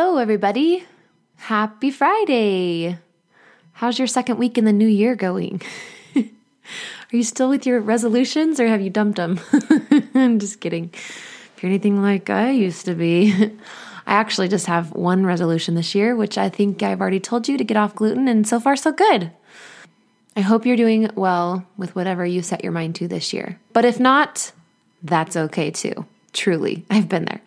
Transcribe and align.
Hello, 0.00 0.18
everybody. 0.18 0.84
Happy 1.34 1.90
Friday. 1.90 3.00
How's 3.72 3.98
your 3.98 4.06
second 4.06 4.38
week 4.38 4.56
in 4.56 4.64
the 4.64 4.72
new 4.72 4.86
year 4.86 5.16
going? 5.16 5.60
Are 6.16 6.22
you 7.10 7.24
still 7.24 7.48
with 7.48 7.66
your 7.66 7.80
resolutions 7.80 8.60
or 8.60 8.68
have 8.68 8.80
you 8.80 8.90
dumped 8.90 9.16
them? 9.16 9.40
I'm 10.14 10.38
just 10.38 10.60
kidding. 10.60 10.92
If 10.94 11.54
you're 11.60 11.70
anything 11.70 12.00
like 12.00 12.30
I 12.30 12.50
used 12.50 12.84
to 12.84 12.94
be, 12.94 13.32
I 14.06 14.14
actually 14.14 14.46
just 14.46 14.66
have 14.66 14.92
one 14.92 15.26
resolution 15.26 15.74
this 15.74 15.96
year, 15.96 16.14
which 16.14 16.38
I 16.38 16.48
think 16.48 16.80
I've 16.80 17.00
already 17.00 17.18
told 17.18 17.48
you 17.48 17.58
to 17.58 17.64
get 17.64 17.76
off 17.76 17.96
gluten, 17.96 18.28
and 18.28 18.46
so 18.46 18.60
far, 18.60 18.76
so 18.76 18.92
good. 18.92 19.32
I 20.36 20.42
hope 20.42 20.64
you're 20.64 20.76
doing 20.76 21.10
well 21.16 21.66
with 21.76 21.96
whatever 21.96 22.24
you 22.24 22.40
set 22.42 22.62
your 22.62 22.72
mind 22.72 22.94
to 22.94 23.08
this 23.08 23.32
year. 23.32 23.58
But 23.72 23.84
if 23.84 23.98
not, 23.98 24.52
that's 25.02 25.36
okay 25.36 25.72
too. 25.72 26.06
Truly, 26.32 26.84
I've 26.88 27.08
been 27.08 27.24
there. 27.24 27.40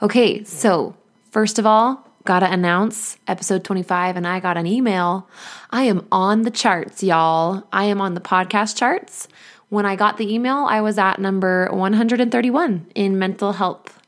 Okay, 0.00 0.42
so 0.44 0.96
First 1.36 1.58
of 1.58 1.66
all, 1.66 2.02
gotta 2.24 2.50
announce 2.50 3.18
episode 3.28 3.62
25, 3.62 4.16
and 4.16 4.26
I 4.26 4.40
got 4.40 4.56
an 4.56 4.66
email. 4.66 5.28
I 5.68 5.82
am 5.82 6.08
on 6.10 6.44
the 6.44 6.50
charts, 6.50 7.02
y'all. 7.02 7.68
I 7.70 7.84
am 7.84 8.00
on 8.00 8.14
the 8.14 8.22
podcast 8.22 8.78
charts. 8.78 9.28
When 9.68 9.84
I 9.84 9.96
got 9.96 10.16
the 10.16 10.32
email, 10.32 10.64
I 10.66 10.80
was 10.80 10.96
at 10.96 11.18
number 11.18 11.68
131 11.70 12.86
in 12.94 13.18
mental 13.18 13.52
health 13.52 14.00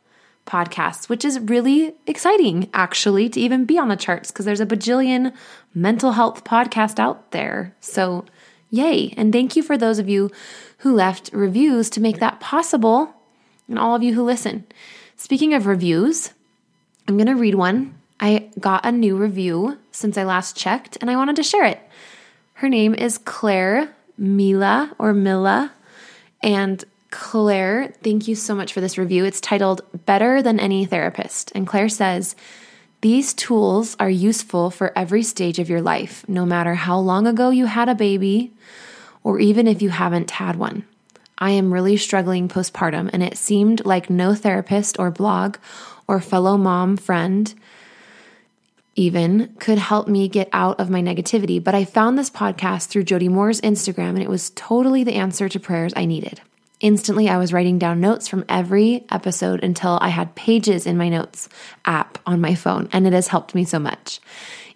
podcasts, 0.47 1.11
which 1.11 1.23
is 1.23 1.39
really 1.39 1.95
exciting, 2.07 2.71
actually, 2.73 3.29
to 3.29 3.39
even 3.39 3.67
be 3.67 3.77
on 3.77 3.89
the 3.89 3.97
charts 3.97 4.31
because 4.31 4.47
there's 4.47 4.63
a 4.63 4.65
bajillion 4.65 5.35
mental 5.75 6.13
health 6.13 6.45
podcast 6.45 6.99
out 6.99 7.33
there. 7.33 7.77
So, 7.81 8.25
yay. 8.71 9.13
And 9.19 9.35
thank 9.35 9.55
you 9.55 9.63
for 9.63 9.77
those 9.77 9.99
of 9.99 10.09
you 10.09 10.31
who 10.79 10.95
left 10.95 11.29
reviews 11.35 11.91
to 11.91 12.01
make 12.01 12.21
that 12.21 12.41
possible 12.41 13.13
and 13.69 13.79
all 13.79 13.95
of 13.95 14.03
you 14.03 14.15
who 14.15 14.23
listen. 14.23 14.65
Speaking 15.15 15.53
of 15.53 15.67
reviews, 15.67 16.33
I'm 17.09 17.17
going 17.17 17.27
to 17.27 17.35
read 17.35 17.55
one. 17.55 17.95
I 18.21 18.51
got 18.61 18.85
a 18.85 18.93
new 18.93 19.17
review 19.17 19.79
since 19.91 20.19
I 20.19 20.25
last 20.25 20.57
checked 20.57 20.99
and 21.01 21.11
I 21.11 21.17
wanted 21.17 21.37
to 21.37 21.43
share 21.43 21.65
it. 21.65 21.81
Her 22.55 22.69
name 22.69 22.95
is 22.95 23.17
Claire 23.17 23.95
Mila 24.19 24.95
or 24.99 25.15
Mila. 25.15 25.73
And 26.43 26.85
Claire, 27.11 27.95
thank 28.03 28.29
you 28.29 28.35
so 28.35 28.55
much 28.55 28.75
for 28.75 28.83
this 28.83 28.99
review. 28.99 29.25
It's 29.25 29.41
titled 29.41 29.81
Better 30.05 30.43
Than 30.43 30.61
Any 30.61 30.85
Therapist. 30.85 31.51
And 31.55 31.67
Claire 31.67 31.89
says, 31.89 32.37
These 33.01 33.33
tools 33.33 33.97
are 33.99 34.11
useful 34.11 34.71
for 34.71 34.93
every 34.95 35.23
stage 35.23 35.59
of 35.59 35.71
your 35.71 35.81
life, 35.81 36.29
no 36.29 36.45
matter 36.45 36.75
how 36.75 36.99
long 36.99 37.27
ago 37.27 37.49
you 37.49 37.67
had 37.67 37.89
a 37.89 37.95
baby 37.95 38.53
or 39.25 39.41
even 39.41 39.67
if 39.67 39.81
you 39.81 39.89
haven't 39.89 40.33
had 40.33 40.57
one. 40.57 40.85
I 41.39 41.51
am 41.51 41.73
really 41.73 41.97
struggling 41.97 42.49
postpartum, 42.49 43.11
and 43.13 43.23
it 43.23 43.39
seemed 43.39 43.85
like 43.85 44.11
no 44.11 44.35
therapist 44.35 44.99
or 44.99 45.11
blog 45.11 45.57
or 46.09 46.21
fellow 46.21 46.57
mom 46.57 46.97
friend 46.97 47.55
even 48.97 49.55
could 49.61 49.79
help 49.79 50.09
me 50.09 50.27
get 50.27 50.49
out 50.53 50.81
of 50.81 50.91
my 50.91 51.01
negativity. 51.01 51.63
But 51.63 51.77
I 51.77 51.85
found 51.85 52.19
this 52.19 52.31
podcast 52.31 52.89
through 52.89 53.05
Jody 53.05 53.29
Moore's 53.29 53.61
Instagram, 53.61 54.11
and 54.11 54.23
it 54.23 54.29
was 54.29 54.51
totally 54.57 55.05
the 55.05 55.15
answer 55.15 55.49
to 55.49 55.61
prayers 55.61 55.93
I 55.95 56.05
needed. 56.05 56.41
Instantly, 56.81 57.29
I 57.29 57.39
was 57.39 57.53
writing 57.53 57.79
down 57.79 58.01
notes 58.01 58.27
from 58.27 58.45
every 58.49 59.05
episode 59.11 59.63
until 59.63 59.99
I 60.01 60.09
had 60.09 60.35
pages 60.35 60.87
in 60.87 60.97
my 60.97 61.09
notes 61.09 61.49
app 61.85 62.19
on 62.27 62.41
my 62.41 62.57
phone, 62.57 62.89
and 62.93 63.07
it 63.07 63.13
has 63.13 63.29
helped 63.29 63.55
me 63.55 63.65
so 63.65 63.79
much. 63.79 64.21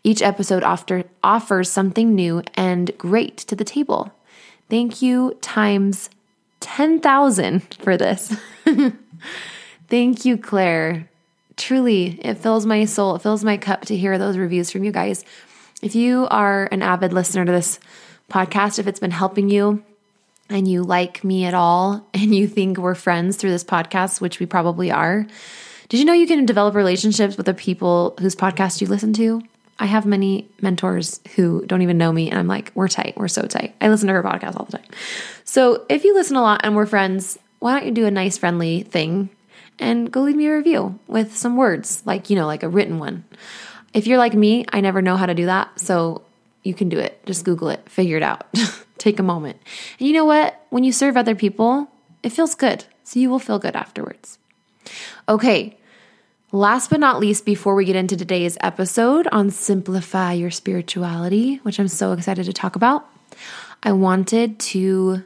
Each 0.04 0.22
episode 0.22 0.62
offer, 0.62 1.04
offers 1.22 1.68
something 1.68 2.14
new 2.14 2.42
and 2.54 2.96
great 2.98 3.36
to 3.38 3.56
the 3.56 3.64
table. 3.64 4.12
Thank 4.68 5.02
you 5.02 5.36
times 5.40 6.10
10,000 6.60 7.76
for 7.80 7.96
this. 7.96 8.36
Thank 9.88 10.24
you, 10.24 10.38
Claire. 10.38 11.08
Truly, 11.62 12.18
it 12.20 12.38
fills 12.38 12.66
my 12.66 12.86
soul, 12.86 13.14
it 13.14 13.22
fills 13.22 13.44
my 13.44 13.56
cup 13.56 13.82
to 13.82 13.96
hear 13.96 14.18
those 14.18 14.36
reviews 14.36 14.72
from 14.72 14.82
you 14.82 14.90
guys. 14.90 15.24
If 15.80 15.94
you 15.94 16.26
are 16.28 16.68
an 16.72 16.82
avid 16.82 17.12
listener 17.12 17.44
to 17.44 17.52
this 17.52 17.78
podcast, 18.28 18.80
if 18.80 18.88
it's 18.88 18.98
been 18.98 19.12
helping 19.12 19.48
you 19.48 19.80
and 20.48 20.66
you 20.66 20.82
like 20.82 21.22
me 21.22 21.44
at 21.44 21.54
all 21.54 22.04
and 22.14 22.34
you 22.34 22.48
think 22.48 22.78
we're 22.78 22.96
friends 22.96 23.36
through 23.36 23.50
this 23.50 23.62
podcast, 23.62 24.20
which 24.20 24.40
we 24.40 24.44
probably 24.44 24.90
are, 24.90 25.24
did 25.88 26.00
you 26.00 26.04
know 26.04 26.12
you 26.12 26.26
can 26.26 26.44
develop 26.46 26.74
relationships 26.74 27.36
with 27.36 27.46
the 27.46 27.54
people 27.54 28.16
whose 28.18 28.34
podcast 28.34 28.80
you 28.80 28.88
listen 28.88 29.12
to? 29.12 29.40
I 29.78 29.86
have 29.86 30.04
many 30.04 30.48
mentors 30.60 31.20
who 31.36 31.64
don't 31.66 31.82
even 31.82 31.96
know 31.96 32.10
me, 32.10 32.28
and 32.28 32.40
I'm 32.40 32.48
like, 32.48 32.72
we're 32.74 32.88
tight. 32.88 33.16
We're 33.16 33.28
so 33.28 33.42
tight. 33.42 33.76
I 33.80 33.88
listen 33.88 34.08
to 34.08 34.14
her 34.14 34.22
podcast 34.24 34.56
all 34.56 34.64
the 34.64 34.78
time. 34.78 34.88
So 35.44 35.86
if 35.88 36.02
you 36.02 36.12
listen 36.12 36.34
a 36.34 36.42
lot 36.42 36.62
and 36.64 36.74
we're 36.74 36.86
friends, 36.86 37.38
why 37.60 37.78
don't 37.78 37.86
you 37.86 37.92
do 37.92 38.06
a 38.06 38.10
nice, 38.10 38.36
friendly 38.36 38.82
thing 38.82 39.30
and 39.78 40.10
go 40.10 40.22
leave 40.22 40.36
me 40.36 40.46
a 40.46 40.56
review 40.56 40.98
with 41.06 41.36
some 41.36 41.56
words, 41.56 42.02
like, 42.04 42.30
you 42.30 42.36
know, 42.36 42.46
like 42.46 42.62
a 42.62 42.68
written 42.68 42.98
one. 42.98 43.24
If 43.92 44.06
you're 44.06 44.18
like 44.18 44.34
me, 44.34 44.64
I 44.72 44.80
never 44.80 45.02
know 45.02 45.16
how 45.16 45.26
to 45.26 45.34
do 45.34 45.46
that. 45.46 45.78
So 45.80 46.22
you 46.62 46.74
can 46.74 46.88
do 46.88 46.98
it. 46.98 47.24
Just 47.26 47.44
Google 47.44 47.68
it, 47.68 47.88
figure 47.88 48.16
it 48.16 48.22
out. 48.22 48.46
Take 48.98 49.18
a 49.18 49.22
moment. 49.22 49.58
And 49.98 50.06
you 50.06 50.14
know 50.14 50.24
what? 50.24 50.64
When 50.70 50.84
you 50.84 50.92
serve 50.92 51.16
other 51.16 51.34
people, 51.34 51.90
it 52.22 52.30
feels 52.30 52.54
good. 52.54 52.84
So 53.04 53.18
you 53.18 53.30
will 53.30 53.38
feel 53.38 53.58
good 53.58 53.76
afterwards. 53.76 54.38
Okay. 55.28 55.76
Last 56.52 56.90
but 56.90 57.00
not 57.00 57.18
least, 57.18 57.46
before 57.46 57.74
we 57.74 57.86
get 57.86 57.96
into 57.96 58.16
today's 58.16 58.58
episode 58.60 59.26
on 59.32 59.50
Simplify 59.50 60.34
Your 60.34 60.50
Spirituality, 60.50 61.56
which 61.62 61.80
I'm 61.80 61.88
so 61.88 62.12
excited 62.12 62.44
to 62.44 62.52
talk 62.52 62.76
about, 62.76 63.08
I 63.82 63.92
wanted 63.92 64.58
to 64.60 65.24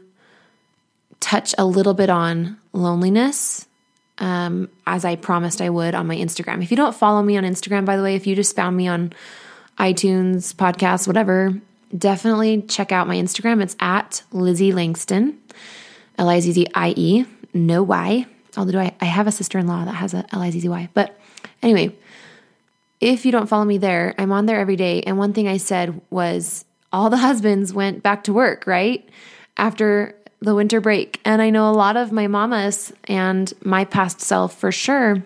touch 1.18 1.54
a 1.58 1.64
little 1.66 1.94
bit 1.94 2.10
on 2.10 2.58
loneliness 2.72 3.66
um, 4.18 4.68
as 4.86 5.04
I 5.04 5.16
promised 5.16 5.60
I 5.60 5.70
would 5.70 5.94
on 5.94 6.06
my 6.06 6.16
Instagram. 6.16 6.62
If 6.62 6.70
you 6.70 6.76
don't 6.76 6.94
follow 6.94 7.22
me 7.22 7.36
on 7.36 7.44
Instagram, 7.44 7.84
by 7.84 7.96
the 7.96 8.02
way, 8.02 8.14
if 8.14 8.26
you 8.26 8.34
just 8.34 8.56
found 8.56 8.76
me 8.76 8.88
on 8.88 9.12
iTunes, 9.78 10.54
podcasts, 10.54 11.06
whatever, 11.06 11.60
definitely 11.96 12.62
check 12.62 12.92
out 12.92 13.06
my 13.06 13.16
Instagram. 13.16 13.62
It's 13.62 13.76
at 13.80 14.22
Lizzie 14.32 14.72
Langston, 14.72 15.38
L 16.18 16.28
I 16.28 16.40
Z 16.40 16.52
Z 16.52 16.66
I 16.74 16.94
E, 16.96 17.26
no 17.52 17.82
Y. 17.82 18.26
Although 18.56 18.80
I, 18.80 18.94
I 19.00 19.04
have 19.04 19.26
a 19.26 19.32
sister 19.32 19.58
in 19.58 19.66
law 19.66 19.84
that 19.84 19.94
has 19.94 20.14
a 20.14 20.24
L 20.32 20.40
I 20.40 20.50
Z 20.50 20.60
Z 20.60 20.68
Y. 20.68 20.88
But 20.94 21.18
anyway, 21.62 21.94
if 23.00 23.26
you 23.26 23.32
don't 23.32 23.48
follow 23.48 23.64
me 23.64 23.76
there, 23.76 24.14
I'm 24.16 24.32
on 24.32 24.46
there 24.46 24.58
every 24.58 24.76
day. 24.76 25.02
And 25.02 25.18
one 25.18 25.34
thing 25.34 25.46
I 25.46 25.58
said 25.58 26.00
was 26.08 26.64
all 26.92 27.10
the 27.10 27.18
husbands 27.18 27.74
went 27.74 28.02
back 28.02 28.24
to 28.24 28.32
work, 28.32 28.66
right? 28.66 29.06
After 29.58 30.14
the 30.40 30.54
winter 30.54 30.80
break. 30.80 31.20
And 31.24 31.40
I 31.40 31.50
know 31.50 31.70
a 31.70 31.72
lot 31.72 31.96
of 31.96 32.12
my 32.12 32.26
mamas 32.26 32.92
and 33.04 33.52
my 33.62 33.84
past 33.84 34.20
self 34.20 34.58
for 34.58 34.70
sure 34.70 35.22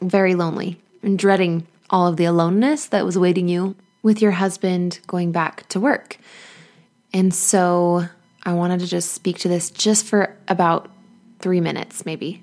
very 0.00 0.34
lonely 0.34 0.80
and 1.02 1.18
dreading 1.18 1.66
all 1.88 2.06
of 2.06 2.16
the 2.16 2.24
aloneness 2.24 2.86
that 2.86 3.04
was 3.04 3.16
awaiting 3.16 3.48
you 3.48 3.74
with 4.02 4.22
your 4.22 4.32
husband 4.32 5.00
going 5.06 5.32
back 5.32 5.68
to 5.68 5.80
work. 5.80 6.18
And 7.12 7.34
so 7.34 8.06
I 8.44 8.54
wanted 8.54 8.80
to 8.80 8.86
just 8.86 9.12
speak 9.12 9.38
to 9.40 9.48
this 9.48 9.70
just 9.70 10.06
for 10.06 10.36
about 10.48 10.90
three 11.40 11.60
minutes, 11.60 12.06
maybe. 12.06 12.42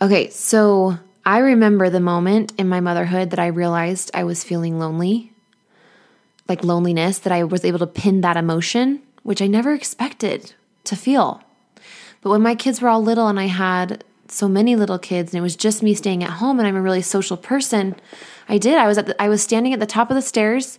Okay, 0.00 0.30
so 0.30 0.98
I 1.24 1.38
remember 1.38 1.90
the 1.90 2.00
moment 2.00 2.52
in 2.58 2.68
my 2.68 2.80
motherhood 2.80 3.30
that 3.30 3.38
I 3.38 3.46
realized 3.46 4.10
I 4.14 4.24
was 4.24 4.42
feeling 4.42 4.78
lonely, 4.78 5.32
like 6.48 6.64
loneliness, 6.64 7.18
that 7.20 7.32
I 7.32 7.44
was 7.44 7.64
able 7.64 7.78
to 7.80 7.86
pin 7.86 8.22
that 8.22 8.36
emotion, 8.36 9.02
which 9.22 9.40
I 9.40 9.46
never 9.46 9.72
expected 9.72 10.54
to 10.84 10.96
feel. 10.96 11.42
But 12.20 12.30
when 12.30 12.42
my 12.42 12.54
kids 12.54 12.80
were 12.80 12.88
all 12.88 13.02
little 13.02 13.28
and 13.28 13.38
I 13.38 13.46
had 13.46 14.02
so 14.28 14.48
many 14.48 14.76
little 14.76 14.98
kids 14.98 15.32
and 15.32 15.38
it 15.38 15.42
was 15.42 15.56
just 15.56 15.82
me 15.82 15.94
staying 15.94 16.24
at 16.24 16.30
home 16.30 16.58
and 16.58 16.66
I'm 16.66 16.76
a 16.76 16.82
really 16.82 17.02
social 17.02 17.36
person, 17.36 17.96
I 18.48 18.58
did. 18.58 18.78
I 18.78 18.86
was 18.86 18.98
at 18.98 19.06
the, 19.06 19.22
I 19.22 19.28
was 19.28 19.42
standing 19.42 19.72
at 19.72 19.80
the 19.80 19.86
top 19.86 20.10
of 20.10 20.14
the 20.14 20.22
stairs 20.22 20.78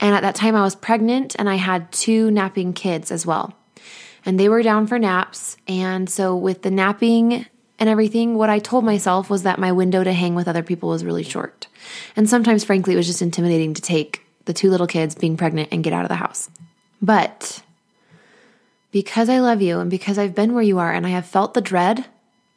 and 0.00 0.14
at 0.14 0.22
that 0.22 0.34
time 0.34 0.54
I 0.54 0.62
was 0.62 0.74
pregnant 0.74 1.36
and 1.38 1.48
I 1.48 1.56
had 1.56 1.92
two 1.92 2.30
napping 2.30 2.72
kids 2.72 3.10
as 3.10 3.26
well. 3.26 3.54
And 4.24 4.38
they 4.38 4.48
were 4.48 4.62
down 4.62 4.86
for 4.86 4.98
naps 4.98 5.56
and 5.66 6.08
so 6.08 6.36
with 6.36 6.62
the 6.62 6.70
napping 6.70 7.46
and 7.78 7.88
everything, 7.88 8.34
what 8.34 8.50
I 8.50 8.58
told 8.58 8.84
myself 8.84 9.30
was 9.30 9.44
that 9.44 9.58
my 9.58 9.70
window 9.70 10.02
to 10.02 10.12
hang 10.12 10.34
with 10.34 10.48
other 10.48 10.62
people 10.62 10.88
was 10.88 11.04
really 11.04 11.22
short. 11.22 11.68
And 12.16 12.28
sometimes 12.28 12.64
frankly 12.64 12.94
it 12.94 12.96
was 12.96 13.06
just 13.06 13.22
intimidating 13.22 13.74
to 13.74 13.82
take 13.82 14.24
the 14.46 14.54
two 14.54 14.70
little 14.70 14.86
kids 14.86 15.14
being 15.14 15.36
pregnant 15.36 15.68
and 15.70 15.84
get 15.84 15.92
out 15.92 16.04
of 16.04 16.08
the 16.08 16.14
house. 16.14 16.48
But 17.00 17.62
because 18.90 19.28
I 19.28 19.38
love 19.40 19.62
you 19.62 19.80
and 19.80 19.90
because 19.90 20.18
I've 20.18 20.34
been 20.34 20.54
where 20.54 20.62
you 20.62 20.78
are 20.78 20.92
and 20.92 21.06
I 21.06 21.10
have 21.10 21.26
felt 21.26 21.54
the 21.54 21.60
dread 21.60 22.06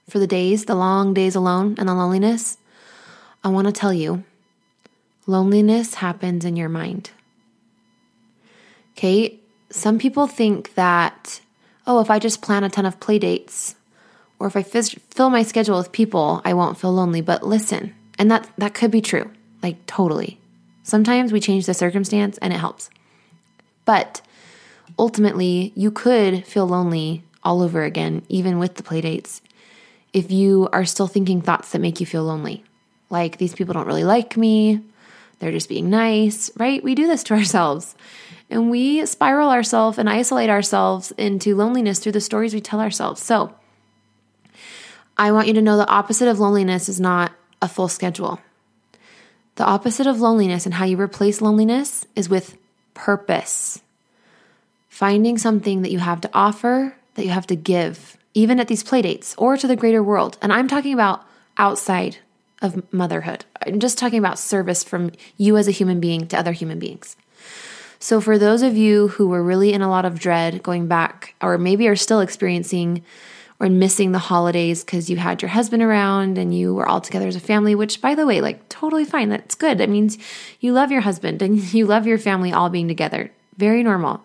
for 0.09 0.19
the 0.19 0.27
days, 0.27 0.65
the 0.65 0.75
long 0.75 1.13
days 1.13 1.35
alone 1.35 1.75
and 1.77 1.87
the 1.87 1.93
loneliness, 1.93 2.57
I 3.43 3.49
want 3.49 3.67
to 3.67 3.73
tell 3.73 3.93
you 3.93 4.23
Loneliness 5.27 5.95
happens 5.95 6.45
in 6.45 6.55
your 6.55 6.69
mind. 6.69 7.11
Okay, 8.93 9.39
some 9.69 9.99
people 9.99 10.27
think 10.27 10.73
that, 10.73 11.41
oh, 11.85 12.01
if 12.01 12.09
I 12.09 12.19
just 12.19 12.41
plan 12.41 12.63
a 12.63 12.69
ton 12.69 12.85
of 12.85 12.99
play 12.99 13.19
dates 13.19 13.75
or 14.39 14.47
if 14.47 14.55
I 14.55 14.63
fill 14.63 15.29
my 15.29 15.43
schedule 15.43 15.77
with 15.77 15.91
people, 15.91 16.41
I 16.43 16.53
won't 16.53 16.77
feel 16.77 16.91
lonely. 16.91 17.21
But 17.21 17.43
listen, 17.43 17.93
and 18.17 18.31
that, 18.31 18.49
that 18.57 18.73
could 18.73 18.91
be 18.91 19.01
true, 19.01 19.31
like 19.61 19.85
totally. 19.85 20.39
Sometimes 20.83 21.31
we 21.31 21.39
change 21.39 21.67
the 21.67 21.73
circumstance 21.73 22.37
and 22.39 22.51
it 22.51 22.59
helps. 22.59 22.89
But 23.85 24.21
ultimately, 25.01 25.73
you 25.75 25.89
could 25.89 26.45
feel 26.45 26.67
lonely 26.67 27.23
all 27.43 27.63
over 27.63 27.83
again, 27.83 28.21
even 28.29 28.59
with 28.59 28.75
the 28.75 28.83
playdates, 28.83 29.41
if 30.13 30.31
you 30.31 30.69
are 30.71 30.85
still 30.85 31.07
thinking 31.07 31.41
thoughts 31.41 31.71
that 31.71 31.79
make 31.79 31.99
you 31.99 32.05
feel 32.05 32.23
lonely. 32.23 32.63
Like, 33.09 33.37
these 33.37 33.55
people 33.55 33.73
don't 33.73 33.87
really 33.87 34.03
like 34.03 34.37
me, 34.37 34.79
they're 35.39 35.51
just 35.51 35.69
being 35.69 35.89
nice, 35.89 36.51
right? 36.55 36.83
We 36.83 36.93
do 36.93 37.07
this 37.07 37.23
to 37.23 37.33
ourselves. 37.39 37.95
And 38.51 38.69
we 38.69 39.03
spiral 39.07 39.49
ourselves 39.49 39.97
and 39.97 40.07
isolate 40.07 40.51
ourselves 40.51 41.11
into 41.17 41.55
loneliness 41.55 41.97
through 41.97 42.11
the 42.11 42.21
stories 42.21 42.53
we 42.53 42.61
tell 42.61 42.79
ourselves. 42.79 43.23
So, 43.23 43.55
I 45.17 45.31
want 45.31 45.47
you 45.47 45.55
to 45.55 45.61
know 45.61 45.77
the 45.77 45.89
opposite 45.89 46.27
of 46.27 46.39
loneliness 46.39 46.87
is 46.89 46.99
not 46.99 47.31
a 47.59 47.67
full 47.67 47.87
schedule. 47.87 48.39
The 49.55 49.65
opposite 49.65 50.05
of 50.05 50.21
loneliness 50.21 50.65
and 50.65 50.75
how 50.75 50.85
you 50.85 50.99
replace 50.99 51.41
loneliness 51.41 52.05
is 52.15 52.29
with 52.29 52.55
purpose. 52.93 53.81
Finding 54.91 55.37
something 55.37 55.83
that 55.83 55.91
you 55.91 55.99
have 55.99 56.19
to 56.19 56.29
offer, 56.33 56.95
that 57.15 57.23
you 57.23 57.31
have 57.31 57.47
to 57.47 57.55
give, 57.55 58.17
even 58.33 58.59
at 58.59 58.67
these 58.67 58.83
playdates 58.83 59.33
or 59.37 59.55
to 59.55 59.65
the 59.65 59.77
greater 59.77 60.03
world. 60.03 60.37
And 60.41 60.51
I'm 60.51 60.67
talking 60.67 60.93
about 60.93 61.25
outside 61.57 62.17
of 62.61 62.91
motherhood. 62.93 63.45
I'm 63.65 63.79
just 63.79 63.97
talking 63.97 64.19
about 64.19 64.37
service 64.37 64.83
from 64.83 65.13
you 65.37 65.55
as 65.55 65.69
a 65.69 65.71
human 65.71 66.01
being 66.01 66.27
to 66.27 66.37
other 66.37 66.51
human 66.51 66.77
beings. 66.77 67.15
So, 67.99 68.19
for 68.19 68.37
those 68.37 68.61
of 68.63 68.75
you 68.75 69.07
who 69.07 69.29
were 69.29 69.41
really 69.41 69.71
in 69.71 69.81
a 69.81 69.89
lot 69.89 70.03
of 70.03 70.19
dread 70.19 70.61
going 70.61 70.87
back, 70.87 71.35
or 71.41 71.57
maybe 71.57 71.87
are 71.87 71.95
still 71.95 72.19
experiencing 72.19 73.03
or 73.61 73.69
missing 73.69 74.11
the 74.11 74.19
holidays 74.19 74.83
because 74.83 75.09
you 75.09 75.15
had 75.17 75.41
your 75.41 75.49
husband 75.49 75.81
around 75.81 76.37
and 76.37 76.53
you 76.53 76.75
were 76.75 76.87
all 76.87 76.99
together 76.99 77.27
as 77.27 77.35
a 77.37 77.39
family, 77.39 77.75
which, 77.75 78.01
by 78.01 78.13
the 78.13 78.27
way, 78.27 78.41
like 78.41 78.67
totally 78.67 79.05
fine. 79.05 79.29
That's 79.29 79.55
good. 79.55 79.77
That 79.77 79.89
means 79.89 80.17
you 80.59 80.73
love 80.73 80.91
your 80.91 81.01
husband 81.01 81.41
and 81.41 81.57
you 81.73 81.85
love 81.85 82.05
your 82.05 82.17
family 82.17 82.51
all 82.51 82.69
being 82.69 82.89
together. 82.89 83.31
Very 83.55 83.83
normal. 83.83 84.21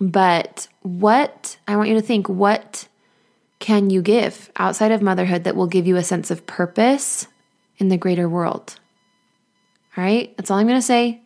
But 0.00 0.68
what 0.82 1.56
I 1.68 1.76
want 1.76 1.88
you 1.88 1.94
to 1.94 2.02
think 2.02 2.28
what 2.28 2.88
can 3.58 3.90
you 3.90 4.02
give 4.02 4.50
outside 4.56 4.92
of 4.92 5.02
motherhood 5.02 5.44
that 5.44 5.56
will 5.56 5.66
give 5.66 5.86
you 5.86 5.96
a 5.96 6.02
sense 6.02 6.30
of 6.30 6.46
purpose 6.46 7.26
in 7.78 7.88
the 7.88 7.96
greater 7.96 8.28
world? 8.28 8.78
All 9.96 10.04
right, 10.04 10.36
that's 10.36 10.50
all 10.50 10.58
I'm 10.58 10.66
going 10.66 10.78
to 10.78 10.82
say. 10.82 11.20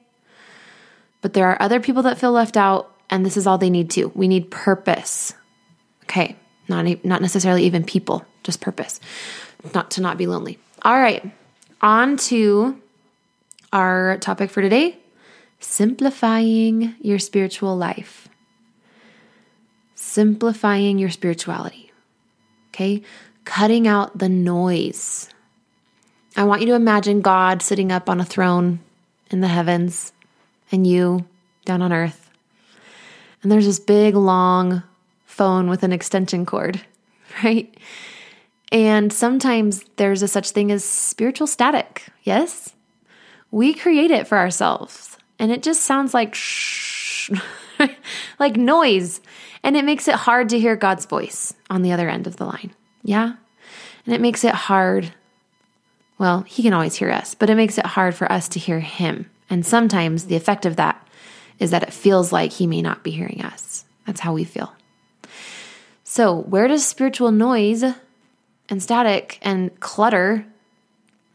But 1.20 1.32
there 1.32 1.49
are 1.49 1.61
other 1.61 1.81
people 1.81 2.03
that 2.03 2.19
feel 2.19 2.32
left 2.32 2.56
out, 2.56 2.94
and 3.11 3.25
this 3.25 3.37
is 3.37 3.47
all 3.47 3.59
they 3.59 3.70
need 3.70 3.91
to. 3.93 4.12
We 4.15 4.29
need 4.29 4.50
purpose. 4.50 5.35
Okay 6.05 6.37
not 6.69 7.05
not 7.05 7.23
necessarily 7.23 7.64
even 7.64 7.85
people, 7.85 8.25
just 8.43 8.61
purpose, 8.61 9.00
not 9.75 9.91
to 9.93 10.00
not 10.00 10.19
be 10.19 10.26
lonely. 10.26 10.59
All 10.82 10.99
right, 10.99 11.31
on 11.81 12.17
to 12.29 12.81
our 13.73 14.19
topic 14.19 14.50
for 14.50 14.62
today: 14.62 14.99
simplifying 15.61 16.94
your 17.00 17.19
spiritual 17.19 17.76
life. 17.76 18.27
Simplifying 20.19 20.99
your 20.99 21.11
spirituality. 21.11 21.93
Okay, 22.70 23.03
cutting 23.44 23.87
out 23.87 24.19
the 24.19 24.29
noise. 24.29 25.29
I 26.37 26.43
want 26.43 26.61
you 26.61 26.67
to 26.67 26.75
imagine 26.75 27.20
God 27.20 27.62
sitting 27.62 27.93
up 27.93 28.11
on 28.11 28.20
a 28.20 28.25
throne 28.25 28.81
in 29.31 29.43
the 29.43 29.47
heavens 29.47 30.12
and 30.73 30.85
you 30.85 31.25
down 31.65 31.82
on 31.82 31.93
earth. 31.93 32.31
And 33.44 33.53
there's 33.53 33.67
this 33.67 33.79
big, 33.79 34.17
long 34.17 34.82
phone 35.25 35.70
with 35.70 35.85
an 35.85 35.93
extension 35.93 36.44
cord, 36.44 36.81
right? 37.44 37.73
And 38.73 39.12
sometimes 39.12 39.85
there's 39.99 40.25
a 40.25 40.26
such 40.26 40.50
thing 40.50 40.73
as 40.73 40.82
spiritual 40.82 41.47
static. 41.47 42.06
Yes? 42.25 42.75
We 43.53 43.73
create 43.73 44.11
it 44.11 44.26
for 44.26 44.37
ourselves. 44.37 45.17
And 45.38 45.53
it 45.53 45.62
just 45.62 45.82
sounds 45.82 46.12
like 46.12 46.35
shh, 46.35 47.31
like 48.41 48.56
noise. 48.56 49.21
And 49.62 49.76
it 49.76 49.84
makes 49.84 50.08
it 50.08 50.14
hard 50.14 50.49
to 50.50 50.58
hear 50.58 50.76
God's 50.76 51.06
voice 51.06 51.55
on 51.69 51.82
the 51.82 51.93
other 51.93 52.08
end 52.08 52.26
of 52.26 52.37
the 52.37 52.44
line. 52.44 52.72
Yeah? 53.02 53.34
And 54.06 54.14
it 54.14 54.20
makes 54.20 54.44
it 54.44 54.55
hard. 54.55 55.12
Well, 56.19 56.43
He 56.43 56.62
can 56.62 56.72
always 56.72 56.94
hear 56.94 57.10
us, 57.10 57.34
but 57.34 57.50
it 57.50 57.56
makes 57.56 57.78
it 57.78 57.87
hard 57.87 58.14
for 58.14 58.31
us 58.31 58.49
to 58.50 58.58
hear 58.58 58.81
Him. 58.81 59.31
And 59.50 59.64
sometimes 59.64 60.25
the 60.25 60.37
effect 60.37 60.66
of 60.66 60.76
that 60.76 61.06
is 61.58 61.70
that 61.70 61.82
it 61.82 61.93
feels 61.93 62.32
like 62.32 62.52
He 62.52 62.66
may 62.66 62.82
not 62.82 63.02
be 63.02 63.10
hearing 63.10 63.43
us. 63.43 63.84
That's 64.06 64.20
how 64.20 64.32
we 64.32 64.44
feel. 64.44 64.72
So, 66.04 66.34
where 66.34 66.69
does 66.69 66.87
spiritual 66.87 67.32
noise 67.32 67.84
and 68.70 68.82
static 68.82 69.38
and 69.43 69.78
clutter, 69.81 70.46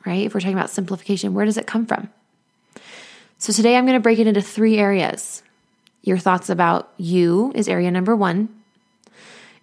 right? 0.06 0.26
If 0.26 0.34
we're 0.34 0.40
talking 0.40 0.58
about 0.58 0.72
simplification, 0.72 1.36
where 1.36 1.46
does 1.46 1.58
it 1.58 1.68
come 1.68 1.86
from? 1.86 2.10
So, 3.38 3.54
today 3.54 3.76
I'm 3.76 3.86
going 3.86 3.98
to 3.98 4.02
break 4.02 4.18
it 4.18 4.26
into 4.26 4.42
three 4.42 4.78
areas. 4.80 5.44
Your 6.04 6.18
thoughts 6.18 6.50
about 6.50 6.92
you 6.98 7.52
is 7.56 7.68
area 7.68 7.90
number 7.90 8.16
one. 8.16 8.50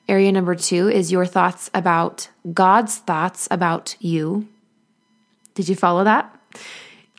Area 0.08 0.32
number 0.32 0.54
two 0.54 0.88
is 0.88 1.12
your 1.12 1.26
thoughts 1.26 1.70
about 1.72 2.28
God's 2.52 2.96
thoughts 2.96 3.46
about 3.50 3.94
you. 4.00 4.48
Did 5.54 5.68
you 5.68 5.76
follow 5.76 6.02
that? 6.04 6.34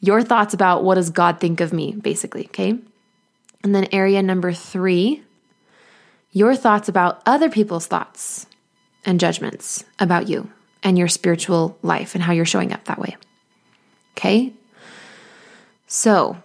Your 0.01 0.23
thoughts 0.23 0.53
about 0.53 0.83
what 0.83 0.95
does 0.95 1.11
God 1.11 1.39
think 1.39 1.61
of 1.61 1.71
me, 1.71 1.93
basically, 1.93 2.45
okay? 2.47 2.77
And 3.63 3.75
then 3.75 3.87
area 3.91 4.21
number 4.23 4.51
three 4.51 5.23
your 6.33 6.55
thoughts 6.55 6.87
about 6.87 7.21
other 7.25 7.49
people's 7.49 7.87
thoughts 7.87 8.47
and 9.05 9.19
judgments 9.19 9.83
about 9.99 10.29
you 10.29 10.49
and 10.81 10.97
your 10.97 11.09
spiritual 11.09 11.77
life 11.81 12.15
and 12.15 12.23
how 12.23 12.31
you're 12.31 12.45
showing 12.45 12.71
up 12.71 12.85
that 12.85 12.99
way. 12.99 13.17
Okay? 14.13 14.53
So, 15.87 16.41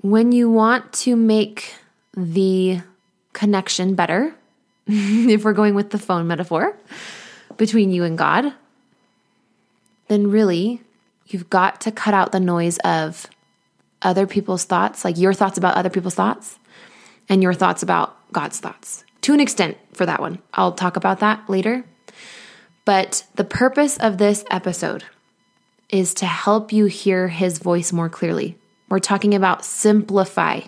when 0.00 0.30
you 0.30 0.48
want 0.48 0.92
to 0.92 1.16
make 1.16 1.74
the 2.18 2.80
connection 3.32 3.94
better, 3.94 4.34
if 4.86 5.44
we're 5.44 5.52
going 5.52 5.74
with 5.74 5.90
the 5.90 5.98
phone 5.98 6.26
metaphor 6.26 6.76
between 7.56 7.90
you 7.90 8.04
and 8.04 8.18
God, 8.18 8.52
then 10.08 10.30
really 10.30 10.80
you've 11.26 11.50
got 11.50 11.80
to 11.82 11.92
cut 11.92 12.14
out 12.14 12.32
the 12.32 12.40
noise 12.40 12.78
of 12.78 13.26
other 14.02 14.26
people's 14.26 14.64
thoughts, 14.64 15.04
like 15.04 15.18
your 15.18 15.34
thoughts 15.34 15.58
about 15.58 15.76
other 15.76 15.90
people's 15.90 16.14
thoughts, 16.14 16.58
and 17.28 17.42
your 17.42 17.54
thoughts 17.54 17.82
about 17.82 18.16
God's 18.32 18.60
thoughts 18.60 19.04
to 19.22 19.34
an 19.34 19.40
extent 19.40 19.76
for 19.92 20.06
that 20.06 20.20
one. 20.20 20.38
I'll 20.54 20.72
talk 20.72 20.96
about 20.96 21.20
that 21.20 21.50
later. 21.50 21.84
But 22.86 23.26
the 23.34 23.44
purpose 23.44 23.98
of 23.98 24.16
this 24.16 24.42
episode 24.50 25.04
is 25.90 26.14
to 26.14 26.26
help 26.26 26.72
you 26.72 26.86
hear 26.86 27.28
his 27.28 27.58
voice 27.58 27.92
more 27.92 28.08
clearly. 28.08 28.56
We're 28.88 29.00
talking 29.00 29.34
about 29.34 29.66
simplify 29.66 30.62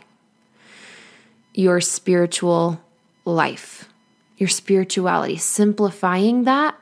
your 1.54 1.80
spiritual 1.80 2.80
life, 3.24 3.88
your 4.36 4.48
spirituality. 4.48 5.36
Simplifying 5.36 6.44
that 6.44 6.76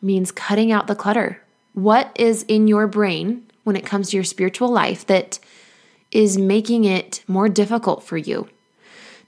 means 0.00 0.32
cutting 0.32 0.72
out 0.72 0.86
the 0.86 0.94
clutter. 0.94 1.40
What 1.72 2.12
is 2.14 2.44
in 2.44 2.68
your 2.68 2.86
brain 2.86 3.46
when 3.64 3.76
it 3.76 3.86
comes 3.86 4.10
to 4.10 4.16
your 4.16 4.24
spiritual 4.24 4.68
life 4.68 5.06
that 5.06 5.38
is 6.10 6.38
making 6.38 6.84
it 6.84 7.22
more 7.26 7.48
difficult 7.48 8.04
for 8.04 8.16
you? 8.16 8.48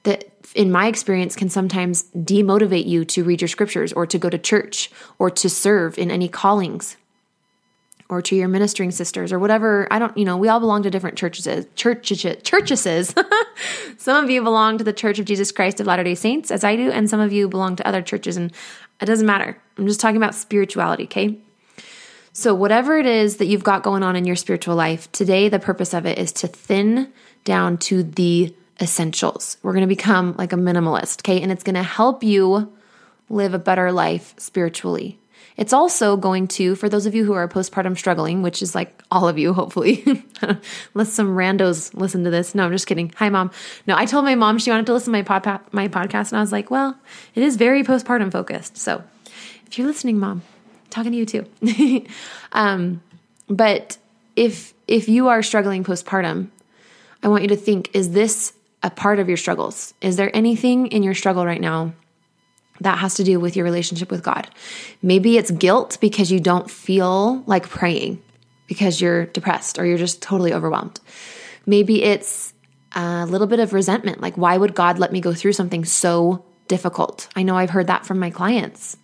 That 0.04 0.30
in 0.54 0.70
my 0.70 0.86
experience, 0.86 1.36
can 1.36 1.50
sometimes 1.50 2.04
demotivate 2.14 2.86
you 2.86 3.04
to 3.06 3.24
read 3.24 3.40
your 3.40 3.48
scriptures 3.48 3.92
or 3.92 4.06
to 4.06 4.18
go 4.18 4.30
to 4.30 4.38
church 4.38 4.90
or 5.18 5.30
to 5.30 5.50
serve 5.50 5.98
in 5.98 6.10
any 6.10 6.28
callings 6.28 6.96
or 8.08 8.22
to 8.22 8.36
your 8.36 8.48
ministering 8.48 8.90
sisters 8.90 9.32
or 9.32 9.38
whatever. 9.38 9.88
I 9.90 9.98
don't, 9.98 10.16
you 10.16 10.24
know, 10.24 10.36
we 10.36 10.48
all 10.48 10.60
belong 10.60 10.82
to 10.84 10.90
different 10.90 11.18
churches, 11.18 11.66
churches, 11.74 12.24
churches. 12.42 13.14
some 13.98 14.24
of 14.24 14.30
you 14.30 14.42
belong 14.42 14.78
to 14.78 14.84
the 14.84 14.92
Church 14.92 15.18
of 15.18 15.24
Jesus 15.24 15.50
Christ 15.52 15.80
of 15.80 15.86
Latter 15.86 16.04
day 16.04 16.14
Saints, 16.14 16.50
as 16.50 16.64
I 16.64 16.76
do, 16.76 16.90
and 16.90 17.10
some 17.10 17.20
of 17.20 17.32
you 17.32 17.48
belong 17.48 17.76
to 17.76 17.86
other 17.86 18.02
churches, 18.02 18.36
and 18.36 18.52
it 19.00 19.06
doesn't 19.06 19.26
matter. 19.26 19.60
I'm 19.76 19.86
just 19.86 20.00
talking 20.00 20.16
about 20.16 20.34
spirituality, 20.34 21.04
okay? 21.04 21.38
So, 22.32 22.54
whatever 22.54 22.98
it 22.98 23.06
is 23.06 23.38
that 23.38 23.46
you've 23.46 23.64
got 23.64 23.82
going 23.82 24.02
on 24.02 24.14
in 24.14 24.26
your 24.26 24.36
spiritual 24.36 24.76
life, 24.76 25.10
today 25.10 25.48
the 25.48 25.58
purpose 25.58 25.94
of 25.94 26.06
it 26.06 26.18
is 26.18 26.32
to 26.32 26.48
thin 26.48 27.12
down 27.44 27.78
to 27.78 28.02
the 28.02 28.54
essentials. 28.80 29.56
We're 29.62 29.72
going 29.72 29.88
to 29.88 29.88
become 29.88 30.34
like 30.36 30.52
a 30.52 30.56
minimalist, 30.56 31.22
okay? 31.22 31.40
And 31.40 31.50
it's 31.50 31.62
going 31.62 31.76
to 31.76 31.82
help 31.82 32.22
you 32.22 32.72
live 33.28 33.54
a 33.54 33.58
better 33.58 33.90
life 33.90 34.34
spiritually. 34.36 35.18
It's 35.56 35.72
also 35.72 36.16
going 36.16 36.48
to, 36.48 36.74
for 36.74 36.88
those 36.88 37.06
of 37.06 37.14
you 37.14 37.24
who 37.24 37.32
are 37.32 37.48
postpartum 37.48 37.96
struggling, 37.96 38.42
which 38.42 38.60
is 38.60 38.74
like 38.74 39.02
all 39.10 39.26
of 39.26 39.38
you, 39.38 39.54
hopefully, 39.54 40.04
unless 40.42 41.12
some 41.12 41.28
randos 41.28 41.94
listen 41.94 42.24
to 42.24 42.30
this. 42.30 42.54
No, 42.54 42.64
I'm 42.64 42.72
just 42.72 42.86
kidding. 42.86 43.12
Hi, 43.16 43.28
mom. 43.30 43.50
No, 43.86 43.96
I 43.96 44.04
told 44.04 44.24
my 44.24 44.34
mom 44.34 44.58
she 44.58 44.70
wanted 44.70 44.86
to 44.86 44.92
listen 44.92 45.12
to 45.12 45.18
my, 45.18 45.22
pod- 45.22 45.60
my 45.72 45.88
podcast, 45.88 46.30
and 46.30 46.38
I 46.38 46.40
was 46.40 46.52
like, 46.52 46.70
well, 46.70 46.98
it 47.34 47.42
is 47.42 47.56
very 47.56 47.82
postpartum 47.82 48.30
focused. 48.30 48.76
So 48.76 49.02
if 49.66 49.78
you're 49.78 49.86
listening, 49.86 50.18
mom, 50.18 50.42
talking 50.90 51.12
to 51.12 51.18
you 51.18 51.26
too. 51.26 52.06
um, 52.52 53.02
but 53.48 53.96
if 54.34 54.74
if 54.86 55.08
you 55.08 55.28
are 55.28 55.42
struggling 55.42 55.84
postpartum, 55.84 56.48
I 57.22 57.28
want 57.28 57.42
you 57.42 57.48
to 57.48 57.56
think 57.56 57.90
is 57.94 58.10
this 58.10 58.52
a 58.82 58.90
part 58.90 59.18
of 59.18 59.28
your 59.28 59.36
struggles? 59.36 59.94
Is 60.00 60.16
there 60.16 60.34
anything 60.34 60.88
in 60.88 61.02
your 61.02 61.14
struggle 61.14 61.44
right 61.44 61.60
now 61.60 61.94
that 62.80 62.98
has 62.98 63.14
to 63.14 63.24
do 63.24 63.40
with 63.40 63.56
your 63.56 63.64
relationship 63.64 64.10
with 64.10 64.22
God? 64.22 64.48
Maybe 65.02 65.36
it's 65.36 65.50
guilt 65.50 65.98
because 66.00 66.30
you 66.30 66.40
don't 66.40 66.70
feel 66.70 67.42
like 67.46 67.68
praying 67.68 68.22
because 68.66 69.00
you're 69.00 69.26
depressed 69.26 69.78
or 69.78 69.86
you're 69.86 69.98
just 69.98 70.22
totally 70.22 70.52
overwhelmed. 70.52 71.00
Maybe 71.66 72.02
it's 72.02 72.52
a 72.94 73.26
little 73.26 73.46
bit 73.46 73.60
of 73.60 73.72
resentment 73.72 74.20
like 74.20 74.36
why 74.36 74.56
would 74.56 74.74
God 74.74 74.98
let 74.98 75.12
me 75.12 75.20
go 75.20 75.34
through 75.34 75.52
something 75.52 75.84
so 75.84 76.44
difficult? 76.68 77.28
I 77.36 77.42
know 77.42 77.56
I've 77.56 77.70
heard 77.70 77.88
that 77.88 78.06
from 78.06 78.18
my 78.18 78.30
clients. 78.30 78.96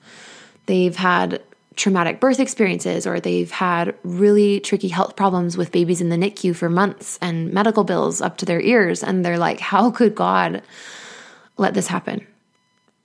They've 0.66 0.96
had 0.96 1.42
traumatic 1.76 2.20
birth 2.20 2.40
experiences 2.40 3.06
or 3.06 3.20
they've 3.20 3.50
had 3.50 3.94
really 4.02 4.60
tricky 4.60 4.88
health 4.88 5.16
problems 5.16 5.56
with 5.56 5.72
babies 5.72 6.00
in 6.00 6.10
the 6.10 6.16
NICU 6.16 6.54
for 6.54 6.68
months 6.68 7.18
and 7.22 7.52
medical 7.52 7.84
bills 7.84 8.20
up 8.20 8.36
to 8.38 8.46
their 8.46 8.60
ears. 8.60 9.02
And 9.02 9.24
they're 9.24 9.38
like, 9.38 9.60
how 9.60 9.90
could 9.90 10.14
God 10.14 10.62
let 11.56 11.74
this 11.74 11.86
happen? 11.86 12.26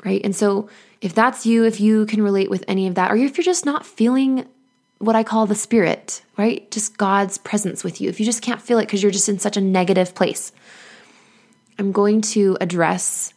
Right. 0.07 0.21
And 0.23 0.33
so, 0.33 0.69
if 1.01 1.13
that's 1.13 1.45
you, 1.45 1.65
if 1.65 1.81
you 1.81 2.05
can 2.05 2.21
relate 2.21 2.49
with 2.49 2.63
any 2.65 2.87
of 2.87 2.95
that, 2.95 3.11
or 3.11 3.17
if 3.17 3.37
you're 3.37 3.43
just 3.43 3.65
not 3.65 3.85
feeling 3.85 4.47
what 4.99 5.17
I 5.17 5.23
call 5.23 5.45
the 5.45 5.53
spirit, 5.53 6.21
right? 6.37 6.71
Just 6.71 6.97
God's 6.97 7.37
presence 7.37 7.83
with 7.83 7.99
you, 7.99 8.07
if 8.07 8.17
you 8.17 8.25
just 8.25 8.41
can't 8.41 8.61
feel 8.61 8.79
it 8.79 8.85
because 8.85 9.03
you're 9.03 9.11
just 9.11 9.27
in 9.27 9.37
such 9.37 9.57
a 9.57 9.61
negative 9.61 10.15
place, 10.15 10.53
I'm 11.77 11.91
going 11.91 12.21
to 12.21 12.57
address 12.61 13.33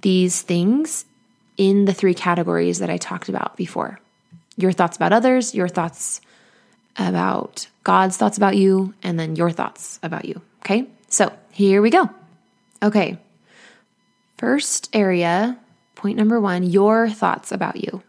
these 0.00 0.40
things 0.40 1.04
in 1.58 1.84
the 1.84 1.92
three 1.92 2.14
categories 2.14 2.78
that 2.78 2.88
I 2.88 2.96
talked 2.96 3.28
about 3.28 3.58
before 3.58 4.00
your 4.56 4.72
thoughts 4.72 4.96
about 4.96 5.12
others, 5.12 5.54
your 5.54 5.68
thoughts 5.68 6.22
about 6.96 7.68
God's 7.84 8.16
thoughts 8.16 8.38
about 8.38 8.56
you, 8.56 8.94
and 9.02 9.20
then 9.20 9.36
your 9.36 9.50
thoughts 9.50 10.00
about 10.02 10.24
you. 10.24 10.40
Okay, 10.64 10.86
so 11.10 11.30
here 11.52 11.82
we 11.82 11.90
go. 11.90 12.08
Okay, 12.82 13.18
first 14.38 14.88
area, 14.94 15.58
point 16.06 16.16
number 16.16 16.40
one 16.40 16.62
your 16.62 17.10
thoughts 17.10 17.50
about 17.50 17.82
you. 17.82 18.00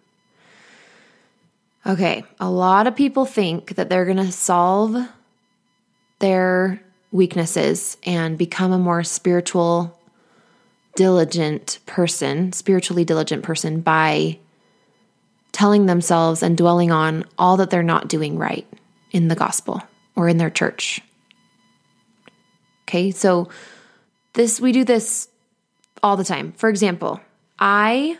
Okay, 1.83 2.23
a 2.39 2.47
lot 2.47 2.85
of 2.85 2.95
people 2.95 3.25
think 3.25 3.73
that 3.73 3.89
they're 3.89 4.05
going 4.05 4.17
to 4.17 4.31
solve 4.31 4.95
their 6.19 6.79
weaknesses 7.11 7.97
and 8.03 8.37
become 8.37 8.71
a 8.71 8.77
more 8.77 9.03
spiritual, 9.03 9.99
diligent 10.95 11.79
person, 11.87 12.53
spiritually 12.53 13.03
diligent 13.03 13.41
person 13.41 13.81
by 13.81 14.37
telling 15.51 15.87
themselves 15.87 16.43
and 16.43 16.55
dwelling 16.55 16.91
on 16.91 17.25
all 17.39 17.57
that 17.57 17.71
they're 17.71 17.81
not 17.81 18.07
doing 18.07 18.37
right 18.37 18.67
in 19.09 19.27
the 19.27 19.35
gospel 19.35 19.81
or 20.15 20.29
in 20.29 20.37
their 20.37 20.51
church. 20.51 21.01
Okay, 22.83 23.09
so 23.09 23.49
this 24.33 24.61
we 24.61 24.71
do 24.71 24.83
this 24.83 25.29
all 26.03 26.15
the 26.15 26.23
time. 26.23 26.51
For 26.57 26.69
example, 26.69 27.21
I 27.59 28.17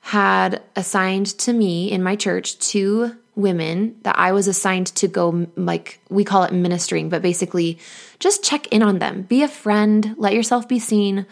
had 0.00 0.62
assigned 0.76 1.26
to 1.26 1.52
me 1.52 1.90
in 1.90 2.02
my 2.02 2.16
church 2.16 2.58
two 2.58 3.16
women 3.36 3.96
that 4.02 4.18
I 4.18 4.32
was 4.32 4.48
assigned 4.48 4.88
to 4.88 5.08
go, 5.08 5.46
like 5.56 6.00
we 6.08 6.24
call 6.24 6.42
it 6.42 6.52
ministering, 6.52 7.08
but 7.08 7.22
basically 7.22 7.78
just 8.18 8.42
check 8.42 8.66
in 8.68 8.82
on 8.82 8.98
them. 8.98 9.22
Be 9.22 9.42
a 9.42 9.48
friend, 9.48 10.14
let 10.18 10.34
yourself 10.34 10.68
be 10.68 10.78
seen, 10.78 11.26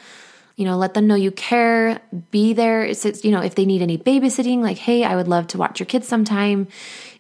you 0.56 0.64
know, 0.64 0.76
let 0.76 0.94
them 0.94 1.06
know 1.06 1.14
you 1.14 1.30
care, 1.30 2.00
be 2.30 2.52
there. 2.52 2.84
It's, 2.84 3.24
you 3.24 3.30
know, 3.30 3.40
if 3.40 3.54
they 3.54 3.64
need 3.64 3.82
any 3.82 3.98
babysitting, 3.98 4.60
like, 4.60 4.78
hey, 4.78 5.04
I 5.04 5.16
would 5.16 5.28
love 5.28 5.46
to 5.48 5.58
watch 5.58 5.80
your 5.80 5.86
kids 5.86 6.08
sometime. 6.08 6.68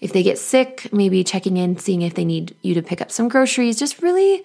If 0.00 0.12
they 0.12 0.22
get 0.22 0.38
sick, 0.38 0.92
maybe 0.92 1.22
checking 1.24 1.56
in, 1.56 1.78
seeing 1.78 2.02
if 2.02 2.14
they 2.14 2.24
need 2.24 2.56
you 2.62 2.74
to 2.74 2.82
pick 2.82 3.00
up 3.00 3.10
some 3.10 3.28
groceries, 3.28 3.78
just 3.78 4.02
really 4.02 4.44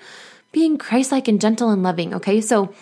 being 0.51 0.77
Christ 0.77 1.11
like 1.11 1.27
and 1.27 1.41
gentle 1.41 1.69
and 1.69 1.83
loving. 1.83 2.13
Okay. 2.13 2.39
So 2.39 2.73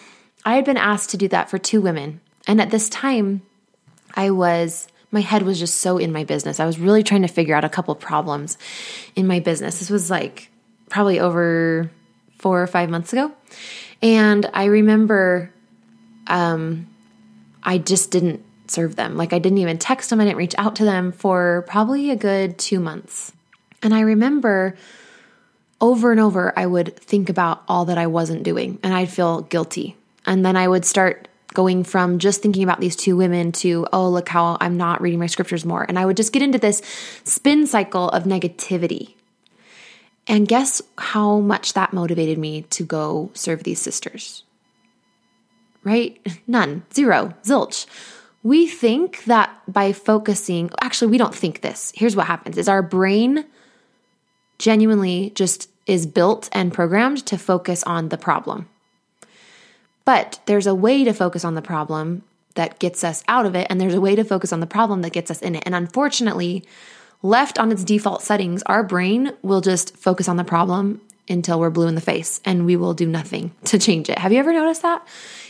I 0.43 0.55
had 0.55 0.65
been 0.65 0.77
asked 0.77 1.11
to 1.11 1.17
do 1.17 1.27
that 1.29 1.49
for 1.49 1.57
two 1.57 1.81
women. 1.81 2.19
And 2.47 2.61
at 2.61 2.71
this 2.71 2.89
time, 2.89 3.41
I 4.15 4.31
was, 4.31 4.87
my 5.11 5.21
head 5.21 5.43
was 5.43 5.59
just 5.59 5.77
so 5.77 5.97
in 5.97 6.11
my 6.11 6.23
business. 6.23 6.59
I 6.59 6.65
was 6.65 6.79
really 6.79 7.03
trying 7.03 7.21
to 7.21 7.27
figure 7.27 7.55
out 7.55 7.63
a 7.63 7.69
couple 7.69 7.93
problems 7.95 8.57
in 9.15 9.27
my 9.27 9.39
business. 9.39 9.79
This 9.79 9.89
was 9.89 10.09
like 10.09 10.49
probably 10.89 11.19
over 11.19 11.89
four 12.39 12.61
or 12.61 12.67
five 12.67 12.89
months 12.89 13.13
ago. 13.13 13.31
And 14.01 14.49
I 14.53 14.65
remember 14.65 15.53
um, 16.27 16.87
I 17.63 17.77
just 17.77 18.11
didn't 18.11 18.43
serve 18.67 18.95
them. 18.95 19.17
Like 19.17 19.33
I 19.33 19.39
didn't 19.39 19.59
even 19.59 19.77
text 19.77 20.09
them, 20.09 20.19
I 20.19 20.25
didn't 20.25 20.37
reach 20.37 20.55
out 20.57 20.77
to 20.77 20.85
them 20.85 21.11
for 21.11 21.65
probably 21.67 22.09
a 22.09 22.15
good 22.15 22.57
two 22.57 22.79
months. 22.79 23.33
And 23.83 23.93
I 23.93 24.01
remember 24.01 24.75
over 25.79 26.11
and 26.11 26.19
over, 26.19 26.57
I 26.57 26.65
would 26.65 26.95
think 26.97 27.29
about 27.29 27.63
all 27.67 27.85
that 27.85 27.97
I 27.97 28.07
wasn't 28.07 28.43
doing 28.43 28.79
and 28.83 28.93
I'd 28.93 29.09
feel 29.09 29.41
guilty. 29.41 29.97
And 30.25 30.45
then 30.45 30.55
I 30.55 30.67
would 30.67 30.85
start 30.85 31.27
going 31.53 31.83
from 31.83 32.19
just 32.19 32.41
thinking 32.41 32.63
about 32.63 32.79
these 32.79 32.95
two 32.95 33.15
women 33.15 33.51
to, 33.53 33.87
oh, 33.91 34.09
look 34.09 34.29
how 34.29 34.57
I'm 34.59 34.77
not 34.77 35.01
reading 35.01 35.19
my 35.19 35.27
scriptures 35.27 35.65
more. 35.65 35.85
And 35.87 35.99
I 35.99 36.05
would 36.05 36.17
just 36.17 36.33
get 36.33 36.41
into 36.41 36.57
this 36.57 36.81
spin 37.23 37.67
cycle 37.67 38.09
of 38.09 38.23
negativity. 38.23 39.15
And 40.27 40.47
guess 40.47 40.81
how 40.97 41.39
much 41.39 41.73
that 41.73 41.93
motivated 41.93 42.37
me 42.37 42.63
to 42.63 42.85
go 42.85 43.31
serve 43.33 43.63
these 43.63 43.81
sisters? 43.81 44.43
right? 45.83 46.19
None, 46.47 46.83
zero, 46.93 47.33
zilch. 47.43 47.85
We 48.43 48.67
think 48.67 49.25
that 49.25 49.61
by 49.67 49.93
focusing, 49.93 50.71
actually, 50.79 51.11
we 51.11 51.17
don't 51.17 51.35
think 51.35 51.61
this. 51.61 51.91
Here's 51.95 52.15
what 52.15 52.27
happens 52.27 52.57
is 52.57 52.67
our 52.67 52.81
brain 52.81 53.45
genuinely 54.57 55.31
just 55.35 55.69
is 55.85 56.05
built 56.05 56.49
and 56.51 56.73
programmed 56.73 57.25
to 57.27 57.37
focus 57.37 57.83
on 57.83 58.09
the 58.09 58.17
problem. 58.17 58.67
But 60.05 60.39
there's 60.45 60.67
a 60.67 60.75
way 60.75 61.03
to 61.03 61.13
focus 61.13 61.45
on 61.45 61.55
the 61.55 61.61
problem 61.61 62.23
that 62.55 62.79
gets 62.79 63.03
us 63.03 63.23
out 63.27 63.45
of 63.45 63.55
it, 63.55 63.67
and 63.69 63.79
there's 63.79 63.93
a 63.93 64.01
way 64.01 64.15
to 64.15 64.23
focus 64.23 64.51
on 64.51 64.59
the 64.59 64.67
problem 64.67 65.01
that 65.01 65.13
gets 65.13 65.31
us 65.31 65.41
in 65.41 65.55
it. 65.55 65.63
And 65.65 65.75
unfortunately, 65.75 66.63
left 67.21 67.59
on 67.59 67.71
its 67.71 67.83
default 67.83 68.21
settings, 68.21 68.63
our 68.63 68.83
brain 68.83 69.33
will 69.41 69.61
just 69.61 69.95
focus 69.95 70.27
on 70.27 70.37
the 70.37 70.43
problem 70.43 71.01
until 71.29 71.59
we're 71.59 71.69
blue 71.69 71.87
in 71.87 71.95
the 71.95 72.01
face 72.01 72.41
and 72.43 72.65
we 72.65 72.75
will 72.75 72.93
do 72.93 73.07
nothing 73.07 73.53
to 73.65 73.79
change 73.79 74.09
it. 74.09 74.17
Have 74.17 74.31
you 74.31 74.39
ever 74.39 74.53
noticed 74.53 74.81
that? 74.81 75.05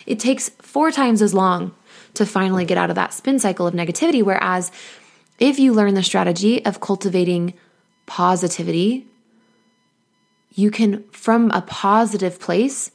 It 0.05 0.20
takes 0.20 0.50
four 0.50 0.91
times 0.91 1.22
as 1.22 1.34
long 1.34 1.74
to 2.13 2.25
finally 2.25 2.65
get 2.65 2.77
out 2.77 2.89
of 2.89 2.96
that 2.96 3.13
spin 3.13 3.39
cycle 3.39 3.67
of 3.67 3.74
negativity. 3.74 4.24
Whereas 4.24 4.72
if 5.39 5.60
you 5.60 5.74
learn 5.74 5.93
the 5.93 6.03
strategy 6.03 6.63
of 6.65 6.81
cultivating 6.81 7.53
positivity, 8.05 9.08
you 10.53 10.70
can, 10.70 11.03
from 11.12 11.50
a 11.51 11.62
positive 11.62 12.39
place, 12.39 12.91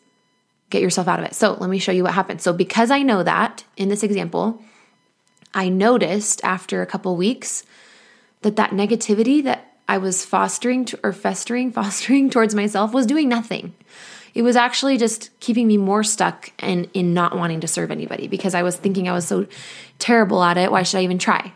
get 0.71 0.83
yourself 0.83 1.09
out 1.09 1.19
of 1.19 1.25
it. 1.25 1.35
So 1.35 1.55
let 1.55 1.71
me 1.71 1.79
show 1.79 1.93
you 1.93 2.03
what 2.03 2.15
happened. 2.15 2.41
So, 2.41 2.53
because 2.53 2.91
I 2.91 3.03
know 3.03 3.23
that 3.23 3.65
in 3.77 3.89
this 3.89 4.03
example, 4.03 4.63
I 5.55 5.69
noticed 5.69 6.41
after 6.45 6.83
a 6.83 6.87
couple 6.87 7.17
weeks 7.17 7.65
that 8.43 8.57
that 8.57 8.71
negativity 8.71 9.43
that 9.45 9.73
I 9.89 9.99
was 9.99 10.25
fostering 10.25 10.85
to, 10.87 11.01
or 11.03 11.13
festering, 11.13 11.73
fostering 11.73 12.31
towards 12.31 12.55
myself 12.55 12.93
was 12.93 13.07
doing 13.07 13.29
nothing. 13.29 13.75
It 14.35 14.43
was 14.43 14.57
actually 14.57 14.99
just 14.99 15.31
keeping 15.41 15.67
me 15.67 15.79
more 15.79 16.05
stuck 16.05 16.53
and 16.59 16.91
in 16.93 17.15
not 17.15 17.39
wanting 17.39 17.61
to 17.61 17.69
serve 17.69 17.91
anybody 17.91 18.29
because 18.29 18.55
I 18.55 18.63
was 18.63 18.77
thinking 18.77 19.09
I 19.09 19.13
was 19.13 19.27
so 19.27 19.47
terrible 19.99 20.43
at 20.43 20.59
it. 20.59 20.71
Why 20.71 20.83
should 20.83 20.99
I 20.99 21.05
even 21.05 21.19
try? 21.19 21.55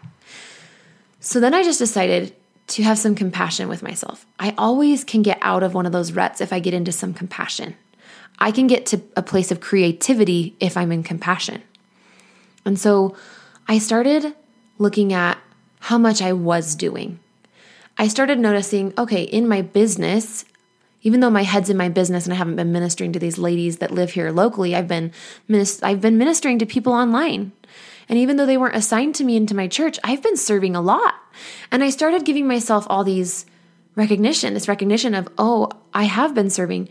So 1.20 1.40
then 1.40 1.52
I 1.52 1.62
just 1.62 1.78
decided 1.78 2.34
to 2.68 2.82
have 2.82 2.98
some 2.98 3.14
compassion 3.14 3.68
with 3.68 3.82
myself. 3.82 4.24
I 4.38 4.54
always 4.56 5.04
can 5.04 5.20
get 5.20 5.38
out 5.42 5.62
of 5.62 5.74
one 5.74 5.84
of 5.84 5.92
those 5.92 6.12
ruts 6.12 6.40
if 6.40 6.54
I 6.54 6.60
get 6.60 6.72
into 6.72 6.92
some 6.92 7.12
compassion. 7.12 7.76
I 8.40 8.50
can 8.50 8.66
get 8.66 8.87
to 8.87 9.02
a 9.16 9.23
place 9.23 9.50
of 9.50 9.61
creativity 9.61 10.56
if 10.61 10.76
I'm 10.76 10.92
in 10.92 11.02
compassion. 11.02 11.62
And 12.64 12.78
so 12.78 13.16
I 13.68 13.78
started 13.78 14.35
looking 14.78 15.12
at 15.12 15.38
how 15.80 15.99
much 15.99 16.23
I 16.23 16.32
was 16.32 16.75
doing. 16.75 17.18
I 17.99 18.09
started 18.09 18.38
noticing 18.38 18.94
okay, 18.97 19.23
in 19.23 19.47
my 19.47 19.62
business, 19.62 20.44
even 21.02 21.20
though 21.20 21.30
my 21.30 21.42
head's 21.42 21.70
in 21.70 21.76
my 21.76 21.88
business 21.88 22.25
and 22.25 22.32
I 22.32 22.37
haven't 22.37 22.56
been 22.56 22.73
ministering 22.73 23.12
to 23.12 23.18
these 23.18 23.38
ladies 23.38 23.78
that 23.78 23.90
live 23.90 24.12
here 24.12 24.30
locally, 24.30 24.75
I've 24.75 24.88
been 24.88 25.12
I've 25.82 26.00
been 26.00 26.18
ministering 26.18 26.59
to 26.59 26.66
people 26.66 26.92
online. 26.92 27.52
And 28.09 28.18
even 28.18 28.37
though 28.37 28.47
they 28.47 28.56
weren't 28.56 28.75
assigned 28.75 29.14
to 29.16 29.25
me 29.25 29.37
into 29.37 29.54
my 29.54 29.68
church, 29.68 29.99
I've 30.02 30.23
been 30.23 30.37
serving 30.37 30.75
a 30.75 30.80
lot. 30.80 31.14
And 31.70 31.85
I 31.85 31.90
started 31.90 32.25
giving 32.25 32.49
myself 32.49 32.85
all 32.90 33.04
these 33.04 33.47
recognition, 33.94 34.52
this 34.54 34.66
recognition 34.66 35.14
of, 35.14 35.28
oh, 35.38 35.70
I 35.94 36.04
have 36.04 36.35
been 36.35 36.50
serving. 36.50 36.88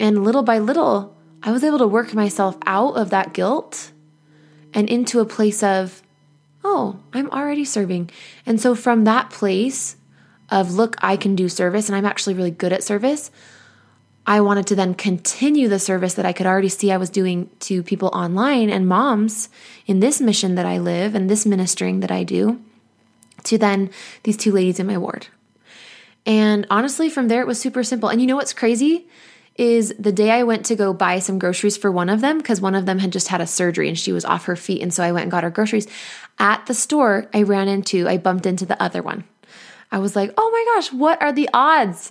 And 0.00 0.24
little 0.24 0.42
by 0.42 0.58
little, 0.58 1.14
I 1.42 1.52
was 1.52 1.62
able 1.62 1.78
to 1.78 1.86
work 1.86 2.14
myself 2.14 2.56
out 2.66 2.96
of 2.96 3.10
that 3.10 3.32
guilt 3.32 3.92
and 4.74 4.88
into 4.88 5.20
a 5.20 5.26
place 5.26 5.62
of, 5.62 6.02
oh, 6.64 6.98
I'm 7.12 7.30
already 7.30 7.64
serving. 7.64 8.10
And 8.46 8.60
so 8.60 8.74
from 8.74 9.04
that 9.04 9.30
place, 9.30 9.96
of, 10.50 10.72
look, 10.72 10.96
I 10.98 11.16
can 11.16 11.36
do 11.36 11.48
service 11.48 11.88
and 11.88 11.96
I'm 11.96 12.06
actually 12.06 12.34
really 12.34 12.50
good 12.50 12.72
at 12.72 12.82
service. 12.82 13.30
I 14.26 14.40
wanted 14.40 14.66
to 14.68 14.74
then 14.74 14.94
continue 14.94 15.68
the 15.68 15.78
service 15.78 16.14
that 16.14 16.26
I 16.26 16.32
could 16.32 16.46
already 16.46 16.68
see 16.68 16.90
I 16.90 16.96
was 16.96 17.10
doing 17.10 17.50
to 17.60 17.82
people 17.82 18.10
online 18.12 18.70
and 18.70 18.88
moms 18.88 19.48
in 19.86 20.00
this 20.00 20.20
mission 20.20 20.56
that 20.56 20.66
I 20.66 20.78
live 20.78 21.14
and 21.14 21.28
this 21.28 21.46
ministering 21.46 22.00
that 22.00 22.10
I 22.10 22.24
do 22.24 22.60
to 23.44 23.58
then 23.58 23.90
these 24.24 24.36
two 24.36 24.52
ladies 24.52 24.78
in 24.78 24.86
my 24.86 24.98
ward. 24.98 25.28
And 26.26 26.66
honestly, 26.70 27.08
from 27.08 27.28
there, 27.28 27.40
it 27.40 27.46
was 27.46 27.60
super 27.60 27.82
simple. 27.82 28.08
And 28.08 28.20
you 28.20 28.26
know 28.26 28.36
what's 28.36 28.52
crazy? 28.52 29.06
Is 29.60 29.92
the 29.98 30.10
day 30.10 30.30
I 30.30 30.44
went 30.44 30.64
to 30.66 30.74
go 30.74 30.94
buy 30.94 31.18
some 31.18 31.38
groceries 31.38 31.76
for 31.76 31.92
one 31.92 32.08
of 32.08 32.22
them, 32.22 32.38
because 32.38 32.62
one 32.62 32.74
of 32.74 32.86
them 32.86 32.98
had 32.98 33.12
just 33.12 33.28
had 33.28 33.42
a 33.42 33.46
surgery 33.46 33.88
and 33.88 33.98
she 33.98 34.10
was 34.10 34.24
off 34.24 34.46
her 34.46 34.56
feet. 34.56 34.80
And 34.80 34.92
so 34.92 35.04
I 35.04 35.12
went 35.12 35.24
and 35.24 35.30
got 35.30 35.44
her 35.44 35.50
groceries. 35.50 35.86
At 36.38 36.64
the 36.64 36.72
store, 36.72 37.28
I 37.34 37.42
ran 37.42 37.68
into, 37.68 38.08
I 38.08 38.16
bumped 38.16 38.46
into 38.46 38.64
the 38.64 38.82
other 38.82 39.02
one. 39.02 39.24
I 39.92 39.98
was 39.98 40.16
like, 40.16 40.32
oh 40.38 40.50
my 40.50 40.74
gosh, 40.74 40.94
what 40.94 41.20
are 41.20 41.30
the 41.30 41.50
odds? 41.52 42.10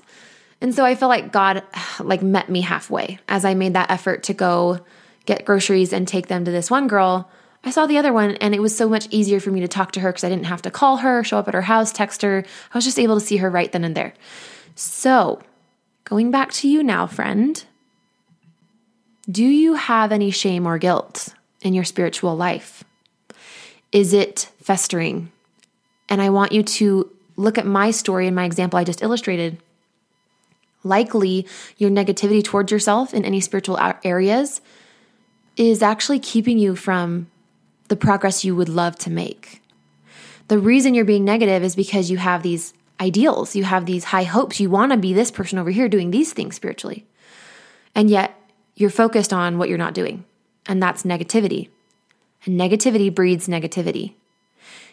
And 0.61 0.75
so 0.75 0.85
I 0.85 0.93
feel 0.93 1.07
like 1.07 1.31
God 1.31 1.63
like 1.99 2.21
met 2.21 2.49
me 2.49 2.61
halfway 2.61 3.17
as 3.27 3.45
I 3.45 3.55
made 3.55 3.73
that 3.73 3.89
effort 3.89 4.21
to 4.23 4.35
go 4.35 4.85
get 5.25 5.43
groceries 5.43 5.91
and 5.91 6.07
take 6.07 6.27
them 6.27 6.45
to 6.45 6.51
this 6.51 6.69
one 6.69 6.87
girl. 6.87 7.31
I 7.63 7.71
saw 7.71 7.87
the 7.87 7.97
other 7.97 8.13
one 8.13 8.35
and 8.35 8.53
it 8.53 8.61
was 8.61 8.77
so 8.77 8.87
much 8.87 9.07
easier 9.09 9.39
for 9.39 9.49
me 9.49 9.61
to 9.61 9.67
talk 9.67 9.93
to 9.93 10.01
her 10.01 10.09
because 10.09 10.23
I 10.23 10.29
didn't 10.29 10.45
have 10.45 10.61
to 10.61 10.71
call 10.71 10.97
her, 10.97 11.23
show 11.23 11.39
up 11.39 11.47
at 11.47 11.55
her 11.55 11.63
house, 11.63 11.91
text 11.91 12.21
her. 12.21 12.45
I 12.71 12.77
was 12.77 12.85
just 12.85 12.99
able 12.99 13.19
to 13.19 13.25
see 13.25 13.37
her 13.37 13.49
right 13.49 13.71
then 13.71 13.83
and 13.83 13.95
there. 13.95 14.13
So, 14.75 15.41
going 16.09 16.31
back 16.31 16.51
to 16.51 16.67
you 16.67 16.81
now, 16.81 17.05
friend, 17.05 17.63
do 19.29 19.45
you 19.45 19.75
have 19.75 20.11
any 20.11 20.31
shame 20.31 20.65
or 20.65 20.79
guilt 20.79 21.35
in 21.61 21.75
your 21.75 21.83
spiritual 21.83 22.35
life? 22.35 22.83
Is 23.91 24.11
it 24.11 24.49
festering? 24.61 25.31
And 26.09 26.19
I 26.19 26.31
want 26.31 26.51
you 26.51 26.63
to 26.63 27.11
look 27.35 27.59
at 27.59 27.65
my 27.67 27.91
story 27.91 28.25
and 28.25 28.35
my 28.35 28.45
example 28.45 28.79
I 28.79 28.83
just 28.83 29.03
illustrated. 29.03 29.61
Likely, 30.83 31.45
your 31.77 31.91
negativity 31.91 32.43
towards 32.43 32.71
yourself 32.71 33.13
in 33.13 33.23
any 33.23 33.39
spiritual 33.39 33.79
areas 34.03 34.61
is 35.57 35.83
actually 35.83 36.19
keeping 36.19 36.57
you 36.57 36.75
from 36.75 37.29
the 37.89 37.95
progress 37.95 38.43
you 38.43 38.55
would 38.55 38.69
love 38.69 38.97
to 38.99 39.11
make. 39.11 39.61
The 40.47 40.57
reason 40.57 40.95
you're 40.95 41.05
being 41.05 41.25
negative 41.25 41.63
is 41.63 41.75
because 41.75 42.09
you 42.09 42.17
have 42.17 42.41
these 42.41 42.73
ideals, 42.99 43.55
you 43.55 43.63
have 43.63 43.85
these 43.85 44.05
high 44.05 44.23
hopes. 44.23 44.59
You 44.59 44.69
want 44.69 44.91
to 44.91 44.97
be 44.97 45.13
this 45.13 45.31
person 45.31 45.59
over 45.59 45.71
here 45.71 45.89
doing 45.89 46.11
these 46.11 46.33
things 46.33 46.55
spiritually. 46.55 47.05
And 47.95 48.09
yet 48.09 48.35
you're 48.75 48.89
focused 48.89 49.33
on 49.33 49.57
what 49.57 49.69
you're 49.69 49.77
not 49.77 49.93
doing, 49.93 50.25
and 50.65 50.81
that's 50.81 51.03
negativity. 51.03 51.69
And 52.45 52.59
negativity 52.59 53.13
breeds 53.13 53.47
negativity. 53.47 54.13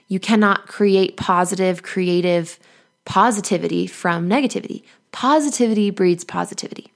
You 0.08 0.20
cannot 0.20 0.66
create 0.66 1.16
positive, 1.16 1.82
creative 1.82 2.58
positivity 3.04 3.86
from 3.86 4.28
negativity. 4.28 4.82
Positivity 5.12 5.90
breeds 5.90 6.24
positivity. 6.24 6.92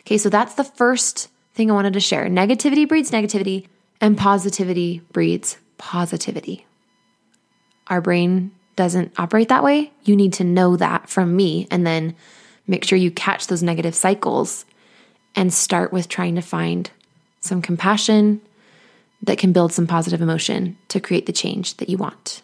Okay, 0.00 0.18
so 0.18 0.28
that's 0.28 0.54
the 0.54 0.64
first 0.64 1.28
thing 1.54 1.70
I 1.70 1.74
wanted 1.74 1.94
to 1.94 2.00
share. 2.00 2.26
Negativity 2.26 2.86
breeds 2.86 3.10
negativity, 3.10 3.66
and 4.00 4.18
positivity 4.18 5.02
breeds 5.12 5.56
positivity. 5.78 6.66
Our 7.86 8.00
brain 8.00 8.52
doesn't 8.76 9.12
operate 9.18 9.48
that 9.48 9.64
way. 9.64 9.92
You 10.04 10.16
need 10.16 10.32
to 10.34 10.44
know 10.44 10.76
that 10.76 11.08
from 11.08 11.36
me 11.36 11.66
and 11.70 11.86
then 11.86 12.14
make 12.66 12.84
sure 12.84 12.98
you 12.98 13.10
catch 13.10 13.46
those 13.46 13.62
negative 13.62 13.94
cycles 13.94 14.64
and 15.34 15.52
start 15.52 15.92
with 15.92 16.08
trying 16.08 16.34
to 16.36 16.40
find 16.40 16.90
some 17.40 17.62
compassion 17.62 18.40
that 19.22 19.38
can 19.38 19.52
build 19.52 19.72
some 19.72 19.86
positive 19.86 20.20
emotion 20.20 20.76
to 20.88 21.00
create 21.00 21.26
the 21.26 21.32
change 21.32 21.76
that 21.78 21.88
you 21.88 21.96
want. 21.96 22.42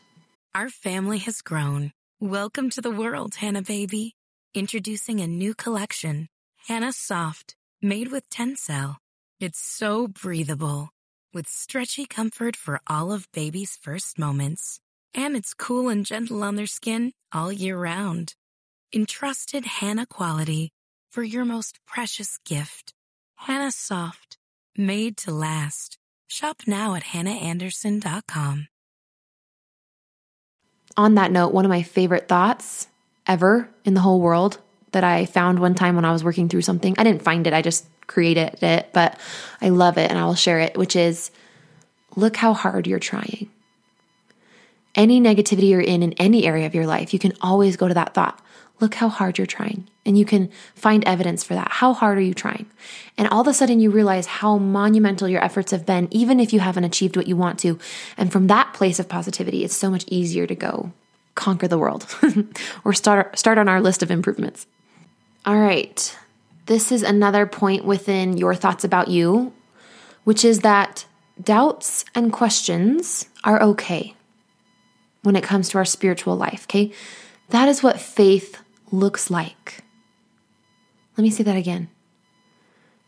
Our 0.55 0.69
family 0.69 1.19
has 1.19 1.43
grown. 1.43 1.93
Welcome 2.21 2.71
to 2.71 2.81
the 2.81 2.91
world, 2.91 3.37
Hanna 3.37 3.63
baby. 3.63 4.15
Introducing 4.55 5.21
a 5.21 5.27
new 5.27 5.55
collection, 5.55 6.29
Hanna 6.67 6.93
Soft, 6.93 7.55
made 7.81 8.11
with 8.11 8.29
Tencel. 8.31 8.97
It's 9.39 9.61
so 9.61 10.09
breathable 10.09 10.91
with 11.33 11.47
stretchy 11.47 12.05
comfort 12.07 12.57
for 12.57 12.81
all 12.87 13.13
of 13.13 13.31
baby's 13.33 13.77
first 13.81 14.19
moments. 14.19 14.81
And 15.15 15.37
it's 15.37 15.55
cool 15.55 15.89
and 15.89 16.07
gentle 16.07 16.43
on 16.43 16.57
their 16.57 16.67
skin 16.67 17.13
all 17.33 17.53
year 17.53 17.79
round. 17.79 18.35
Entrusted 18.95 19.65
Hanna 19.65 20.07
quality 20.07 20.71
for 21.11 21.23
your 21.23 21.45
most 21.45 21.81
precious 21.87 22.39
gift. 22.45 22.93
Hanna 23.37 23.71
Soft, 23.71 24.39
made 24.77 25.17
to 25.19 25.33
last. 25.33 25.99
Shop 26.29 26.63
now 26.67 26.95
at 26.95 27.05
hannaandersson.com. 27.05 28.69
On 30.97 31.15
that 31.15 31.33
note, 31.33 31.53
one 31.53 31.65
of 31.65 31.71
my 31.71 31.83
favorite 31.83 32.29
thoughts 32.29 32.89
ever 33.27 33.69
in 33.85 33.95
the 33.95 34.01
whole 34.01 34.21
world 34.21 34.59
that 34.93 35.05
I 35.05 35.25
found 35.27 35.59
one 35.59 35.75
time 35.75 35.97
when 35.97 36.05
I 36.05 36.13
was 36.13 36.25
working 36.25 36.49
through 36.49 36.63
something. 36.63 36.95
I 36.99 37.05
didn't 37.05 37.23
find 37.23 37.47
it, 37.47 37.53
I 37.53 37.63
just 37.63 37.87
created 38.07 38.63
it, 38.63 38.91
but 38.93 39.19
I 39.61 39.69
love 39.69 39.99
it 39.99 40.11
and 40.11 40.19
I 40.19 40.25
will 40.27 40.35
share 40.35 40.61
it, 40.61 40.77
which 40.77 40.97
is 40.97 41.31
look 42.17 42.37
how 42.37 42.53
hard 42.55 42.87
you're 42.87 42.99
trying. 42.99 43.49
Any 44.95 45.21
negativity 45.21 45.69
you're 45.69 45.81
in 45.81 46.03
in 46.03 46.13
any 46.15 46.47
area 46.47 46.67
of 46.67 46.75
your 46.75 46.87
life, 46.87 47.13
you 47.13 47.19
can 47.19 47.33
always 47.41 47.77
go 47.77 47.89
to 47.89 47.95
that 47.95 48.15
thought. 48.15 48.41
Look 48.81 48.95
how 48.95 49.09
hard 49.09 49.37
you're 49.39 49.47
trying. 49.47 49.87
And 50.07 50.19
you 50.19 50.25
can 50.25 50.51
find 50.75 51.05
evidence 51.05 51.45
for 51.45 51.55
that. 51.55 51.69
How 51.71 51.93
hard 51.93 52.17
are 52.17 52.23
you 52.23 52.33
trying? 52.33 52.67
And 53.19 53.29
all 53.29 53.43
of 53.43 53.47
a 53.47 53.55
sudden, 53.55 53.79
you 53.79 53.91
realize 53.91 54.27
how 54.27 54.57
monumental 54.57 55.29
your 55.29 55.45
efforts 55.45 55.71
have 55.71 55.85
been, 55.85 56.09
even 56.11 56.41
if 56.41 56.53
you 56.53 56.61
haven't 56.61 56.85
achieved 56.85 57.17
what 57.17 57.29
you 57.29 57.37
want 57.37 57.59
to. 57.61 57.79
And 58.17 58.33
from 58.33 58.47
that 58.47 58.73
place 58.73 58.99
of 58.99 59.09
positivity, 59.09 59.65
it's 59.65 59.77
so 59.77 59.91
much 59.91 60.05
easier 60.09 60.47
to 60.47 60.55
go 60.55 60.93
conquer 61.35 61.69
the 61.69 61.79
world 61.79 62.07
or 62.85 62.93
start, 62.95 63.39
start 63.39 63.59
on 63.59 63.69
our 63.69 63.81
list 63.81 64.03
of 64.03 64.11
improvements. 64.11 64.67
All 65.45 65.59
right. 65.59 66.19
This 66.67 66.91
is 66.91 67.03
another 67.03 67.47
point 67.47 67.85
within 67.85 68.37
your 68.37 68.55
thoughts 68.55 68.85
about 68.85 69.09
you, 69.09 69.53
which 70.25 70.45
is 70.45 70.61
that 70.61 71.05
doubts 71.43 72.05
and 72.15 72.33
questions 72.33 73.29
are 73.45 73.63
okay 73.63 74.15
when 75.23 75.37
it 75.37 75.45
comes 75.45 75.69
to 75.71 75.79
our 75.79 75.85
spiritual 75.85 76.37
life, 76.37 76.65
okay? 76.65 76.93
That 77.51 77.69
is 77.69 77.83
what 77.83 78.01
faith 78.01 78.59
looks 78.91 79.31
like. 79.31 79.83
Let 81.17 81.23
me 81.23 81.31
say 81.31 81.43
that 81.43 81.57
again. 81.57 81.89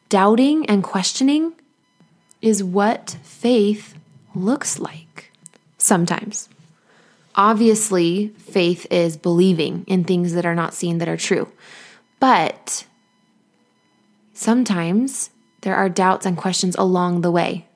Doubting 0.08 0.66
and 0.66 0.82
questioning 0.82 1.54
is 2.42 2.62
what 2.62 3.16
faith 3.22 3.94
looks 4.34 4.78
like 4.78 5.32
sometimes. 5.78 6.48
Obviously, 7.34 8.28
faith 8.38 8.86
is 8.90 9.16
believing 9.16 9.84
in 9.86 10.04
things 10.04 10.34
that 10.34 10.44
are 10.44 10.54
not 10.54 10.74
seen 10.74 10.98
that 10.98 11.08
are 11.08 11.16
true. 11.16 11.50
But 12.20 12.84
sometimes 14.34 15.30
there 15.62 15.76
are 15.76 15.88
doubts 15.88 16.26
and 16.26 16.36
questions 16.36 16.76
along 16.76 17.22
the 17.22 17.30
way. 17.30 17.66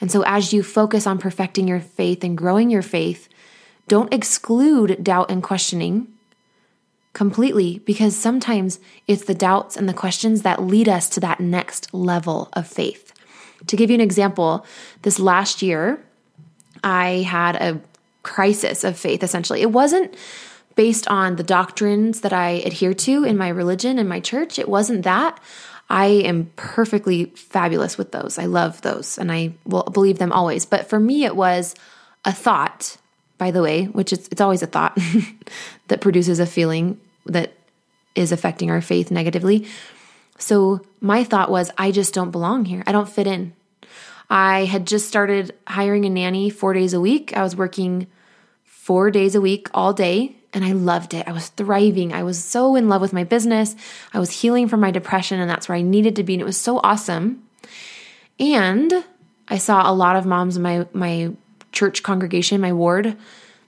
And 0.00 0.10
so, 0.10 0.22
as 0.24 0.52
you 0.54 0.62
focus 0.62 1.06
on 1.06 1.18
perfecting 1.18 1.68
your 1.68 1.80
faith 1.80 2.24
and 2.24 2.38
growing 2.38 2.70
your 2.70 2.82
faith, 2.82 3.28
don't 3.90 4.14
exclude 4.14 5.02
doubt 5.02 5.32
and 5.32 5.42
questioning 5.42 6.06
completely 7.12 7.80
because 7.80 8.16
sometimes 8.16 8.78
it's 9.08 9.24
the 9.24 9.34
doubts 9.34 9.76
and 9.76 9.88
the 9.88 9.92
questions 9.92 10.42
that 10.42 10.62
lead 10.62 10.88
us 10.88 11.08
to 11.08 11.18
that 11.18 11.40
next 11.40 11.92
level 11.92 12.48
of 12.52 12.68
faith. 12.68 13.12
To 13.66 13.74
give 13.74 13.90
you 13.90 13.94
an 13.94 14.00
example, 14.00 14.64
this 15.02 15.18
last 15.18 15.60
year, 15.60 16.00
I 16.84 17.26
had 17.26 17.56
a 17.56 17.80
crisis 18.22 18.84
of 18.84 18.96
faith 18.96 19.24
essentially. 19.24 19.60
It 19.60 19.72
wasn't 19.72 20.14
based 20.76 21.08
on 21.08 21.34
the 21.34 21.42
doctrines 21.42 22.20
that 22.20 22.32
I 22.32 22.62
adhere 22.64 22.94
to 22.94 23.24
in 23.24 23.36
my 23.36 23.48
religion 23.48 23.98
and 23.98 24.08
my 24.08 24.20
church. 24.20 24.56
It 24.56 24.68
wasn't 24.68 25.02
that. 25.02 25.40
I 25.88 26.06
am 26.06 26.52
perfectly 26.54 27.24
fabulous 27.24 27.98
with 27.98 28.12
those. 28.12 28.38
I 28.38 28.44
love 28.44 28.82
those 28.82 29.18
and 29.18 29.32
I 29.32 29.54
will 29.66 29.82
believe 29.82 30.18
them 30.18 30.30
always. 30.30 30.64
But 30.64 30.88
for 30.88 31.00
me, 31.00 31.24
it 31.24 31.34
was 31.34 31.74
a 32.24 32.30
thought, 32.30 32.96
by 33.40 33.50
the 33.50 33.62
way, 33.62 33.86
which 33.86 34.12
is 34.12 34.28
it's 34.30 34.42
always 34.42 34.62
a 34.62 34.66
thought 34.66 34.98
that 35.88 36.02
produces 36.02 36.38
a 36.38 36.46
feeling 36.46 37.00
that 37.24 37.54
is 38.14 38.32
affecting 38.32 38.70
our 38.70 38.82
faith 38.82 39.10
negatively. 39.10 39.66
So 40.38 40.82
my 41.00 41.24
thought 41.24 41.50
was, 41.50 41.70
I 41.78 41.90
just 41.90 42.12
don't 42.12 42.30
belong 42.30 42.66
here. 42.66 42.84
I 42.86 42.92
don't 42.92 43.08
fit 43.08 43.26
in. 43.26 43.54
I 44.28 44.66
had 44.66 44.86
just 44.86 45.08
started 45.08 45.54
hiring 45.66 46.04
a 46.04 46.10
nanny 46.10 46.50
four 46.50 46.74
days 46.74 46.92
a 46.92 47.00
week. 47.00 47.34
I 47.34 47.42
was 47.42 47.56
working 47.56 48.08
four 48.64 49.10
days 49.10 49.34
a 49.34 49.40
week 49.40 49.70
all 49.72 49.94
day 49.94 50.36
and 50.52 50.62
I 50.62 50.72
loved 50.72 51.14
it. 51.14 51.26
I 51.26 51.32
was 51.32 51.48
thriving. 51.48 52.12
I 52.12 52.22
was 52.24 52.44
so 52.44 52.76
in 52.76 52.90
love 52.90 53.00
with 53.00 53.14
my 53.14 53.24
business. 53.24 53.74
I 54.12 54.18
was 54.18 54.42
healing 54.42 54.68
from 54.68 54.80
my 54.80 54.90
depression, 54.90 55.40
and 55.40 55.48
that's 55.48 55.68
where 55.68 55.78
I 55.78 55.82
needed 55.82 56.16
to 56.16 56.24
be. 56.24 56.34
And 56.34 56.42
it 56.42 56.44
was 56.44 56.56
so 56.56 56.80
awesome. 56.82 57.42
And 58.38 59.04
I 59.48 59.58
saw 59.58 59.88
a 59.88 59.94
lot 59.94 60.16
of 60.16 60.26
moms 60.26 60.56
in 60.56 60.62
my, 60.62 60.86
my 60.92 61.30
church 61.72 62.02
congregation, 62.02 62.60
my 62.60 62.72
ward, 62.72 63.16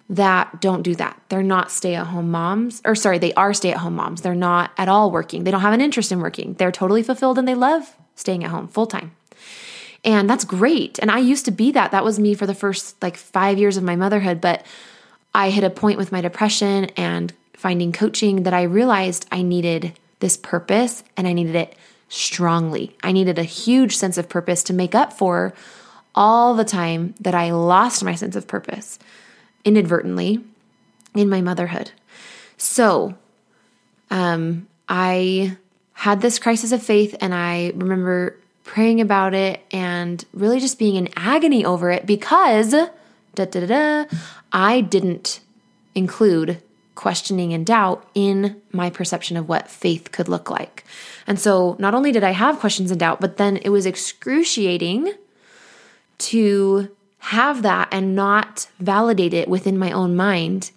that 0.08 0.60
don't 0.60 0.82
do 0.82 0.94
that. 0.96 1.20
They're 1.28 1.42
not 1.42 1.70
stay 1.70 1.94
at 1.94 2.08
home 2.08 2.30
moms, 2.30 2.82
or 2.84 2.94
sorry, 2.94 3.18
they 3.18 3.32
are 3.34 3.54
stay 3.54 3.72
at 3.72 3.78
home 3.78 3.96
moms. 3.96 4.20
They're 4.20 4.34
not 4.34 4.72
at 4.76 4.88
all 4.88 5.10
working. 5.10 5.44
They 5.44 5.50
don't 5.50 5.60
have 5.62 5.72
an 5.72 5.80
interest 5.80 6.12
in 6.12 6.20
working. 6.20 6.54
They're 6.54 6.72
totally 6.72 7.02
fulfilled 7.02 7.38
and 7.38 7.48
they 7.48 7.54
love 7.54 7.96
staying 8.14 8.44
at 8.44 8.50
home 8.50 8.68
full 8.68 8.86
time. 8.86 9.12
And 10.04 10.28
that's 10.28 10.44
great. 10.44 10.98
And 10.98 11.10
I 11.10 11.18
used 11.18 11.44
to 11.44 11.50
be 11.50 11.72
that. 11.72 11.92
That 11.92 12.04
was 12.04 12.18
me 12.18 12.34
for 12.34 12.46
the 12.46 12.54
first 12.54 13.00
like 13.02 13.16
five 13.16 13.58
years 13.58 13.76
of 13.76 13.84
my 13.84 13.96
motherhood. 13.96 14.40
But 14.40 14.66
I 15.34 15.50
hit 15.50 15.64
a 15.64 15.70
point 15.70 15.98
with 15.98 16.12
my 16.12 16.20
depression 16.20 16.86
and 16.96 17.32
finding 17.54 17.92
coaching 17.92 18.42
that 18.42 18.52
I 18.52 18.62
realized 18.62 19.26
I 19.30 19.42
needed 19.42 19.98
this 20.18 20.36
purpose 20.36 21.04
and 21.16 21.26
I 21.26 21.32
needed 21.32 21.54
it 21.54 21.76
strongly. 22.08 22.96
I 23.02 23.12
needed 23.12 23.38
a 23.38 23.44
huge 23.44 23.96
sense 23.96 24.18
of 24.18 24.28
purpose 24.28 24.62
to 24.64 24.72
make 24.72 24.94
up 24.94 25.12
for 25.12 25.54
all 26.14 26.54
the 26.54 26.64
time 26.64 27.14
that 27.20 27.34
I 27.34 27.52
lost 27.52 28.04
my 28.04 28.14
sense 28.14 28.36
of 28.36 28.46
purpose 28.46 28.98
inadvertently 29.64 30.42
in 31.14 31.28
my 31.28 31.40
motherhood. 31.40 31.92
So, 32.56 33.14
um, 34.10 34.66
I 34.88 35.56
had 35.94 36.20
this 36.20 36.38
crisis 36.38 36.72
of 36.72 36.82
faith, 36.82 37.16
and 37.20 37.34
I 37.34 37.72
remember 37.74 38.36
praying 38.64 39.00
about 39.00 39.34
it 39.34 39.60
and 39.72 40.24
really 40.32 40.60
just 40.60 40.78
being 40.78 40.96
in 40.96 41.08
agony 41.16 41.64
over 41.64 41.90
it 41.90 42.06
because 42.06 42.72
da, 42.72 43.44
da, 43.44 43.66
da, 43.66 44.04
I 44.52 44.80
didn't 44.80 45.40
include 45.94 46.62
questioning 46.94 47.52
and 47.52 47.66
doubt 47.66 48.08
in 48.14 48.60
my 48.70 48.90
perception 48.90 49.36
of 49.36 49.48
what 49.48 49.68
faith 49.68 50.12
could 50.12 50.28
look 50.28 50.50
like. 50.50 50.84
And 51.26 51.38
so 51.38 51.76
not 51.78 51.94
only 51.94 52.12
did 52.12 52.22
I 52.22 52.30
have 52.30 52.60
questions 52.60 52.90
and 52.90 53.00
doubt, 53.00 53.20
but 53.20 53.38
then 53.38 53.56
it 53.58 53.70
was 53.70 53.86
excruciating 53.86 55.12
to 56.22 56.90
have 57.18 57.62
that 57.62 57.88
and 57.92 58.16
not 58.16 58.68
validate 58.78 59.32
it 59.32 59.48
within 59.48 59.78
my 59.78 59.92
own 59.92 60.16
mind 60.16 60.70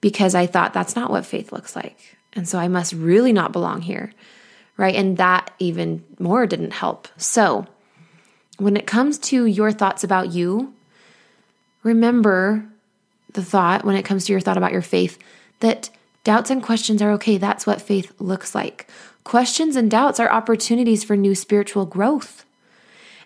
because 0.00 0.34
I 0.34 0.46
thought 0.46 0.72
that's 0.72 0.96
not 0.96 1.10
what 1.10 1.26
faith 1.26 1.52
looks 1.52 1.76
like. 1.76 2.16
And 2.32 2.48
so 2.48 2.58
I 2.58 2.68
must 2.68 2.92
really 2.92 3.32
not 3.32 3.52
belong 3.52 3.82
here. 3.82 4.12
Right. 4.76 4.94
And 4.96 5.16
that 5.18 5.52
even 5.58 6.04
more 6.18 6.46
didn't 6.46 6.72
help. 6.72 7.06
So 7.16 7.66
when 8.58 8.76
it 8.76 8.86
comes 8.86 9.18
to 9.18 9.46
your 9.46 9.72
thoughts 9.72 10.02
about 10.02 10.32
you, 10.32 10.74
remember 11.82 12.66
the 13.32 13.44
thought 13.44 13.84
when 13.84 13.94
it 13.94 14.04
comes 14.04 14.24
to 14.24 14.32
your 14.32 14.40
thought 14.40 14.56
about 14.56 14.72
your 14.72 14.82
faith 14.82 15.18
that 15.60 15.90
doubts 16.24 16.50
and 16.50 16.62
questions 16.62 17.02
are 17.02 17.12
okay. 17.12 17.38
That's 17.38 17.66
what 17.66 17.82
faith 17.82 18.12
looks 18.18 18.54
like. 18.54 18.88
Questions 19.22 19.76
and 19.76 19.90
doubts 19.90 20.18
are 20.18 20.30
opportunities 20.30 21.04
for 21.04 21.16
new 21.16 21.34
spiritual 21.34 21.86
growth. 21.86 22.43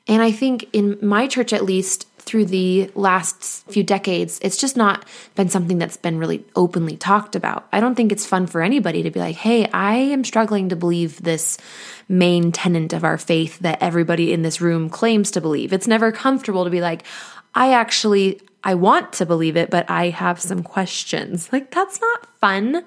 And 0.08 0.22
I 0.22 0.32
think 0.32 0.68
in 0.72 0.98
my 1.02 1.26
church, 1.26 1.52
at 1.52 1.64
least 1.64 2.06
through 2.18 2.46
the 2.46 2.90
last 2.94 3.64
few 3.70 3.82
decades, 3.82 4.38
it's 4.42 4.56
just 4.58 4.76
not 4.76 5.06
been 5.34 5.48
something 5.48 5.78
that's 5.78 5.96
been 5.96 6.18
really 6.18 6.44
openly 6.56 6.96
talked 6.96 7.36
about. 7.36 7.66
I 7.72 7.80
don't 7.80 7.94
think 7.94 8.12
it's 8.12 8.26
fun 8.26 8.46
for 8.46 8.60
anybody 8.60 9.02
to 9.02 9.10
be 9.10 9.20
like, 9.20 9.36
hey, 9.36 9.66
I 9.70 9.94
am 9.94 10.24
struggling 10.24 10.68
to 10.68 10.76
believe 10.76 11.22
this 11.22 11.56
main 12.08 12.52
tenet 12.52 12.92
of 12.92 13.04
our 13.04 13.16
faith 13.16 13.58
that 13.60 13.82
everybody 13.82 14.32
in 14.32 14.42
this 14.42 14.60
room 14.60 14.90
claims 14.90 15.30
to 15.32 15.40
believe. 15.40 15.72
It's 15.72 15.86
never 15.86 16.12
comfortable 16.12 16.64
to 16.64 16.70
be 16.70 16.80
like, 16.80 17.04
I 17.54 17.72
actually 17.72 18.40
I 18.64 18.74
want 18.74 19.12
to 19.14 19.26
believe 19.26 19.56
it, 19.56 19.70
but 19.70 19.88
I 19.88 20.10
have 20.10 20.40
some 20.40 20.62
questions. 20.62 21.52
Like, 21.52 21.70
that's 21.70 22.00
not 22.00 22.26
fun. 22.38 22.84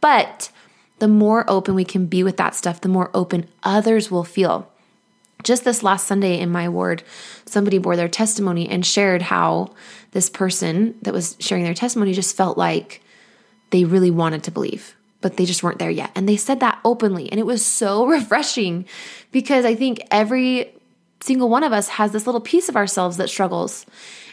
But 0.00 0.50
the 0.98 1.08
more 1.08 1.44
open 1.48 1.74
we 1.74 1.84
can 1.84 2.06
be 2.06 2.22
with 2.22 2.36
that 2.38 2.54
stuff, 2.54 2.80
the 2.80 2.88
more 2.88 3.10
open 3.14 3.48
others 3.62 4.10
will 4.10 4.24
feel. 4.24 4.69
Just 5.42 5.64
this 5.64 5.82
last 5.82 6.06
Sunday 6.06 6.38
in 6.38 6.50
my 6.50 6.68
ward, 6.68 7.02
somebody 7.44 7.78
bore 7.78 7.96
their 7.96 8.08
testimony 8.08 8.68
and 8.68 8.84
shared 8.84 9.22
how 9.22 9.74
this 10.12 10.28
person 10.28 10.94
that 11.02 11.14
was 11.14 11.36
sharing 11.40 11.64
their 11.64 11.74
testimony 11.74 12.12
just 12.12 12.36
felt 12.36 12.58
like 12.58 13.02
they 13.70 13.84
really 13.84 14.10
wanted 14.10 14.42
to 14.44 14.50
believe, 14.50 14.94
but 15.20 15.36
they 15.36 15.44
just 15.44 15.62
weren't 15.62 15.78
there 15.78 15.90
yet. 15.90 16.10
And 16.14 16.28
they 16.28 16.36
said 16.36 16.60
that 16.60 16.80
openly. 16.84 17.30
And 17.30 17.38
it 17.38 17.46
was 17.46 17.64
so 17.64 18.06
refreshing 18.06 18.86
because 19.32 19.64
I 19.64 19.74
think 19.74 20.00
every 20.10 20.72
single 21.20 21.48
one 21.48 21.64
of 21.64 21.72
us 21.72 21.88
has 21.88 22.12
this 22.12 22.26
little 22.26 22.40
piece 22.40 22.68
of 22.68 22.76
ourselves 22.76 23.16
that 23.18 23.28
struggles. 23.28 23.86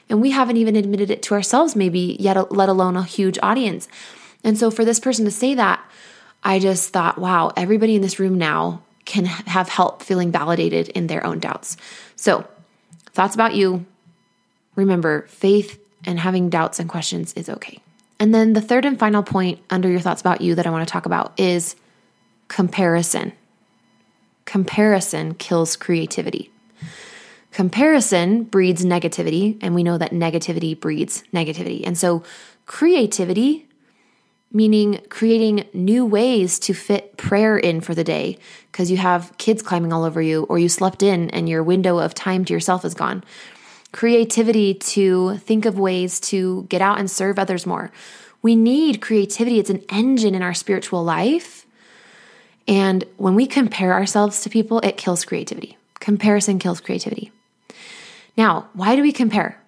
And 0.10 0.22
we 0.22 0.32
haven't 0.32 0.58
even 0.58 0.76
admitted 0.76 1.12
it 1.12 1.22
to 1.24 1.34
ourselves, 1.34 1.76
maybe 1.76 2.15
yet, 2.20 2.52
let 2.52 2.70
alone 2.70 2.96
a 2.96 3.04
huge 3.04 3.38
audience. 3.43 3.88
And 4.43 4.58
so 4.58 4.72
for 4.72 4.86
this 4.86 5.00
person 5.00 5.26
to 5.26 5.32
say 5.32 5.56
that, 5.56 5.84
I 6.43 6.60
just 6.60 6.93
thought, 6.93 7.17
wow, 7.17 7.52
everybody 7.58 7.96
in 7.96 8.02
this 8.02 8.20
room 8.20 8.38
now 8.38 8.82
can 9.08 9.26
have 9.26 9.70
help 9.70 10.04
feeling 10.04 10.32
validated 10.32 10.89
in 10.89 11.08
their 11.08 11.26
own 11.26 11.39
doubts. 11.39 11.78
So, 12.15 12.46
thoughts 13.13 13.34
about 13.34 13.56
you. 13.56 13.86
Remember, 14.76 15.26
faith 15.30 15.82
and 16.06 16.20
having 16.20 16.50
doubts 16.50 16.80
and 16.80 16.88
questions 16.88 17.34
is 17.34 17.50
okay. 17.50 17.80
And 18.20 18.36
then 18.36 18.54
the 18.54 18.62
third 18.62 18.86
and 18.86 19.00
final 19.00 19.24
point 19.24 19.60
under 19.70 19.89
your 19.89 20.02
thoughts 20.02 20.22
about 20.22 20.41
you 20.41 20.56
that 20.56 20.67
I 20.67 20.70
want 20.70 20.88
to 20.88 20.91
talk 20.91 21.06
about 21.06 21.34
is 21.38 21.76
comparison. 22.48 23.32
Comparison 24.46 25.34
kills 25.34 25.76
creativity. 25.76 26.52
Comparison 27.52 28.43
breeds 28.43 28.86
negativity, 28.86 29.58
and 29.62 29.74
we 29.74 29.84
know 29.84 29.98
that 29.98 30.12
negativity 30.12 30.80
breeds 30.80 31.24
negativity. 31.34 31.86
And 31.86 31.98
so, 31.98 32.24
creativity, 32.65 33.66
meaning 34.51 35.01
creating 35.10 35.67
new 35.73 36.05
ways 36.05 36.60
to 36.60 36.73
fit 36.73 37.17
prayer 37.17 37.57
in 37.57 37.81
for 37.81 37.93
the 37.93 38.03
day 38.03 38.38
because 38.71 38.89
you 38.89 38.97
have 38.97 39.38
kids 39.38 39.62
climbing 39.62 39.91
all 39.91 40.03
over 40.03 40.21
you, 40.21 40.43
or 40.43 40.57
you 40.60 40.69
slept 40.69 41.03
in 41.03 41.29
and 41.31 41.49
your 41.49 41.63
window 41.63 41.99
of 41.99 42.13
time 42.13 42.45
to 42.45 42.53
yourself 42.53 42.86
is 42.86 42.93
gone. 42.93 43.23
Creativity 43.91 44.73
to 44.73 45.38
think 45.38 45.65
of 45.65 45.79
ways 45.79 46.19
to 46.19 46.63
get 46.69 46.81
out 46.81 46.99
and 46.99 47.10
serve 47.10 47.39
others 47.39 47.65
more. 47.65 47.91
We 48.41 48.55
need 48.55 49.01
creativity, 49.01 49.60
it's 49.60 49.69
an 49.69 49.83
engine 49.89 50.36
in 50.36 50.41
our 50.41 50.53
spiritual 50.53 51.03
life. 51.03 51.65
And 52.67 53.03
when 53.17 53.36
we 53.36 53.47
compare 53.47 53.93
ourselves 53.93 54.41
to 54.41 54.49
people, 54.49 54.79
it 54.79 54.97
kills 54.97 55.25
creativity. 55.25 55.77
Comparison 55.99 56.60
kills 56.60 56.79
creativity. 56.79 57.31
Now, 58.38 58.67
why 58.73 58.95
do 58.95 59.01
we 59.01 59.12
compare? 59.12 59.60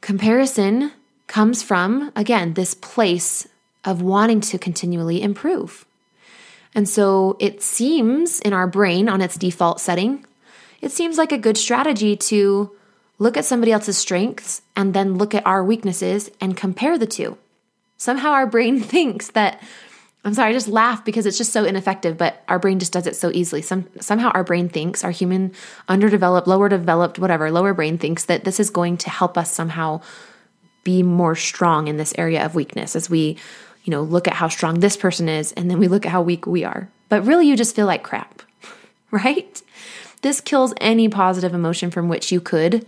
Comparison 0.00 0.92
comes 1.26 1.62
from, 1.62 2.12
again, 2.14 2.54
this 2.54 2.74
place 2.74 3.48
of 3.84 4.02
wanting 4.02 4.40
to 4.40 4.58
continually 4.58 5.22
improve. 5.22 5.84
And 6.74 6.88
so 6.88 7.36
it 7.38 7.62
seems 7.62 8.40
in 8.40 8.52
our 8.52 8.66
brain 8.66 9.08
on 9.08 9.20
its 9.20 9.36
default 9.36 9.80
setting, 9.80 10.24
it 10.80 10.90
seems 10.90 11.18
like 11.18 11.32
a 11.32 11.38
good 11.38 11.56
strategy 11.56 12.16
to 12.16 12.70
look 13.18 13.36
at 13.36 13.44
somebody 13.44 13.72
else's 13.72 13.98
strengths 13.98 14.62
and 14.74 14.94
then 14.94 15.18
look 15.18 15.34
at 15.34 15.46
our 15.46 15.62
weaknesses 15.62 16.30
and 16.40 16.56
compare 16.56 16.98
the 16.98 17.06
two. 17.06 17.36
Somehow 17.96 18.30
our 18.30 18.46
brain 18.46 18.80
thinks 18.94 19.30
that 19.30 19.62
I'm 20.24 20.34
sorry, 20.34 20.50
I 20.50 20.52
just 20.52 20.68
laugh 20.68 21.04
because 21.04 21.26
it's 21.26 21.36
just 21.36 21.52
so 21.52 21.64
ineffective, 21.64 22.16
but 22.16 22.44
our 22.46 22.60
brain 22.60 22.78
just 22.78 22.92
does 22.92 23.08
it 23.08 23.16
so 23.16 23.32
easily. 23.34 23.60
Some 23.60 23.88
somehow 24.00 24.30
our 24.30 24.44
brain 24.44 24.68
thinks, 24.68 25.02
our 25.02 25.10
human 25.10 25.52
underdeveloped, 25.88 26.46
lower 26.46 26.68
developed, 26.68 27.18
whatever, 27.18 27.50
lower 27.50 27.74
brain 27.74 27.98
thinks 27.98 28.26
that 28.26 28.44
this 28.44 28.60
is 28.60 28.70
going 28.70 28.98
to 28.98 29.10
help 29.10 29.36
us 29.36 29.52
somehow 29.52 30.00
be 30.84 31.02
more 31.02 31.34
strong 31.34 31.88
in 31.88 31.96
this 31.96 32.14
area 32.16 32.44
of 32.44 32.54
weakness 32.54 32.94
as 32.94 33.10
we, 33.10 33.36
you 33.84 33.90
know, 33.90 34.02
look 34.02 34.28
at 34.28 34.34
how 34.34 34.48
strong 34.48 34.80
this 34.80 34.96
person 34.96 35.28
is 35.28 35.52
and 35.52 35.70
then 35.70 35.78
we 35.78 35.88
look 35.88 36.06
at 36.06 36.12
how 36.12 36.22
weak 36.22 36.46
we 36.46 36.64
are. 36.64 36.88
But 37.08 37.26
really 37.26 37.46
you 37.46 37.56
just 37.56 37.76
feel 37.76 37.86
like 37.86 38.02
crap. 38.02 38.42
Right? 39.10 39.60
This 40.22 40.40
kills 40.40 40.72
any 40.80 41.06
positive 41.06 41.52
emotion 41.52 41.90
from 41.90 42.08
which 42.08 42.32
you 42.32 42.40
could 42.40 42.86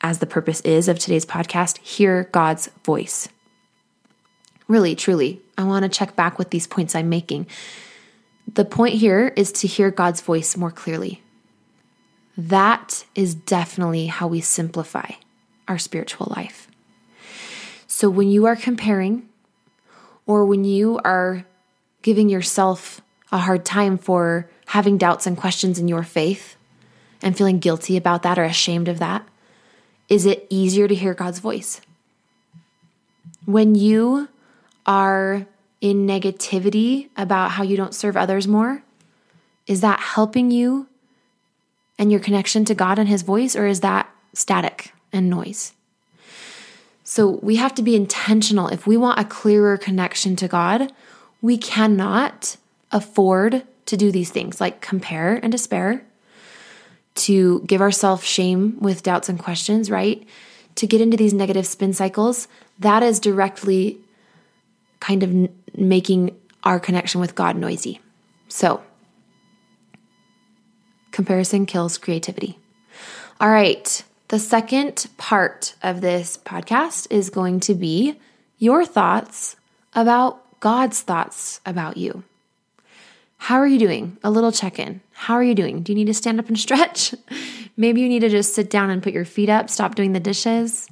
as 0.00 0.18
the 0.18 0.26
purpose 0.26 0.60
is 0.62 0.88
of 0.88 0.98
today's 0.98 1.26
podcast, 1.26 1.78
hear 1.78 2.28
God's 2.32 2.68
voice. 2.84 3.28
Really, 4.68 4.94
truly, 4.94 5.40
I 5.58 5.64
want 5.64 5.82
to 5.84 5.88
check 5.88 6.16
back 6.16 6.38
with 6.38 6.50
these 6.50 6.66
points 6.66 6.94
I'm 6.94 7.08
making. 7.08 7.46
The 8.52 8.64
point 8.64 8.94
here 8.94 9.32
is 9.36 9.52
to 9.52 9.66
hear 9.66 9.90
God's 9.90 10.20
voice 10.20 10.56
more 10.56 10.70
clearly. 10.70 11.22
That 12.36 13.04
is 13.14 13.34
definitely 13.34 14.06
how 14.06 14.26
we 14.26 14.40
simplify 14.40 15.10
our 15.68 15.78
spiritual 15.78 16.32
life. 16.34 16.68
So 17.86 18.08
when 18.08 18.30
you 18.30 18.46
are 18.46 18.56
comparing, 18.56 19.28
or 20.30 20.46
when 20.46 20.62
you 20.62 20.96
are 21.02 21.44
giving 22.02 22.28
yourself 22.28 23.00
a 23.32 23.38
hard 23.38 23.64
time 23.64 23.98
for 23.98 24.48
having 24.66 24.96
doubts 24.96 25.26
and 25.26 25.36
questions 25.36 25.76
in 25.76 25.88
your 25.88 26.04
faith 26.04 26.54
and 27.20 27.36
feeling 27.36 27.58
guilty 27.58 27.96
about 27.96 28.22
that 28.22 28.38
or 28.38 28.44
ashamed 28.44 28.86
of 28.86 29.00
that, 29.00 29.26
is 30.08 30.26
it 30.26 30.46
easier 30.48 30.86
to 30.86 30.94
hear 30.94 31.14
God's 31.14 31.40
voice? 31.40 31.80
When 33.44 33.74
you 33.74 34.28
are 34.86 35.48
in 35.80 36.06
negativity 36.06 37.08
about 37.16 37.50
how 37.50 37.64
you 37.64 37.76
don't 37.76 37.92
serve 37.92 38.16
others 38.16 38.46
more? 38.46 38.84
Is 39.66 39.80
that 39.80 39.98
helping 39.98 40.52
you 40.52 40.86
and 41.98 42.12
your 42.12 42.20
connection 42.20 42.64
to 42.66 42.74
God 42.76 43.00
and 43.00 43.08
His 43.08 43.22
voice, 43.22 43.56
or 43.56 43.66
is 43.66 43.80
that 43.80 44.08
static 44.32 44.92
and 45.12 45.28
noise? 45.28 45.72
So 47.10 47.40
we 47.42 47.56
have 47.56 47.74
to 47.74 47.82
be 47.82 47.96
intentional. 47.96 48.68
If 48.68 48.86
we 48.86 48.96
want 48.96 49.18
a 49.18 49.24
clearer 49.24 49.76
connection 49.76 50.36
to 50.36 50.46
God, 50.46 50.92
we 51.42 51.58
cannot 51.58 52.56
afford 52.92 53.64
to 53.86 53.96
do 53.96 54.12
these 54.12 54.30
things 54.30 54.60
like 54.60 54.80
compare 54.80 55.34
and 55.34 55.50
despair, 55.50 56.04
to 57.16 57.64
give 57.66 57.80
ourselves 57.80 58.24
shame 58.24 58.76
with 58.78 59.02
doubts 59.02 59.28
and 59.28 59.40
questions, 59.40 59.90
right? 59.90 60.24
To 60.76 60.86
get 60.86 61.00
into 61.00 61.16
these 61.16 61.34
negative 61.34 61.66
spin 61.66 61.94
cycles, 61.94 62.46
that 62.78 63.02
is 63.02 63.18
directly 63.18 63.98
kind 65.00 65.24
of 65.24 65.50
making 65.76 66.36
our 66.62 66.78
connection 66.78 67.20
with 67.20 67.34
God 67.34 67.56
noisy. 67.56 68.00
So, 68.46 68.84
comparison 71.10 71.66
kills 71.66 71.98
creativity. 71.98 72.60
All 73.40 73.50
right, 73.50 74.04
the 74.30 74.38
second 74.38 75.08
part 75.16 75.74
of 75.82 76.00
this 76.00 76.38
podcast 76.44 77.08
is 77.10 77.30
going 77.30 77.58
to 77.58 77.74
be 77.74 78.16
your 78.58 78.86
thoughts 78.86 79.56
about 79.92 80.60
God's 80.60 81.00
thoughts 81.00 81.60
about 81.66 81.96
you. 81.96 82.22
How 83.38 83.56
are 83.56 83.66
you 83.66 83.80
doing? 83.80 84.18
A 84.22 84.30
little 84.30 84.52
check 84.52 84.78
in. 84.78 85.00
How 85.14 85.34
are 85.34 85.42
you 85.42 85.56
doing? 85.56 85.82
Do 85.82 85.90
you 85.90 85.96
need 85.96 86.06
to 86.06 86.14
stand 86.14 86.38
up 86.38 86.46
and 86.46 86.56
stretch? 86.56 87.12
Maybe 87.76 88.02
you 88.02 88.08
need 88.08 88.20
to 88.20 88.28
just 88.28 88.54
sit 88.54 88.70
down 88.70 88.90
and 88.90 89.02
put 89.02 89.12
your 89.12 89.24
feet 89.24 89.48
up, 89.48 89.68
stop 89.68 89.96
doing 89.96 90.12
the 90.12 90.20
dishes. 90.20 90.88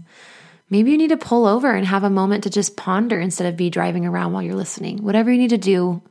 Maybe 0.68 0.90
you 0.90 0.98
need 0.98 1.10
to 1.10 1.16
pull 1.16 1.46
over 1.46 1.72
and 1.72 1.86
have 1.86 2.02
a 2.02 2.10
moment 2.10 2.42
to 2.42 2.50
just 2.50 2.76
ponder 2.76 3.20
instead 3.20 3.46
of 3.46 3.56
be 3.56 3.70
driving 3.70 4.04
around 4.04 4.32
while 4.32 4.42
you're 4.42 4.56
listening. 4.56 5.04
Whatever 5.04 5.30
you 5.30 5.38
need 5.38 5.50
to 5.50 5.58
do. 5.58 6.02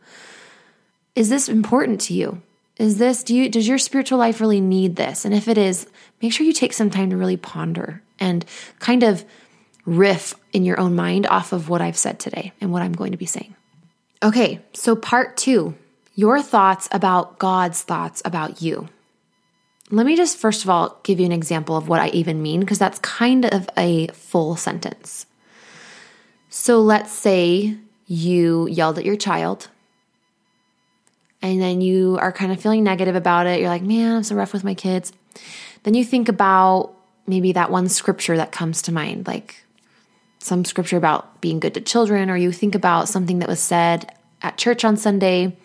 Is 1.13 1.27
this 1.27 1.49
important 1.49 1.99
to 2.01 2.13
you? 2.13 2.41
Is 2.77 2.99
this 2.99 3.23
do 3.23 3.35
you 3.35 3.49
does 3.49 3.67
your 3.67 3.79
spiritual 3.79 4.17
life 4.17 4.39
really 4.39 4.61
need 4.61 4.95
this? 4.95 5.25
And 5.25 5.33
if 5.33 5.49
it 5.49 5.57
is, 5.57 5.87
make 6.21 6.33
sure 6.33 6.45
you 6.45 6.53
take 6.53 6.73
some 6.73 6.89
time 6.89 7.09
to 7.09 7.17
really 7.17 7.37
ponder 7.37 8.01
and 8.19 8.45
kind 8.79 9.03
of 9.03 9.23
riff 9.85 10.35
in 10.51 10.65
your 10.65 10.79
own 10.79 10.95
mind 10.95 11.25
off 11.27 11.53
of 11.53 11.69
what 11.69 11.81
I've 11.81 11.97
said 11.97 12.19
today 12.19 12.51
and 12.59 12.71
what 12.71 12.81
I'm 12.81 12.93
going 12.93 13.11
to 13.11 13.17
be 13.17 13.25
saying. 13.25 13.55
Okay, 14.21 14.59
so 14.73 14.95
part 14.95 15.37
2, 15.37 15.75
your 16.15 16.41
thoughts 16.41 16.89
about 16.91 17.37
God's 17.39 17.81
thoughts 17.83 18.21
about 18.25 18.61
you. 18.61 18.89
Let 19.89 20.05
me 20.05 20.17
just 20.17 20.37
first 20.37 20.63
of 20.63 20.69
all 20.69 20.99
give 21.03 21.19
you 21.19 21.25
an 21.25 21.31
example 21.31 21.77
of 21.77 21.87
what 21.87 22.01
I 22.01 22.09
even 22.09 22.41
mean, 22.41 22.59
because 22.59 22.79
that's 22.79 22.99
kind 22.99 23.45
of 23.45 23.69
a 23.77 24.07
full 24.07 24.55
sentence. 24.55 25.25
So 26.49 26.81
let's 26.81 27.11
say 27.11 27.77
you 28.07 28.67
yelled 28.67 28.97
at 28.97 29.05
your 29.05 29.15
child 29.15 29.69
and 31.41 31.61
then 31.61 31.81
you 31.81 32.17
are 32.19 32.31
kind 32.31 32.51
of 32.51 32.59
feeling 32.59 32.83
negative 32.83 33.15
about 33.15 33.47
it. 33.47 33.59
You're 33.59 33.69
like, 33.69 33.83
man, 33.83 34.17
I'm 34.17 34.23
so 34.23 34.35
rough 34.35 34.53
with 34.53 34.63
my 34.63 34.73
kids. 34.73 35.13
Then 35.83 35.93
you 35.93 36.03
think 36.03 36.29
about 36.29 36.93
maybe 37.25 37.53
that 37.53 37.71
one 37.71 37.89
scripture 37.89 38.37
that 38.37 38.51
comes 38.51 38.83
to 38.83 38.91
mind, 38.91 39.27
like 39.27 39.63
some 40.39 40.65
scripture 40.65 40.97
about 40.97 41.41
being 41.41 41.59
good 41.59 41.73
to 41.73 41.81
children, 41.81 42.29
or 42.29 42.37
you 42.37 42.51
think 42.51 42.75
about 42.75 43.09
something 43.09 43.39
that 43.39 43.49
was 43.49 43.59
said 43.59 44.13
at 44.41 44.57
church 44.57 44.85
on 44.85 44.97
Sunday 44.97 45.57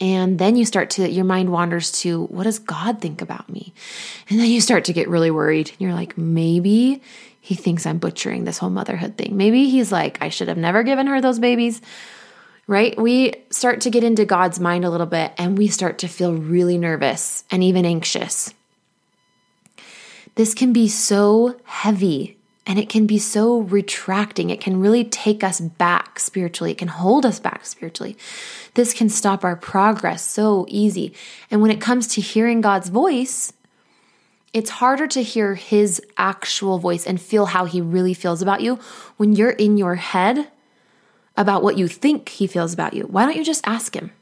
and 0.00 0.38
then 0.38 0.56
you 0.56 0.64
start 0.64 0.90
to, 0.90 1.08
your 1.08 1.24
mind 1.24 1.50
wanders 1.50 1.90
to, 2.02 2.24
what 2.26 2.44
does 2.44 2.60
God 2.60 3.00
think 3.00 3.20
about 3.20 3.48
me? 3.48 3.72
And 4.28 4.38
then 4.38 4.46
you 4.46 4.60
start 4.60 4.84
to 4.84 4.92
get 4.92 5.08
really 5.08 5.30
worried. 5.30 5.72
You're 5.78 5.94
like, 5.94 6.16
maybe 6.16 7.02
he 7.40 7.54
thinks 7.54 7.84
I'm 7.84 7.98
butchering 7.98 8.44
this 8.44 8.58
whole 8.58 8.70
motherhood 8.70 9.16
thing. 9.16 9.36
Maybe 9.36 9.68
he's 9.68 9.90
like, 9.90 10.18
I 10.22 10.28
should 10.28 10.48
have 10.48 10.58
never 10.58 10.82
given 10.84 11.08
her 11.08 11.20
those 11.20 11.38
babies. 11.38 11.80
Right? 12.68 12.96
We 12.98 13.32
start 13.50 13.80
to 13.82 13.90
get 13.90 14.04
into 14.04 14.26
God's 14.26 14.60
mind 14.60 14.84
a 14.84 14.90
little 14.90 15.06
bit 15.06 15.32
and 15.38 15.56
we 15.56 15.68
start 15.68 15.98
to 16.00 16.08
feel 16.08 16.34
really 16.34 16.76
nervous 16.78 17.42
and 17.50 17.64
even 17.64 17.86
anxious. 17.86 18.52
This 20.38 20.54
can 20.54 20.72
be 20.72 20.86
so 20.86 21.56
heavy 21.64 22.36
and 22.64 22.78
it 22.78 22.88
can 22.88 23.08
be 23.08 23.18
so 23.18 23.58
retracting. 23.58 24.50
It 24.50 24.60
can 24.60 24.78
really 24.78 25.02
take 25.02 25.42
us 25.42 25.58
back 25.58 26.20
spiritually. 26.20 26.70
It 26.70 26.78
can 26.78 26.86
hold 26.86 27.26
us 27.26 27.40
back 27.40 27.66
spiritually. 27.66 28.16
This 28.74 28.94
can 28.94 29.08
stop 29.08 29.42
our 29.42 29.56
progress 29.56 30.22
so 30.22 30.64
easy. 30.68 31.12
And 31.50 31.60
when 31.60 31.72
it 31.72 31.80
comes 31.80 32.06
to 32.14 32.20
hearing 32.20 32.60
God's 32.60 32.88
voice, 32.88 33.52
it's 34.52 34.70
harder 34.70 35.08
to 35.08 35.24
hear 35.24 35.56
his 35.56 36.00
actual 36.16 36.78
voice 36.78 37.04
and 37.04 37.20
feel 37.20 37.46
how 37.46 37.64
he 37.64 37.80
really 37.80 38.14
feels 38.14 38.40
about 38.40 38.60
you 38.60 38.78
when 39.16 39.32
you're 39.32 39.50
in 39.50 39.76
your 39.76 39.96
head 39.96 40.52
about 41.36 41.64
what 41.64 41.76
you 41.76 41.88
think 41.88 42.28
he 42.28 42.46
feels 42.46 42.72
about 42.72 42.94
you. 42.94 43.08
Why 43.08 43.24
don't 43.24 43.36
you 43.36 43.44
just 43.44 43.66
ask 43.66 43.96
him? 43.96 44.12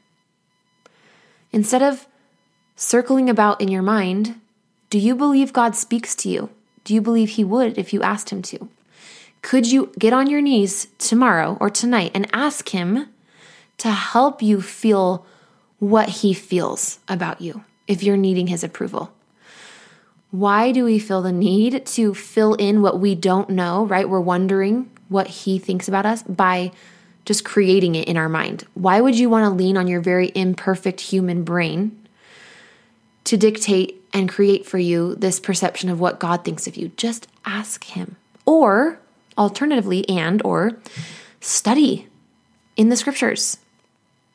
Instead 1.51 1.83
of 1.83 2.07
circling 2.75 3.29
about 3.29 3.61
in 3.61 3.67
your 3.67 3.83
mind, 3.83 4.41
do 4.89 4.99
you 4.99 5.15
believe 5.15 5.51
God 5.51 5.75
speaks 5.75 6.15
to 6.15 6.29
you? 6.29 6.49
Do 6.83 6.93
you 6.93 7.01
believe 7.01 7.31
He 7.31 7.43
would 7.43 7.77
if 7.77 7.93
you 7.93 8.01
asked 8.01 8.29
Him 8.29 8.41
to? 8.43 8.69
Could 9.41 9.69
you 9.69 9.91
get 9.99 10.13
on 10.13 10.29
your 10.29 10.41
knees 10.41 10.87
tomorrow 10.97 11.57
or 11.59 11.69
tonight 11.69 12.11
and 12.13 12.27
ask 12.31 12.69
Him 12.69 13.07
to 13.79 13.91
help 13.91 14.41
you 14.41 14.61
feel 14.61 15.25
what 15.79 16.09
He 16.09 16.33
feels 16.33 16.99
about 17.07 17.41
you 17.41 17.63
if 17.87 18.01
you're 18.01 18.17
needing 18.17 18.47
His 18.47 18.63
approval? 18.63 19.11
Why 20.31 20.71
do 20.71 20.85
we 20.85 20.99
feel 20.99 21.21
the 21.21 21.31
need 21.31 21.85
to 21.87 22.13
fill 22.13 22.53
in 22.53 22.81
what 22.81 22.99
we 22.99 23.15
don't 23.15 23.49
know, 23.49 23.85
right? 23.85 24.07
We're 24.07 24.19
wondering 24.21 24.89
what 25.09 25.27
He 25.27 25.59
thinks 25.59 25.89
about 25.89 26.05
us 26.05 26.23
by 26.23 26.71
just 27.25 27.43
creating 27.43 27.95
it 27.95 28.07
in 28.07 28.15
our 28.15 28.29
mind. 28.29 28.65
Why 28.73 29.01
would 29.01 29.19
you 29.19 29.29
want 29.29 29.43
to 29.43 29.49
lean 29.49 29.75
on 29.75 29.87
your 29.87 29.99
very 29.99 30.31
imperfect 30.33 31.01
human 31.01 31.43
brain 31.43 32.06
to 33.27 33.35
dictate 33.35 34.01
and 34.13 34.29
create 34.29 34.65
for 34.65 34.77
you 34.77 35.13
this 35.15 35.37
perception 35.37 35.89
of 35.89 35.99
what 35.99 36.17
God 36.17 36.45
thinks 36.45 36.65
of 36.65 36.77
you. 36.77 36.93
Just 36.95 37.27
ask 37.45 37.83
him. 37.83 38.15
Or 38.45 38.99
alternatively 39.37 40.07
and 40.07 40.41
or 40.43 40.77
study 41.41 42.07
in 42.77 42.87
the 42.87 42.95
scriptures. 42.95 43.57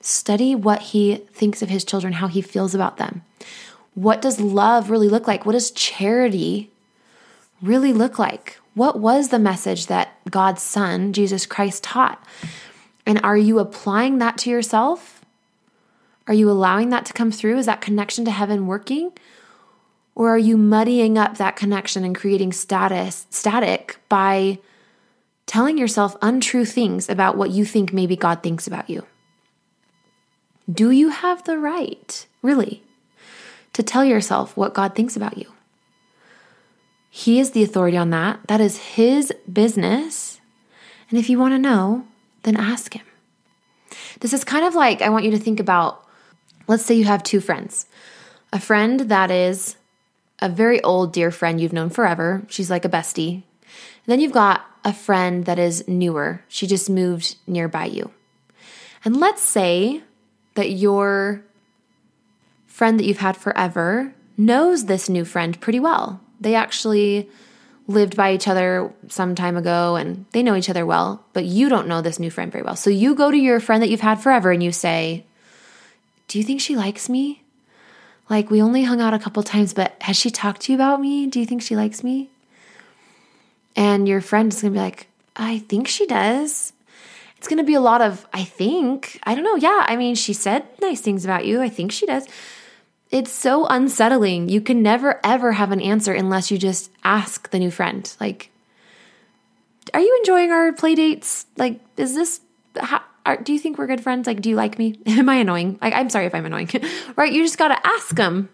Study 0.03 0.55
what 0.55 0.83
he 0.83 1.17
thinks 1.33 1.63
of 1.63 1.71
his 1.71 1.85
children, 1.85 2.13
how 2.13 2.27
he 2.27 2.43
feels 2.43 2.75
about 2.75 2.99
them. 2.99 3.23
What 3.95 4.21
does 4.21 4.39
love 4.39 4.91
really 4.91 5.09
look 5.09 5.27
like? 5.27 5.47
What 5.47 5.53
does 5.53 5.71
charity 5.71 6.71
really 7.63 7.95
look 7.95 8.19
like? 8.19 8.61
What 8.75 9.01
was 9.01 9.31
the 9.31 9.39
message 9.39 9.87
that 9.87 10.19
God's 10.31 10.63
son, 10.63 11.15
Jesus 11.15 11.47
Christ, 11.47 11.83
taught? 11.83 12.23
And 13.07 13.19
are 13.25 13.39
you 13.39 13.59
applying 13.59 14.19
that 14.19 14.37
to 14.39 14.51
yourself? 14.51 15.22
Are 16.27 16.35
you 16.35 16.51
allowing 16.51 16.91
that 16.91 17.05
to 17.07 17.13
come 17.13 17.31
through? 17.31 17.59
Is 17.59 17.67
that 17.67 17.81
connection 17.81 18.25
to 18.25 18.31
heaven 18.31 18.67
working? 18.67 19.13
Or 20.15 20.29
are 20.29 20.39
you 20.39 20.57
muddying 20.57 21.19
up 21.19 21.39
that 21.39 21.57
connection 21.57 22.05
and 22.05 22.15
creating 22.15 22.53
status 22.53 23.27
static 23.31 23.99
by 24.09 24.59
telling 25.47 25.79
yourself 25.79 26.17
untrue 26.23 26.65
things 26.65 27.09
about 27.09 27.37
what 27.37 27.51
you 27.51 27.65
think 27.65 27.93
maybe 27.93 28.17
God 28.17 28.43
thinks 28.43 28.67
about 28.67 28.91
you? 28.91 29.07
Do 30.71 30.91
you 30.91 31.09
have 31.09 31.45
the 31.45 31.59
right, 31.59 32.27
really, 32.41 32.83
to 33.73 33.83
tell 33.83 34.05
yourself 34.05 34.57
what 34.57 34.75
God 34.75 34.95
thinks 34.95 35.17
about 35.17 35.39
you? 35.39 35.51
He 37.11 37.41
is 37.41 37.51
the 37.51 37.63
authority 37.63 37.97
on 37.97 38.11
that. 38.11 38.41
That 38.47 38.61
is 38.61 38.79
his 38.79 39.33
business. 39.53 40.41
And 41.11 41.19
if 41.19 41.29
you 41.29 41.39
want 41.39 41.53
to 41.53 41.59
know, 41.59 42.07
then 42.43 42.57
ask 42.57 42.95
him. 42.95 43.05
This 44.21 44.33
is 44.33 44.45
kind 44.45 44.65
of 44.65 44.75
like 44.75 45.03
I 45.03 45.09
want 45.09 45.25
you 45.25 45.31
to 45.33 45.39
think 45.39 45.61
about 45.61 46.07
let's 46.67 46.85
say 46.85 46.95
you 46.95 47.05
have 47.05 47.23
two 47.23 47.41
friends. 47.41 47.87
A 48.53 48.61
friend 48.61 49.01
that 49.01 49.31
is 49.31 49.77
a 50.41 50.49
very 50.49 50.83
old 50.83 51.13
dear 51.13 51.31
friend 51.31 51.61
you've 51.61 51.73
known 51.73 51.91
forever. 51.91 52.43
She's 52.49 52.71
like 52.71 52.85
a 52.85 52.89
bestie. 52.89 53.43
Then 54.07 54.21
you've 54.21 54.33
got 54.33 54.67
a 54.85 54.93
friend 54.93 55.45
that 55.47 55.59
is 55.59 55.87
newer. 55.87 56.43
She 56.49 56.67
just 56.67 56.91
moved 56.91 57.37
nearby 57.47 57.87
you. 57.87 58.11
And 59.05 59.17
let's 59.17 59.43
say 59.43 60.03
that 60.55 60.71
your 60.71 61.43
friend 62.67 62.99
that 62.99 63.05
you've 63.05 63.19
had 63.19 63.37
forever 63.37 64.15
knows 64.37 64.87
this 64.87 65.09
new 65.09 65.25
friend 65.25 65.61
pretty 65.61 65.81
well. 65.81 66.21
They 66.41 66.55
actually 66.55 67.29
lived 67.87 68.17
by 68.17 68.33
each 68.33 68.49
other 68.49 68.93
some 69.09 69.35
time 69.35 69.57
ago 69.57 69.97
and 69.97 70.25
they 70.33 70.43
know 70.43 70.57
each 70.57 70.71
other 70.71 70.87
well, 70.87 71.25
but 71.33 71.45
you 71.45 71.69
don't 71.69 71.89
know 71.89 72.01
this 72.01 72.19
new 72.19 72.31
friend 72.31 72.51
very 72.51 72.65
well. 72.65 72.77
So 72.77 72.91
you 72.91 73.15
go 73.15 73.31
to 73.31 73.37
your 73.37 73.61
friend 73.61 73.83
that 73.83 73.91
you've 73.91 74.01
had 74.01 74.21
forever 74.21 74.51
and 74.51 74.63
you 74.63 74.73
say, 74.73 75.27
Do 76.33 76.39
you 76.39 76.45
think 76.45 76.63
she 76.63 76.77
likes 76.77 77.11
me? 77.11 77.43
Like, 78.31 78.51
we 78.51 78.63
only 78.63 78.85
hung 78.85 79.03
out 79.03 79.13
a 79.13 79.19
couple 79.19 79.43
times, 79.43 79.75
but 79.75 79.95
has 80.01 80.17
she 80.17 80.31
talked 80.31 80.63
to 80.63 80.73
you 80.73 80.79
about 80.79 80.99
me? 80.99 81.27
Do 81.27 81.39
you 81.39 81.45
think 81.45 81.61
she 81.61 81.77
likes 81.77 82.03
me? 82.03 82.31
And 83.77 84.09
your 84.09 84.23
friend 84.23 84.51
is 84.51 84.63
going 84.63 84.73
to 84.73 84.79
be 84.79 84.83
like, 84.83 85.09
I 85.37 85.59
think 85.59 85.89
she 85.89 86.07
does. 86.07 86.73
It's 87.37 87.49
going 87.49 87.59
to 87.59 87.65
be 87.65 87.75
a 87.75 87.83
lot 87.83 88.01
of, 88.01 88.27
I 88.33 88.45
think. 88.45 89.21
I 89.25 89.35
don't 89.35 89.45
know. 89.45 89.57
Yeah. 89.57 89.85
I 89.87 89.95
mean, 89.97 90.15
she 90.15 90.33
said 90.33 90.65
nice 90.81 91.03
things 91.03 91.27
about 91.27 91.45
you. 91.45 91.61
I 91.61 91.69
think 91.69 91.93
she 91.93 92.07
does. 92.07 92.27
It's 93.11 93.31
so 93.31 93.67
unsettling. 93.67 94.49
You 94.49 94.63
can 94.63 94.83
never, 94.83 95.21
ever 95.23 95.53
have 95.53 95.71
an 95.71 95.83
answer 95.83 96.15
unless 96.15 96.51
you 96.51 96.57
just 96.57 96.91
ask 97.05 97.51
the 97.51 97.59
new 97.59 97.71
friend, 97.71 98.11
like, 98.19 98.49
are 99.93 100.01
you 100.01 100.17
enjoying 100.21 100.51
our 100.51 100.73
play 100.73 100.95
dates? 100.95 101.45
Like, 101.59 101.79
is 101.99 102.15
this, 102.15 102.41
how, 102.81 103.03
are, 103.25 103.37
do 103.37 103.53
you 103.53 103.59
think 103.59 103.79
we're 103.79 103.87
good 103.87 104.01
friends? 104.01 104.27
Like, 104.27 104.41
do 104.41 104.51
you 104.51 104.57
like 104.57 104.79
me? 104.79 105.01
Am 105.07 105.29
I 105.29 105.37
annoying? 105.37 105.79
I'm 105.81 106.11
sorry 106.11 106.27
if 106.27 106.35
I'm 106.35 106.47
annoying, 106.47 106.69
right? 107.17 107.33
You 107.33 107.43
just 107.43 107.59
got 107.59 107.69
to 107.69 107.87
ask 107.87 108.15
them. 108.15 108.49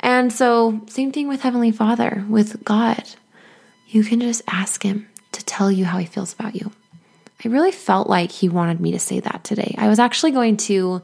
And 0.00 0.32
so, 0.32 0.82
same 0.88 1.12
thing 1.12 1.28
with 1.28 1.42
Heavenly 1.42 1.72
Father, 1.72 2.24
with 2.28 2.62
God. 2.64 3.02
You 3.88 4.04
can 4.04 4.20
just 4.20 4.42
ask 4.46 4.82
Him 4.82 5.08
to 5.32 5.44
tell 5.44 5.70
you 5.70 5.84
how 5.86 5.98
He 5.98 6.06
feels 6.06 6.34
about 6.34 6.54
you. 6.54 6.70
I 7.44 7.48
really 7.48 7.72
felt 7.72 8.08
like 8.08 8.30
He 8.30 8.48
wanted 8.48 8.80
me 8.80 8.92
to 8.92 8.98
say 8.98 9.20
that 9.20 9.44
today. 9.44 9.74
I 9.78 9.88
was 9.88 9.98
actually 9.98 10.32
going 10.32 10.58
to 10.58 11.02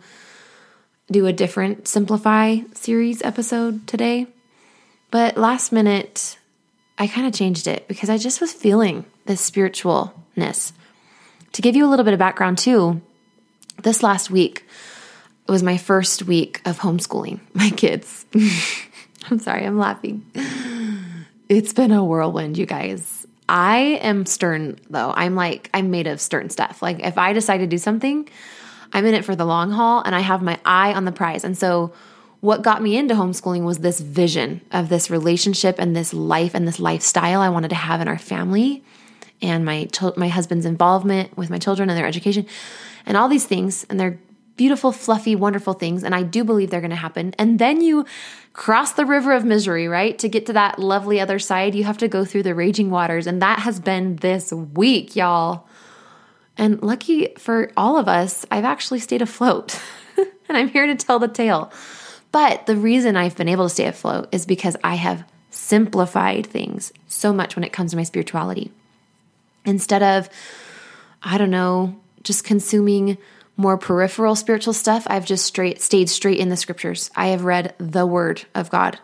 do 1.11 1.27
a 1.27 1.33
different 1.33 1.89
Simplify 1.89 2.59
series 2.75 3.23
episode 3.23 3.87
today, 3.87 4.27
but 5.11 5.37
last 5.37 5.73
minute, 5.73 6.39
I 6.99 7.07
kind 7.07 7.27
of 7.27 7.33
changed 7.33 7.67
it 7.67 7.89
because 7.89 8.11
I 8.11 8.19
just 8.19 8.41
was 8.41 8.53
feeling 8.53 9.05
this 9.25 9.49
spiritualness. 9.49 10.73
To 11.53 11.63
give 11.63 11.77
you 11.77 11.87
a 11.87 11.91
little 11.91 12.05
bit 12.05 12.15
of 12.15 12.19
background, 12.19 12.59
too, 12.59 13.03
this 13.83 14.03
last 14.03 14.31
week 14.31 14.67
was 15.47 15.63
my 15.63 15.77
first 15.77 16.23
week 16.23 16.63
of 16.65 16.79
homeschooling 16.79 17.41
my 17.55 17.71
kids. 17.71 18.25
I'm 19.31 19.39
sorry, 19.39 19.67
I'm 19.67 19.79
laughing. 19.79 20.25
It's 21.49 21.73
been 21.75 21.93
a 21.93 22.05
whirlwind, 22.05 22.57
you 22.57 22.67
guys. 22.67 23.27
I 23.49 23.99
am 24.03 24.25
stern, 24.25 24.79
though. 24.89 25.13
I'm 25.15 25.35
like, 25.35 25.69
I'm 25.75 25.91
made 25.91 26.07
of 26.07 26.21
stern 26.21 26.49
stuff. 26.49 26.81
Like, 26.81 27.01
if 27.01 27.19
I 27.19 27.35
decide 27.35 27.59
to 27.59 27.67
do 27.67 27.79
something, 27.79 28.29
I'm 28.93 29.05
in 29.05 29.15
it 29.15 29.25
for 29.25 29.37
the 29.37 29.45
long 29.45 29.71
haul 29.71 30.03
and 30.03 30.15
I 30.15 30.21
have 30.21 30.43
my 30.43 30.59
eye 30.65 30.95
on 30.95 31.05
the 31.05 31.13
prize. 31.13 31.45
And 31.45 31.57
so, 31.57 31.93
what 32.41 32.63
got 32.63 32.83
me 32.83 32.97
into 32.97 33.15
homeschooling 33.15 33.65
was 33.65 33.79
this 33.79 34.01
vision 34.01 34.63
of 34.73 34.89
this 34.89 35.11
relationship 35.11 35.77
and 35.79 35.95
this 35.95 36.13
life 36.13 36.55
and 36.55 36.67
this 36.67 36.81
lifestyle 36.81 37.41
I 37.41 37.51
wanted 37.51 37.69
to 37.69 37.77
have 37.77 38.01
in 38.01 38.09
our 38.09 38.19
family 38.19 38.83
and 39.43 39.65
my 39.65 39.89
my 40.17 40.29
husband's 40.29 40.65
involvement 40.65 41.37
with 41.37 41.51
my 41.51 41.59
children 41.59 41.91
and 41.91 41.99
their 41.99 42.07
education 42.07 42.47
and 43.05 43.17
all 43.17 43.29
these 43.29 43.45
things 43.45 43.85
and 43.91 43.99
they're 43.99 44.19
beautiful 44.57 44.93
fluffy 44.93 45.35
wonderful 45.35 45.73
things 45.73 46.05
and 46.05 46.15
I 46.15 46.23
do 46.23 46.45
believe 46.45 46.71
they're 46.71 46.81
going 46.81 46.91
to 46.91 46.97
happen. 46.97 47.35
And 47.39 47.59
then 47.59 47.81
you 47.81 48.07
cross 48.53 48.93
the 48.93 49.07
river 49.07 49.33
of 49.33 49.45
misery 49.45 49.89
right 49.89 50.19
to 50.19 50.29
get 50.29 50.47
to 50.47 50.53
that 50.53 50.79
lovely 50.79 51.21
other 51.21 51.39
side 51.39 51.75
you 51.75 51.85
have 51.85 51.99
to 51.99 52.09
go 52.09 52.25
through 52.25 52.45
the 52.45 52.55
raging 52.55 52.91
waters 52.91 53.27
and 53.27 53.43
that 53.43 53.61
has 53.61 53.81
been 53.81 54.17
this 54.17 54.53
week 54.53 55.17
y'all. 55.17 55.67
And 56.57 56.83
lucky 56.83 57.33
for 57.39 57.73
all 57.77 57.99
of 57.99 58.09
us 58.09 58.47
I've 58.51 58.65
actually 58.65 59.01
stayed 59.01 59.23
afloat 59.23 59.81
and 60.49 60.57
I'm 60.57 60.69
here 60.69 60.87
to 60.87 60.95
tell 60.95 61.19
the 61.19 61.29
tale. 61.29 61.73
But 62.31 62.67
the 62.67 62.77
reason 62.77 63.17
I've 63.17 63.37
been 63.37 63.49
able 63.49 63.67
to 63.67 63.75
stay 63.75 63.87
afloat 63.87 64.29
is 64.33 64.47
because 64.47 64.77
I 64.83 64.95
have 64.95 65.25
simplified 65.51 66.47
things 66.47 66.93
so 67.07 67.31
much 67.33 67.57
when 67.57 67.65
it 67.65 67.75
comes 67.75 67.91
to 67.91 67.97
my 67.97 68.05
spirituality 68.05 68.73
instead 69.65 70.03
of, 70.03 70.29
I 71.23 71.39
don't 71.39 71.51
know, 71.51 72.01
just 72.23 72.45
consuming 72.45 73.19
more 73.57 73.77
peripheral 73.77 74.35
spiritual 74.35 74.73
stuff, 74.73 75.07
I've 75.09 75.27
just 75.27 75.45
straight 75.45 75.81
stayed 75.81 76.09
straight 76.09 76.39
in 76.39 76.49
the 76.49 76.57
scriptures. 76.57 77.11
I 77.15 77.29
have 77.29 77.45
read 77.45 77.75
the 77.79 78.07
word 78.07 78.45
of 78.55 78.71
God. 78.71 78.99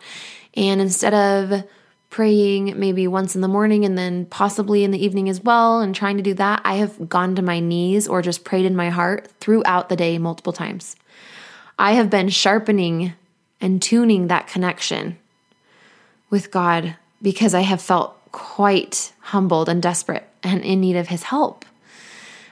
And 0.55 0.81
instead 0.81 1.15
of 1.15 1.65
praying 2.11 2.79
maybe 2.79 3.07
once 3.07 3.35
in 3.35 3.43
the 3.43 3.49
morning 3.49 3.85
and 3.85 3.97
then 3.99 4.25
possibly 4.27 4.83
in 4.83 4.91
the 4.91 5.05
evening 5.05 5.29
as 5.29 5.43
well 5.43 5.81
and 5.81 5.95
trying 5.95 6.17
to 6.17 6.23
do 6.23 6.35
that, 6.35 6.63
I 6.65 6.77
have 6.77 7.09
gone 7.09 7.37
to 7.37 7.43
my 7.43 7.61
knees 7.61 8.09
or 8.09 8.23
just 8.23 8.45
prayed 8.45 8.65
in 8.65 8.75
my 8.75 8.89
heart 8.89 9.29
throughout 9.41 9.89
the 9.89 9.97
day 9.97 10.19
multiple 10.19 10.53
times. 10.53 10.97
I 11.79 11.93
have 11.93 12.11
been 12.11 12.29
sharpening 12.29 13.13
and 13.61 13.83
tuning 13.83 14.29
that 14.29 14.47
connection 14.47 15.19
with 16.31 16.51
God 16.51 16.97
because 17.21 17.55
I 17.55 17.61
have 17.61 17.83
felt 17.83 18.18
quite 18.33 19.13
humbled 19.21 19.69
and 19.69 19.83
desperate 19.83 20.29
and 20.43 20.63
in 20.65 20.81
need 20.81 20.97
of 20.97 21.09
his 21.09 21.25
help. 21.25 21.65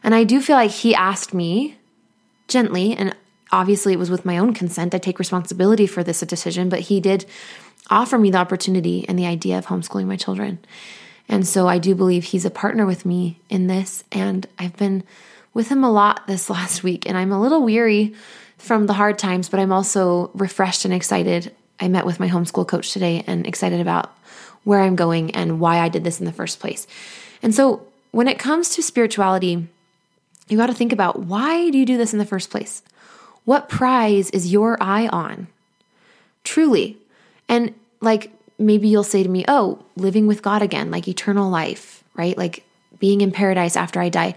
And 0.03 0.15
I 0.15 0.25
do 0.25 0.41
feel 0.41 0.57
like 0.57 0.71
he 0.71 0.95
asked 0.95 1.35
me 1.35 1.77
gently, 2.49 2.97
and 2.97 3.15
obviously 3.51 3.93
it 3.93 3.99
was 3.99 4.11
with 4.11 4.25
my 4.25 4.39
own 4.39 4.55
consent. 4.55 4.95
I 4.95 4.99
take 4.99 5.19
responsibility 5.19 5.87
for 5.87 6.05
this 6.05 6.21
decision, 6.21 6.69
but 6.69 6.81
he 6.81 7.01
did 7.01 7.27
offer 7.91 8.19
me 8.19 8.31
the 8.31 8.39
opportunity 8.39 9.05
and 9.09 9.19
the 9.19 9.27
idea 9.27 9.59
of 9.59 9.67
homeschooling 9.67 10.07
my 10.07 10.17
children. 10.17 10.59
And 11.29 11.47
so 11.47 11.67
I 11.67 11.79
do 11.79 11.95
believe 11.95 12.25
he's 12.25 12.45
a 12.45 12.51
partner 12.51 12.87
with 12.87 13.05
me 13.05 13.41
in 13.49 13.67
this. 13.67 14.05
And 14.13 14.47
I've 14.59 14.77
been 14.77 15.03
with 15.55 15.69
him 15.69 15.83
a 15.83 15.91
lot 15.91 16.27
this 16.27 16.51
last 16.57 16.83
week, 16.83 17.07
and 17.07 17.17
I'm 17.17 17.33
a 17.33 17.41
little 17.41 17.63
weary 17.63 18.15
from 18.59 18.87
the 18.87 18.95
hard 18.95 19.19
times, 19.19 19.49
but 19.49 19.61
I'm 19.61 19.73
also 19.73 20.31
refreshed 20.35 20.85
and 20.85 20.95
excited. 20.95 21.55
I 21.79 21.89
met 21.89 22.07
with 22.07 22.21
my 22.21 22.29
homeschool 22.29 22.67
coach 22.67 22.93
today 22.93 23.23
and 23.27 23.47
excited 23.47 23.81
about 23.81 24.17
where 24.67 24.81
I'm 24.81 24.97
going 24.97 25.31
and 25.31 25.61
why 25.61 25.79
I 25.79 25.89
did 25.89 26.03
this 26.03 26.19
in 26.19 26.27
the 26.27 26.33
first 26.33 26.59
place. 26.59 26.89
And 27.41 27.55
so 27.55 27.87
when 28.11 28.27
it 28.27 28.37
comes 28.37 28.71
to 28.71 28.83
spirituality, 28.83 29.69
you 30.49 30.57
got 30.57 30.67
to 30.67 30.75
think 30.75 30.93
about 30.93 31.21
why 31.21 31.71
do 31.71 31.79
you 31.79 31.87
do 31.87 31.97
this 31.97 32.13
in 32.13 32.19
the 32.19 32.27
first 32.27 32.51
place? 32.51 32.83
What 33.45 33.69
prize 33.69 34.29
is 34.31 34.51
your 34.51 34.77
eye 34.83 35.07
on? 35.07 35.47
Truly. 36.43 36.99
And 37.49 37.75
like 38.01 38.33
maybe 38.59 38.89
you'll 38.89 39.05
say 39.05 39.23
to 39.23 39.29
me, 39.29 39.45
oh, 39.47 39.79
living 39.95 40.27
with 40.27 40.43
God 40.43 40.63
again, 40.63 40.91
like 40.91 41.07
eternal 41.07 41.49
life, 41.49 42.03
right? 42.15 42.37
Like 42.37 42.65
being 42.99 43.21
in 43.21 43.31
paradise 43.31 43.77
after 43.77 44.01
I 44.01 44.09
die. 44.09 44.35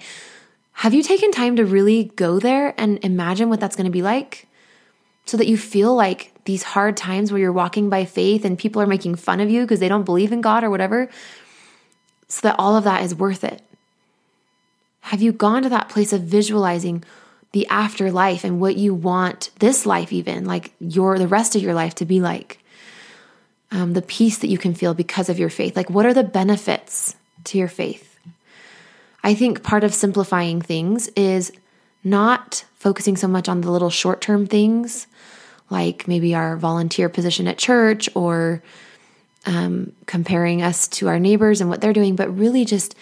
Have 0.73 0.93
you 0.93 1.01
taken 1.01 1.31
time 1.31 1.55
to 1.55 1.65
really 1.65 2.03
go 2.15 2.37
there 2.37 2.75
and 2.77 3.03
imagine 3.03 3.49
what 3.49 3.59
that's 3.59 3.75
going 3.75 3.85
to 3.85 3.91
be 3.91 4.03
like? 4.03 4.47
So 5.25 5.37
that 5.37 5.47
you 5.47 5.57
feel 5.57 5.95
like 5.95 6.33
these 6.45 6.63
hard 6.63 6.97
times 6.97 7.31
where 7.31 7.41
you're 7.41 7.51
walking 7.51 7.89
by 7.89 8.05
faith 8.05 8.45
and 8.45 8.57
people 8.57 8.81
are 8.81 8.87
making 8.87 9.15
fun 9.15 9.39
of 9.39 9.49
you 9.49 9.61
because 9.61 9.79
they 9.79 9.89
don't 9.89 10.03
believe 10.03 10.31
in 10.31 10.41
God 10.41 10.63
or 10.63 10.69
whatever, 10.69 11.09
so 12.27 12.47
that 12.47 12.55
all 12.59 12.75
of 12.75 12.83
that 12.83 13.03
is 13.03 13.15
worth 13.15 13.43
it. 13.43 13.61
Have 15.01 15.21
you 15.21 15.31
gone 15.31 15.63
to 15.63 15.69
that 15.69 15.89
place 15.89 16.13
of 16.13 16.21
visualizing 16.21 17.03
the 17.51 17.67
afterlife 17.67 18.43
and 18.43 18.59
what 18.59 18.77
you 18.77 18.93
want 18.93 19.49
this 19.59 19.85
life, 19.85 20.13
even 20.13 20.45
like 20.45 20.71
your 20.79 21.17
the 21.17 21.27
rest 21.27 21.55
of 21.55 21.61
your 21.61 21.73
life, 21.73 21.95
to 21.95 22.05
be 22.05 22.21
like? 22.21 22.59
Um, 23.71 23.93
the 23.93 24.01
peace 24.01 24.39
that 24.39 24.47
you 24.47 24.57
can 24.57 24.73
feel 24.73 24.95
because 24.95 25.29
of 25.29 25.37
your 25.37 25.51
faith. 25.51 25.75
Like, 25.75 25.91
what 25.91 26.05
are 26.05 26.13
the 26.13 26.23
benefits 26.23 27.15
to 27.43 27.57
your 27.59 27.67
faith? 27.67 28.17
I 29.23 29.35
think 29.35 29.63
part 29.63 29.83
of 29.83 29.93
simplifying 29.93 30.59
things 30.59 31.07
is 31.09 31.51
not 32.03 32.65
focusing 32.75 33.17
so 33.17 33.27
much 33.27 33.49
on 33.49 33.61
the 33.61 33.71
little 33.71 33.89
short 33.89 34.21
term 34.21 34.47
things, 34.47 35.07
like 35.69 36.07
maybe 36.07 36.35
our 36.35 36.57
volunteer 36.57 37.09
position 37.09 37.47
at 37.47 37.57
church 37.57 38.09
or 38.15 38.61
um, 39.45 39.93
comparing 40.05 40.61
us 40.61 40.87
to 40.87 41.07
our 41.07 41.19
neighbors 41.19 41.61
and 41.61 41.69
what 41.69 41.81
they're 41.81 41.93
doing, 41.93 42.15
but 42.15 42.35
really 42.37 42.65
just 42.65 42.95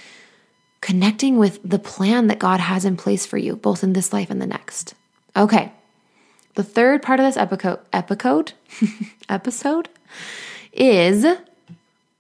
connecting 0.82 1.38
with 1.38 1.60
the 1.64 1.80
plan 1.80 2.28
that 2.28 2.40
God 2.40 2.60
has 2.60 2.86
in 2.86 2.98
place 2.98 3.26
for 3.26 3.38
you, 3.38 3.56
both 3.56 3.84
in 3.84 3.94
this 3.94 4.14
life 4.14 4.30
and 4.30 4.42
the 4.42 4.48
next. 4.48 4.94
Okay. 5.36 5.72
The 6.56 6.64
third 6.64 7.04
part 7.04 7.20
of 7.20 7.26
this 7.26 7.38
epico- 7.38 7.80
epicode, 7.94 8.54
episode 9.30 9.90
is 10.74 11.26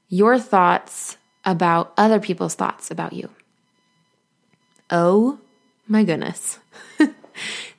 your 0.09 0.39
thoughts 0.39 1.17
about 1.45 1.93
other 1.97 2.19
people's 2.19 2.55
thoughts 2.55 2.91
about 2.91 3.13
you. 3.13 3.29
Oh 4.89 5.39
my 5.87 6.03
goodness. 6.03 6.59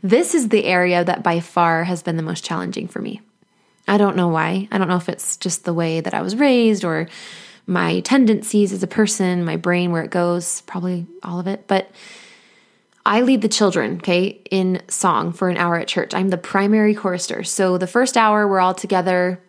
this 0.02 0.34
is 0.34 0.48
the 0.48 0.64
area 0.64 1.04
that 1.04 1.22
by 1.22 1.40
far 1.40 1.84
has 1.84 2.02
been 2.02 2.16
the 2.16 2.22
most 2.22 2.44
challenging 2.44 2.88
for 2.88 3.00
me. 3.00 3.20
I 3.86 3.96
don't 3.96 4.16
know 4.16 4.28
why. 4.28 4.68
I 4.70 4.78
don't 4.78 4.88
know 4.88 4.96
if 4.96 5.08
it's 5.08 5.36
just 5.36 5.64
the 5.64 5.74
way 5.74 6.00
that 6.00 6.14
I 6.14 6.22
was 6.22 6.36
raised 6.36 6.84
or 6.84 7.08
my 7.66 8.00
tendencies 8.00 8.72
as 8.72 8.82
a 8.82 8.86
person, 8.86 9.44
my 9.44 9.56
brain, 9.56 9.92
where 9.92 10.02
it 10.02 10.10
goes, 10.10 10.62
probably 10.62 11.06
all 11.22 11.40
of 11.40 11.46
it. 11.46 11.66
But 11.66 11.90
I 13.04 13.22
lead 13.22 13.42
the 13.42 13.48
children, 13.48 13.96
okay, 13.96 14.40
in 14.50 14.82
song 14.88 15.32
for 15.32 15.48
an 15.48 15.56
hour 15.56 15.76
at 15.76 15.88
church. 15.88 16.14
I'm 16.14 16.28
the 16.28 16.36
primary 16.36 16.94
chorister. 16.94 17.42
So 17.44 17.78
the 17.78 17.86
first 17.86 18.16
hour, 18.16 18.46
we're 18.46 18.60
all 18.60 18.74
together, 18.74 19.40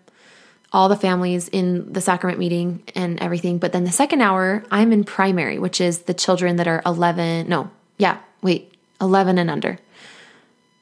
all 0.71 0.88
the 0.88 0.95
families 0.95 1.47
in 1.49 1.91
the 1.91 2.01
sacrament 2.01 2.39
meeting 2.39 2.83
and 2.95 3.19
everything. 3.19 3.57
But 3.57 3.73
then 3.73 3.83
the 3.83 3.91
second 3.91 4.21
hour, 4.21 4.63
I'm 4.71 4.93
in 4.93 5.03
primary, 5.03 5.59
which 5.59 5.81
is 5.81 5.99
the 5.99 6.13
children 6.13 6.55
that 6.57 6.67
are 6.67 6.81
11, 6.85 7.49
no, 7.49 7.69
yeah, 7.97 8.19
wait, 8.41 8.73
11 9.01 9.38
and 9.38 9.49
under. 9.49 9.79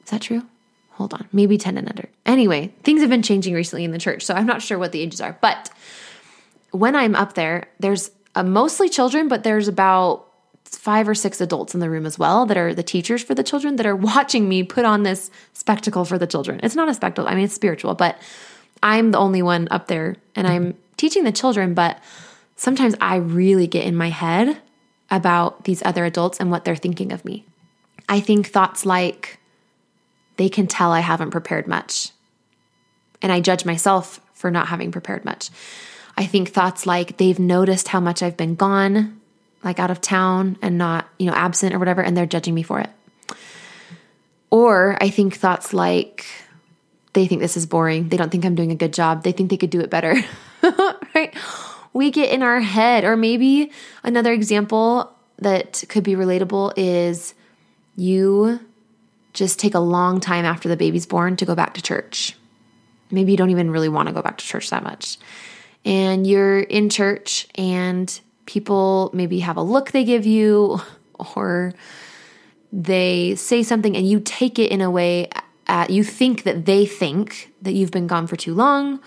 Is 0.08 0.12
that 0.12 0.22
true? 0.22 0.42
Hold 0.92 1.12
on, 1.12 1.28
maybe 1.34 1.58
10 1.58 1.76
and 1.76 1.86
under. 1.86 2.08
Anyway, 2.24 2.72
things 2.82 3.02
have 3.02 3.10
been 3.10 3.20
changing 3.20 3.52
recently 3.52 3.84
in 3.84 3.90
the 3.90 3.98
church, 3.98 4.24
so 4.24 4.32
I'm 4.32 4.46
not 4.46 4.62
sure 4.62 4.78
what 4.78 4.92
the 4.92 5.02
ages 5.02 5.20
are. 5.20 5.36
But 5.42 5.68
when 6.70 6.96
I'm 6.96 7.14
up 7.14 7.34
there, 7.34 7.68
there's 7.78 8.10
a 8.34 8.42
mostly 8.42 8.88
children, 8.88 9.28
but 9.28 9.44
there's 9.44 9.68
about 9.68 10.26
five 10.64 11.10
or 11.10 11.14
six 11.14 11.42
adults 11.42 11.74
in 11.74 11.80
the 11.80 11.90
room 11.90 12.06
as 12.06 12.18
well 12.18 12.46
that 12.46 12.56
are 12.56 12.72
the 12.72 12.82
teachers 12.82 13.22
for 13.22 13.34
the 13.34 13.42
children 13.42 13.76
that 13.76 13.84
are 13.84 13.94
watching 14.14 14.48
me 14.48 14.62
put 14.62 14.86
on 14.86 15.02
this 15.02 15.30
spectacle 15.52 16.06
for 16.06 16.16
the 16.16 16.26
children. 16.26 16.58
It's 16.62 16.74
not 16.74 16.88
a 16.88 16.94
spectacle, 16.94 17.28
I 17.28 17.34
mean, 17.34 17.44
it's 17.44 17.54
spiritual, 17.54 17.94
but 17.94 18.18
I'm 18.82 19.10
the 19.10 19.18
only 19.18 19.42
one 19.42 19.68
up 19.70 19.88
there 19.88 20.16
and 20.34 20.46
I'm 20.46 20.74
teaching 20.96 21.24
the 21.24 21.32
children, 21.32 21.74
but 21.74 22.02
sometimes 22.56 22.94
I 22.98 23.16
really 23.16 23.66
get 23.66 23.84
in 23.84 23.94
my 23.94 24.08
head 24.08 24.56
about 25.10 25.64
these 25.64 25.82
other 25.84 26.06
adults 26.06 26.40
and 26.40 26.50
what 26.50 26.64
they're 26.64 26.76
thinking 26.76 27.12
of 27.12 27.26
me. 27.26 27.44
I 28.08 28.20
think 28.20 28.46
thoughts 28.46 28.86
like, 28.86 29.37
they 30.38 30.48
can 30.48 30.66
tell 30.66 30.92
I 30.92 31.00
haven't 31.00 31.30
prepared 31.30 31.66
much. 31.66 32.12
And 33.20 33.30
I 33.30 33.40
judge 33.40 33.64
myself 33.64 34.20
for 34.32 34.50
not 34.50 34.68
having 34.68 34.90
prepared 34.90 35.24
much. 35.24 35.50
I 36.16 36.24
think 36.26 36.48
thoughts 36.48 36.86
like, 36.86 37.18
they've 37.18 37.38
noticed 37.38 37.88
how 37.88 38.00
much 38.00 38.22
I've 38.22 38.36
been 38.36 38.54
gone, 38.54 39.20
like 39.62 39.78
out 39.78 39.90
of 39.90 40.00
town 40.00 40.56
and 40.62 40.78
not, 40.78 41.08
you 41.18 41.26
know, 41.26 41.34
absent 41.34 41.74
or 41.74 41.78
whatever, 41.78 42.02
and 42.02 42.16
they're 42.16 42.26
judging 42.26 42.54
me 42.54 42.62
for 42.62 42.80
it. 42.80 42.90
Or 44.50 44.96
I 45.00 45.10
think 45.10 45.34
thoughts 45.34 45.74
like, 45.74 46.24
they 47.12 47.26
think 47.26 47.40
this 47.40 47.56
is 47.56 47.66
boring. 47.66 48.08
They 48.08 48.16
don't 48.16 48.30
think 48.30 48.44
I'm 48.44 48.54
doing 48.54 48.70
a 48.70 48.76
good 48.76 48.92
job. 48.92 49.24
They 49.24 49.32
think 49.32 49.50
they 49.50 49.56
could 49.56 49.70
do 49.70 49.80
it 49.80 49.90
better. 49.90 50.14
right? 51.14 51.34
We 51.92 52.10
get 52.10 52.32
in 52.32 52.42
our 52.42 52.60
head. 52.60 53.04
Or 53.04 53.16
maybe 53.16 53.72
another 54.04 54.32
example 54.32 55.12
that 55.40 55.82
could 55.88 56.04
be 56.04 56.14
relatable 56.14 56.74
is 56.76 57.34
you 57.96 58.60
just 59.38 59.60
take 59.60 59.74
a 59.74 59.80
long 59.80 60.18
time 60.18 60.44
after 60.44 60.68
the 60.68 60.76
baby's 60.76 61.06
born 61.06 61.36
to 61.36 61.46
go 61.46 61.54
back 61.54 61.74
to 61.74 61.82
church. 61.82 62.34
Maybe 63.10 63.30
you 63.30 63.38
don't 63.38 63.50
even 63.50 63.70
really 63.70 63.88
want 63.88 64.08
to 64.08 64.12
go 64.12 64.20
back 64.20 64.36
to 64.38 64.44
church 64.44 64.68
that 64.70 64.82
much. 64.82 65.16
And 65.84 66.26
you're 66.26 66.58
in 66.58 66.90
church 66.90 67.46
and 67.54 68.20
people 68.46 69.10
maybe 69.14 69.38
have 69.38 69.56
a 69.56 69.62
look 69.62 69.92
they 69.92 70.04
give 70.04 70.26
you 70.26 70.80
or 71.36 71.72
they 72.72 73.36
say 73.36 73.62
something 73.62 73.96
and 73.96 74.06
you 74.06 74.20
take 74.20 74.58
it 74.58 74.72
in 74.72 74.80
a 74.80 74.90
way 74.90 75.30
at, 75.68 75.90
you 75.90 76.02
think 76.02 76.42
that 76.42 76.66
they 76.66 76.84
think 76.84 77.52
that 77.62 77.74
you've 77.74 77.92
been 77.92 78.08
gone 78.08 78.26
for 78.26 78.36
too 78.36 78.54
long. 78.54 79.00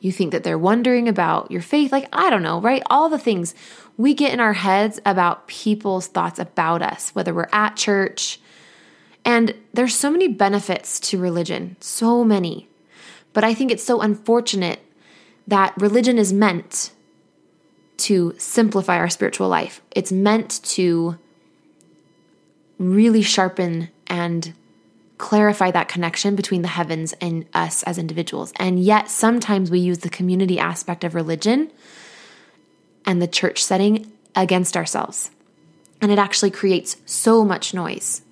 You 0.00 0.10
think 0.10 0.32
that 0.32 0.42
they're 0.42 0.58
wondering 0.58 1.08
about 1.08 1.50
your 1.50 1.62
faith. 1.62 1.92
Like, 1.92 2.08
I 2.12 2.28
don't 2.28 2.42
know, 2.42 2.60
right? 2.60 2.82
All 2.90 3.08
the 3.08 3.18
things 3.18 3.54
we 3.96 4.14
get 4.14 4.32
in 4.32 4.40
our 4.40 4.52
heads 4.52 4.98
about 5.06 5.46
people's 5.46 6.08
thoughts 6.08 6.40
about 6.40 6.82
us, 6.82 7.10
whether 7.10 7.32
we're 7.32 7.48
at 7.52 7.76
church. 7.76 8.40
And 9.24 9.54
there's 9.72 9.94
so 9.94 10.10
many 10.10 10.28
benefits 10.28 10.98
to 11.00 11.18
religion, 11.18 11.76
so 11.80 12.24
many. 12.24 12.68
But 13.32 13.44
I 13.44 13.54
think 13.54 13.70
it's 13.70 13.84
so 13.84 14.00
unfortunate 14.00 14.80
that 15.46 15.74
religion 15.76 16.18
is 16.18 16.32
meant 16.32 16.92
to 17.98 18.34
simplify 18.38 18.96
our 18.96 19.10
spiritual 19.10 19.48
life. 19.48 19.80
It's 19.90 20.12
meant 20.12 20.62
to 20.64 21.18
really 22.78 23.22
sharpen 23.22 23.88
and 24.06 24.54
clarify 25.18 25.70
that 25.72 25.88
connection 25.88 26.36
between 26.36 26.62
the 26.62 26.68
heavens 26.68 27.12
and 27.20 27.44
us 27.52 27.82
as 27.82 27.98
individuals. 27.98 28.52
And 28.56 28.78
yet, 28.78 29.10
sometimes 29.10 29.70
we 29.70 29.80
use 29.80 29.98
the 29.98 30.08
community 30.08 30.58
aspect 30.58 31.02
of 31.02 31.14
religion 31.14 31.72
and 33.04 33.20
the 33.20 33.26
church 33.26 33.62
setting 33.62 34.12
against 34.36 34.76
ourselves. 34.76 35.30
And 36.00 36.12
it 36.12 36.18
actually 36.18 36.52
creates 36.52 36.96
so 37.04 37.44
much 37.44 37.74
noise. 37.74 38.22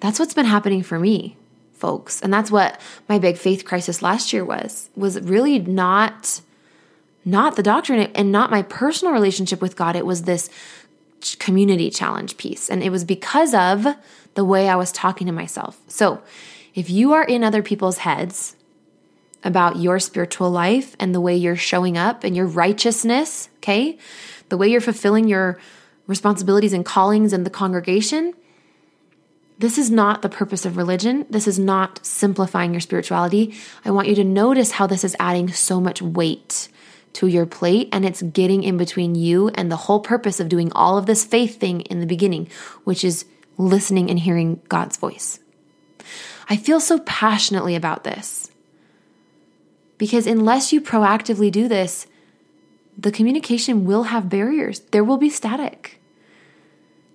That's 0.00 0.18
what's 0.18 0.34
been 0.34 0.46
happening 0.46 0.82
for 0.82 0.98
me, 0.98 1.36
folks. 1.72 2.20
And 2.20 2.32
that's 2.32 2.50
what 2.50 2.80
my 3.08 3.18
big 3.18 3.36
faith 3.36 3.64
crisis 3.64 4.02
last 4.02 4.32
year 4.32 4.44
was 4.44 4.90
was 4.96 5.20
really 5.20 5.58
not 5.58 6.40
not 7.24 7.56
the 7.56 7.62
doctrine 7.62 8.10
and 8.14 8.32
not 8.32 8.50
my 8.50 8.62
personal 8.62 9.12
relationship 9.12 9.60
with 9.60 9.76
God. 9.76 9.96
It 9.96 10.06
was 10.06 10.22
this 10.22 10.48
community 11.38 11.90
challenge 11.90 12.36
piece. 12.36 12.70
And 12.70 12.82
it 12.82 12.90
was 12.90 13.04
because 13.04 13.52
of 13.54 13.86
the 14.34 14.44
way 14.44 14.68
I 14.68 14.76
was 14.76 14.92
talking 14.92 15.26
to 15.26 15.32
myself. 15.32 15.78
So 15.88 16.22
if 16.74 16.88
you 16.88 17.12
are 17.12 17.24
in 17.24 17.42
other 17.44 17.62
people's 17.62 17.98
heads 17.98 18.56
about 19.44 19.76
your 19.76 19.98
spiritual 19.98 20.50
life 20.50 20.96
and 20.98 21.14
the 21.14 21.20
way 21.20 21.36
you're 21.36 21.56
showing 21.56 21.96
up 21.96 22.24
and 22.24 22.36
your 22.36 22.46
righteousness, 22.46 23.48
okay, 23.58 23.98
the 24.48 24.56
way 24.56 24.68
you're 24.68 24.80
fulfilling 24.80 25.28
your 25.28 25.58
responsibilities 26.06 26.72
and 26.72 26.84
callings 26.84 27.32
in 27.32 27.44
the 27.44 27.50
congregation, 27.50 28.34
this 29.58 29.76
is 29.76 29.90
not 29.90 30.22
the 30.22 30.28
purpose 30.28 30.64
of 30.64 30.76
religion. 30.76 31.26
This 31.28 31.48
is 31.48 31.58
not 31.58 32.04
simplifying 32.06 32.72
your 32.72 32.80
spirituality. 32.80 33.54
I 33.84 33.90
want 33.90 34.08
you 34.08 34.14
to 34.14 34.24
notice 34.24 34.72
how 34.72 34.86
this 34.86 35.04
is 35.04 35.16
adding 35.18 35.52
so 35.52 35.80
much 35.80 36.00
weight 36.00 36.68
to 37.14 37.26
your 37.26 37.46
plate 37.46 37.88
and 37.92 38.04
it's 38.04 38.22
getting 38.22 38.62
in 38.62 38.76
between 38.76 39.14
you 39.16 39.48
and 39.48 39.70
the 39.70 39.76
whole 39.76 40.00
purpose 40.00 40.38
of 40.38 40.48
doing 40.48 40.70
all 40.72 40.96
of 40.96 41.06
this 41.06 41.24
faith 41.24 41.58
thing 41.58 41.80
in 41.82 41.98
the 42.00 42.06
beginning, 42.06 42.48
which 42.84 43.02
is 43.02 43.24
listening 43.56 44.08
and 44.08 44.20
hearing 44.20 44.60
God's 44.68 44.96
voice. 44.96 45.40
I 46.48 46.56
feel 46.56 46.80
so 46.80 47.00
passionately 47.00 47.74
about 47.74 48.04
this 48.04 48.50
because 49.98 50.26
unless 50.26 50.72
you 50.72 50.80
proactively 50.80 51.50
do 51.50 51.66
this, 51.66 52.06
the 52.96 53.12
communication 53.12 53.84
will 53.84 54.04
have 54.04 54.28
barriers. 54.28 54.80
There 54.80 55.04
will 55.04 55.18
be 55.18 55.30
static. 55.30 56.00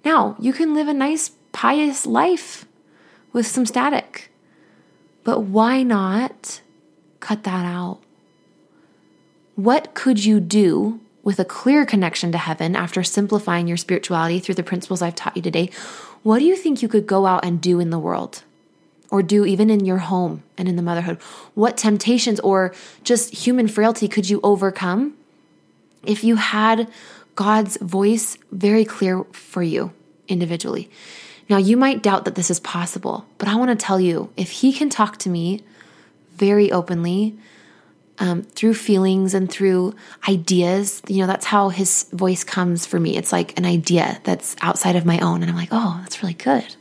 Now, 0.06 0.36
you 0.40 0.54
can 0.54 0.74
live 0.74 0.88
a 0.88 0.94
nice, 0.94 1.32
pious 1.54 2.06
life 2.06 2.66
with 3.32 3.48
some 3.48 3.66
static, 3.66 4.30
but 5.24 5.42
why 5.42 5.82
not 5.82 6.62
cut 7.22 7.44
that 7.44 7.66
out? 7.66 8.00
What 9.56 9.94
could 9.94 10.26
you 10.26 10.42
do 10.42 11.00
with 11.24 11.40
a 11.40 11.46
clear 11.46 11.86
connection 11.86 12.34
to 12.34 12.38
heaven 12.38 12.76
after 12.76 13.02
simplifying 13.02 13.68
your 13.68 13.78
spirituality 13.78 14.40
through 14.40 14.56
the 14.56 14.64
principles 14.64 15.02
I've 15.02 15.16
taught 15.16 15.38
you 15.38 15.42
today? 15.42 15.70
What 16.24 16.40
do 16.40 16.46
you 16.46 16.56
think 16.56 16.82
you 16.82 16.90
could 16.90 17.08
go 17.08 17.26
out 17.26 17.46
and 17.46 17.62
do 17.62 17.80
in 17.80 17.90
the 17.90 18.00
world? 18.00 18.44
Or 19.10 19.22
do 19.22 19.46
even 19.46 19.70
in 19.70 19.86
your 19.86 20.00
home 20.00 20.44
and 20.58 20.68
in 20.68 20.76
the 20.76 20.82
motherhood? 20.82 21.22
What 21.54 21.78
temptations 21.78 22.40
or 22.40 22.74
just 23.04 23.46
human 23.46 23.68
frailty 23.68 24.08
could 24.08 24.30
you 24.30 24.42
overcome 24.44 25.14
if 26.04 26.24
you 26.24 26.36
had 26.36 26.90
God's 27.36 27.78
voice 27.78 28.38
very 28.52 28.84
clear 28.84 29.24
for 29.26 29.62
you 29.62 29.94
individually? 30.28 30.90
Now, 31.50 31.58
you 31.58 31.78
might 31.78 32.02
doubt 32.02 32.26
that 32.26 32.36
this 32.36 32.50
is 32.50 32.60
possible, 32.60 33.26
but 33.38 33.48
I 33.48 33.56
want 33.56 33.70
to 33.70 33.86
tell 33.86 34.00
you 34.00 34.32
if 34.38 34.52
He 34.52 34.74
can 34.74 34.90
talk 34.90 35.18
to 35.20 35.30
me 35.30 35.62
very 36.36 36.72
openly, 36.72 37.38
um, 38.20 38.44
through 38.44 38.76
feelings 38.76 39.34
and 39.34 39.50
through 39.52 39.96
ideas. 40.28 41.02
You 41.08 41.20
know, 41.20 41.28
that's 41.28 41.46
how 41.46 41.70
his 41.70 42.04
voice 42.12 42.44
comes 42.44 42.86
for 42.86 43.00
me. 43.00 43.18
It's 43.18 43.32
like 43.32 43.58
an 43.58 43.66
idea 43.66 44.22
that's 44.24 44.56
outside 44.62 44.96
of 44.96 45.06
my 45.06 45.20
own. 45.20 45.42
And 45.42 45.50
I'm 45.50 45.58
like, 45.58 45.70
oh, 45.72 46.00
that's 46.02 46.22
really 46.22 46.36
good. 46.36 46.76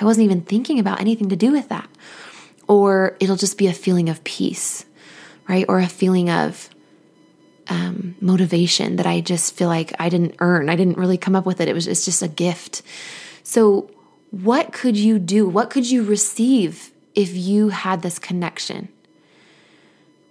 I 0.00 0.04
wasn't 0.04 0.24
even 0.24 0.42
thinking 0.42 0.78
about 0.78 1.00
anything 1.00 1.28
to 1.30 1.36
do 1.36 1.52
with 1.52 1.68
that. 1.68 1.88
Or 2.68 3.16
it'll 3.18 3.36
just 3.36 3.58
be 3.58 3.66
a 3.66 3.72
feeling 3.72 4.08
of 4.08 4.22
peace, 4.24 4.84
right? 5.48 5.64
Or 5.68 5.80
a 5.80 5.86
feeling 5.86 6.30
of 6.30 6.70
um, 7.68 8.14
motivation 8.20 8.96
that 8.96 9.06
I 9.06 9.20
just 9.20 9.54
feel 9.54 9.68
like 9.68 9.92
I 9.98 10.08
didn't 10.08 10.36
earn. 10.38 10.68
I 10.68 10.76
didn't 10.76 10.98
really 10.98 11.18
come 11.18 11.34
up 11.34 11.44
with 11.44 11.60
it. 11.60 11.68
It 11.68 11.74
was 11.74 11.86
it's 11.86 12.04
just 12.04 12.22
a 12.22 12.28
gift. 12.28 12.82
So, 13.42 13.90
what 14.30 14.72
could 14.72 14.96
you 14.96 15.18
do? 15.18 15.48
What 15.48 15.70
could 15.70 15.90
you 15.90 16.02
receive 16.02 16.92
if 17.14 17.34
you 17.34 17.70
had 17.70 18.02
this 18.02 18.18
connection? 18.18 18.88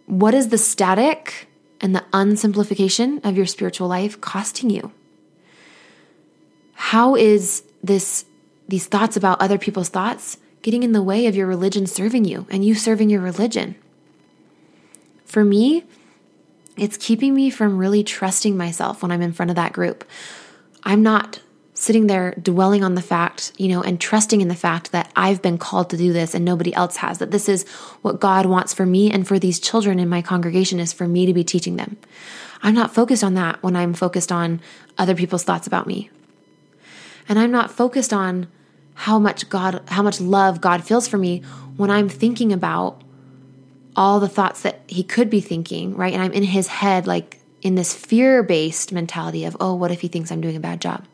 What 0.06 0.34
is 0.34 0.50
the 0.50 0.58
static 0.58 1.48
and 1.82 1.96
the 1.96 2.06
unsimplification 2.14 3.20
of 3.24 3.36
your 3.36 3.46
spiritual 3.46 3.88
life 3.88 4.20
costing 4.22 4.70
you? 4.70 4.92
How 6.74 7.16
is 7.16 7.64
this 7.84 8.26
these 8.68 8.88
thoughts 8.88 9.18
about 9.18 9.42
other 9.42 9.58
people's 9.58 9.90
thoughts 9.90 10.38
getting 10.62 10.84
in 10.84 10.92
the 10.92 11.02
way 11.02 11.26
of 11.26 11.36
your 11.36 11.48
religion 11.48 11.88
serving 11.88 12.26
you 12.26 12.46
and 12.50 12.64
you 12.64 12.76
serving 12.76 13.10
your 13.10 13.22
religion? 13.22 13.76
For 15.26 15.44
me, 15.44 15.84
it's 16.78 16.98
keeping 16.98 17.34
me 17.34 17.50
from 17.50 17.78
really 17.78 18.04
trusting 18.04 18.56
myself 18.56 19.02
when 19.02 19.12
I'm 19.12 19.22
in 19.22 19.34
front 19.34 19.50
of 19.50 19.56
that 19.56 19.74
group. 19.74 20.06
I'm 20.84 21.02
not 21.02 21.42
sitting 21.80 22.08
there 22.08 22.34
dwelling 22.42 22.84
on 22.84 22.96
the 22.96 23.04
fact, 23.04 23.52
you 23.58 23.68
know, 23.68 23.84
and 23.84 24.02
trusting 24.02 24.42
in 24.42 24.48
the 24.48 24.56
fact 24.56 24.92
that 24.94 25.12
I've 25.16 25.44
been 25.44 25.60
called 25.60 25.92
to 25.92 25.98
do 25.98 26.12
this 26.12 26.34
and 26.34 26.44
nobody 26.44 26.74
else 26.74 26.98
has, 26.98 27.20
that 27.20 27.30
this 27.30 27.48
is 27.48 27.68
what 28.02 28.20
God 28.20 28.48
wants 28.48 28.74
for 28.74 28.84
me 28.84 29.12
and 29.12 29.28
for 29.28 29.38
these 29.38 29.60
children 29.60 30.00
in 30.00 30.10
my 30.10 30.24
congregation 30.24 30.80
is 30.80 30.92
for 30.92 31.08
me 31.08 31.28
to 31.28 31.36
be 31.36 31.44
teaching 31.44 31.76
them. 31.76 31.98
I'm 32.64 32.74
not 32.74 32.96
focused 32.96 33.24
on 33.24 33.36
that 33.36 33.62
when 33.62 33.76
I'm 33.76 33.94
focused 33.94 34.32
on 34.32 34.60
other 34.98 35.14
people's 35.14 35.44
thoughts 35.44 35.68
about 35.68 35.86
me. 35.86 36.10
And 37.30 37.38
I'm 37.38 37.52
not 37.52 37.70
focused 37.70 38.12
on 38.12 38.48
how 38.96 39.20
much 39.20 39.48
God, 39.48 39.84
how 39.90 40.02
much 40.02 40.20
love 40.20 40.60
God 40.60 40.84
feels 40.84 41.08
for 41.08 41.20
me 41.20 41.44
when 41.76 41.92
I'm 41.92 42.10
thinking 42.10 42.52
about 42.52 43.04
all 43.96 44.20
the 44.20 44.28
thoughts 44.28 44.64
that 44.64 44.82
he 44.88 45.04
could 45.04 45.30
be 45.30 45.42
thinking, 45.42 45.96
right? 45.96 46.14
And 46.14 46.24
I'm 46.24 46.34
in 46.34 46.42
his 46.42 46.68
head, 46.68 47.06
like 47.06 47.40
in 47.62 47.76
this 47.76 47.94
fear 47.94 48.42
based 48.42 48.92
mentality 48.92 49.46
of, 49.46 49.56
oh, 49.60 49.76
what 49.76 49.92
if 49.92 50.02
he 50.02 50.08
thinks 50.08 50.32
I'm 50.32 50.42
doing 50.42 50.56
a 50.56 50.60
bad 50.60 50.82
job? 50.82 51.06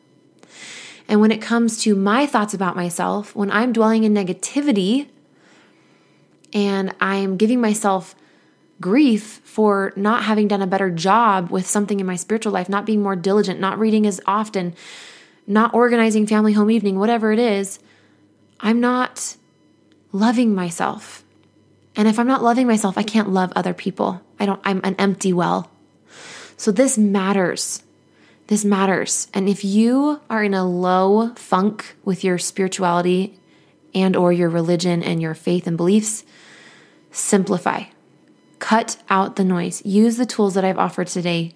And 1.08 1.20
when 1.20 1.32
it 1.32 1.42
comes 1.42 1.82
to 1.84 1.96
my 1.96 2.26
thoughts 2.26 2.54
about 2.54 2.76
myself, 2.76 3.36
when 3.36 3.52
I'm 3.52 3.74
dwelling 3.74 4.04
in 4.04 4.14
negativity 4.14 5.08
and 6.54 6.94
I'm 7.02 7.38
giving 7.38 7.60
myself 7.60 8.16
grief 8.80 9.42
for 9.44 9.94
not 9.96 10.24
having 10.24 10.48
done 10.48 10.62
a 10.62 10.68
better 10.68 10.90
job 10.90 11.50
with 11.50 11.68
something 11.68 12.00
in 12.00 12.06
my 12.06 12.16
spiritual 12.16 12.52
life, 12.52 12.70
not 12.70 12.86
being 12.86 13.02
more 13.02 13.16
diligent, 13.16 13.60
not 13.60 13.80
reading 13.80 14.08
as 14.08 14.22
often, 14.26 14.76
not 15.46 15.74
organizing 15.74 16.28
family 16.28 16.54
home 16.54 16.72
evening, 16.72 17.00
whatever 17.00 17.32
it 17.32 17.40
is, 17.40 17.80
I'm 18.60 18.80
not 18.80 19.36
loving 20.12 20.56
myself. 20.56 21.24
And 21.96 22.08
if 22.08 22.18
I'm 22.18 22.28
not 22.28 22.44
loving 22.44 22.68
myself, 22.68 22.98
I 22.98 23.04
can't 23.04 23.30
love 23.30 23.52
other 23.56 23.74
people. 23.74 24.22
I 24.40 24.46
don't 24.46 24.62
I'm 24.64 24.82
an 24.84 24.96
empty 24.98 25.34
well. 25.34 25.70
So 26.58 26.72
this 26.72 26.98
matters. 26.98 27.84
This 28.48 28.66
matters. 28.66 29.28
And 29.34 29.48
if 29.48 29.64
you 29.64 30.20
are 30.30 30.44
in 30.44 30.54
a 30.54 30.68
low 30.68 31.34
funk 31.36 31.96
with 32.04 32.24
your 32.24 32.38
spirituality 32.38 33.40
and 33.96 34.16
or 34.16 34.34
your 34.34 34.50
religion 34.50 35.02
and 35.02 35.22
your 35.22 35.34
faith 35.34 35.66
and 35.68 35.78
beliefs, 35.78 36.24
simplify. 37.12 37.84
Cut 38.60 38.98
out 39.10 39.36
the 39.36 39.44
noise. 39.44 39.86
Use 39.86 40.18
the 40.18 40.26
tools 40.26 40.56
that 40.56 40.66
I've 40.66 40.78
offered 40.78 41.08
today 41.08 41.54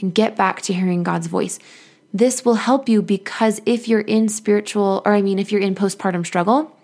and 0.00 0.14
get 0.14 0.36
back 0.36 0.62
to 0.62 0.72
hearing 0.72 1.02
God's 1.02 1.26
voice. 1.26 1.58
This 2.12 2.44
will 2.44 2.54
help 2.54 2.88
you 2.88 3.02
because 3.02 3.60
if 3.66 3.86
you're 3.86 4.00
in 4.00 4.28
spiritual, 4.28 5.02
or 5.04 5.14
I 5.14 5.22
mean, 5.22 5.38
if 5.38 5.52
you're 5.52 5.60
in 5.60 5.74
postpartum 5.74 6.26
struggle 6.26 6.76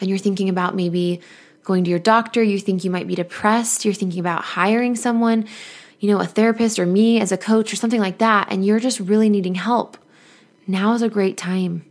and 0.00 0.08
you're 0.08 0.18
thinking 0.18 0.48
about 0.48 0.74
maybe 0.74 1.20
going 1.64 1.84
to 1.84 1.90
your 1.90 1.98
doctor, 1.98 2.42
you 2.42 2.58
think 2.58 2.84
you 2.84 2.90
might 2.90 3.06
be 3.06 3.14
depressed, 3.14 3.84
you're 3.84 3.94
thinking 3.94 4.20
about 4.20 4.42
hiring 4.42 4.96
someone, 4.96 5.46
you 6.00 6.10
know, 6.10 6.20
a 6.20 6.26
therapist 6.26 6.78
or 6.78 6.86
me 6.86 7.20
as 7.20 7.32
a 7.32 7.36
coach 7.36 7.72
or 7.72 7.76
something 7.76 8.00
like 8.00 8.18
that, 8.18 8.48
and 8.50 8.64
you're 8.64 8.80
just 8.80 9.00
really 9.00 9.28
needing 9.28 9.56
help, 9.56 9.96
now 10.66 10.92
is 10.92 11.02
a 11.02 11.08
great 11.08 11.36
time 11.36 11.84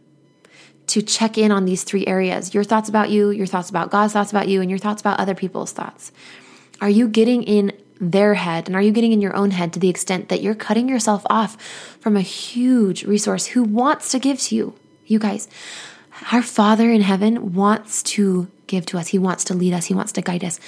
to 0.87 1.01
check 1.01 1.37
in 1.37 1.51
on 1.51 1.65
these 1.65 1.83
three 1.83 2.07
areas 2.07 2.53
your 2.53 2.63
thoughts 2.63 2.87
about 2.87 3.09
you, 3.09 3.29
your 3.29 3.45
thoughts 3.45 3.69
about 3.69 3.91
God's 3.91 4.13
thoughts 4.13 4.31
about 4.31 4.47
you, 4.47 4.61
and 4.61 4.69
your 4.69 4.79
thoughts 4.79 5.01
about 5.01 5.19
other 5.19 5.35
people's 5.35 5.71
thoughts. 5.71 6.11
Are 6.79 6.89
you 6.89 7.07
getting 7.07 7.43
in 7.43 7.73
their 7.99 8.35
head 8.35 8.67
and 8.67 8.75
are 8.75 8.81
you 8.81 8.91
getting 8.91 9.11
in 9.11 9.21
your 9.21 9.35
own 9.35 9.51
head 9.51 9.73
to 9.73 9.79
the 9.79 9.89
extent 9.89 10.29
that 10.29 10.41
you're 10.41 10.55
cutting 10.55 10.87
yourself 10.87 11.25
off 11.29 11.59
from 11.99 12.15
a 12.15 12.21
huge 12.21 13.03
resource 13.03 13.47
who 13.47 13.63
wants 13.63 14.11
to 14.11 14.19
give 14.19 14.39
to 14.39 14.55
you? 14.55 14.73
You 15.05 15.19
guys, 15.19 15.47
our 16.31 16.43
Father 16.43 16.91
in 16.91 17.01
heaven 17.01 17.53
wants 17.53 18.03
to 18.03 18.47
give 18.67 18.85
to 18.87 18.97
us, 18.97 19.07
He 19.07 19.17
wants 19.17 19.43
to 19.45 19.53
lead 19.53 19.73
us, 19.73 19.85
He 19.85 19.93
wants 19.93 20.11
to 20.13 20.21
guide 20.21 20.43
us. 20.43 20.59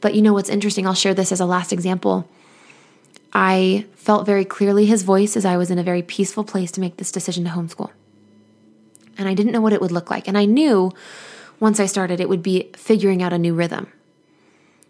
But 0.00 0.14
you 0.14 0.22
know 0.22 0.32
what's 0.32 0.50
interesting? 0.50 0.86
I'll 0.86 0.94
share 0.94 1.14
this 1.14 1.32
as 1.32 1.40
a 1.40 1.46
last 1.46 1.72
example. 1.72 2.28
I 3.32 3.86
felt 3.94 4.26
very 4.26 4.44
clearly 4.44 4.86
his 4.86 5.02
voice 5.02 5.36
as 5.36 5.44
I 5.44 5.56
was 5.56 5.70
in 5.70 5.78
a 5.78 5.82
very 5.82 6.02
peaceful 6.02 6.44
place 6.44 6.70
to 6.72 6.80
make 6.80 6.96
this 6.96 7.12
decision 7.12 7.44
to 7.44 7.50
homeschool. 7.50 7.90
And 9.18 9.28
I 9.28 9.34
didn't 9.34 9.52
know 9.52 9.60
what 9.60 9.72
it 9.72 9.80
would 9.80 9.92
look 9.92 10.10
like. 10.10 10.28
And 10.28 10.36
I 10.36 10.44
knew 10.44 10.92
once 11.58 11.80
I 11.80 11.86
started, 11.86 12.20
it 12.20 12.28
would 12.28 12.42
be 12.42 12.70
figuring 12.76 13.22
out 13.22 13.32
a 13.32 13.38
new 13.38 13.54
rhythm. 13.54 13.90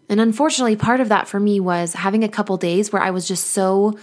And 0.09 0.21
unfortunately, 0.21 0.75
part 0.75 1.01
of 1.01 1.09
that 1.09 1.27
for 1.27 1.39
me 1.39 1.59
was 1.59 1.93
having 1.93 2.23
a 2.23 2.29
couple 2.29 2.57
days 2.57 2.91
where 2.91 3.01
I 3.01 3.09
was 3.09 3.27
just 3.27 3.47
so 3.47 3.97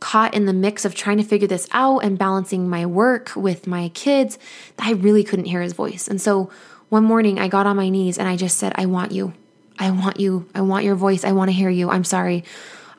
caught 0.00 0.34
in 0.34 0.46
the 0.46 0.52
mix 0.52 0.84
of 0.84 0.94
trying 0.94 1.16
to 1.18 1.24
figure 1.24 1.48
this 1.48 1.68
out 1.72 2.00
and 2.00 2.18
balancing 2.18 2.68
my 2.68 2.84
work 2.84 3.32
with 3.36 3.66
my 3.66 3.88
kids 3.90 4.38
that 4.76 4.86
I 4.86 4.92
really 4.92 5.24
couldn't 5.24 5.46
hear 5.46 5.62
his 5.62 5.72
voice. 5.72 6.08
And 6.08 6.20
so 6.20 6.50
one 6.88 7.04
morning 7.04 7.38
I 7.38 7.48
got 7.48 7.66
on 7.66 7.76
my 7.76 7.88
knees 7.88 8.18
and 8.18 8.28
I 8.28 8.36
just 8.36 8.58
said, 8.58 8.72
I 8.76 8.86
want 8.86 9.12
you. 9.12 9.32
I 9.78 9.90
want 9.90 10.20
you. 10.20 10.46
I 10.54 10.60
want 10.60 10.84
your 10.84 10.94
voice. 10.94 11.24
I 11.24 11.32
want 11.32 11.48
to 11.48 11.52
hear 11.52 11.70
you. 11.70 11.90
I'm 11.90 12.04
sorry. 12.04 12.44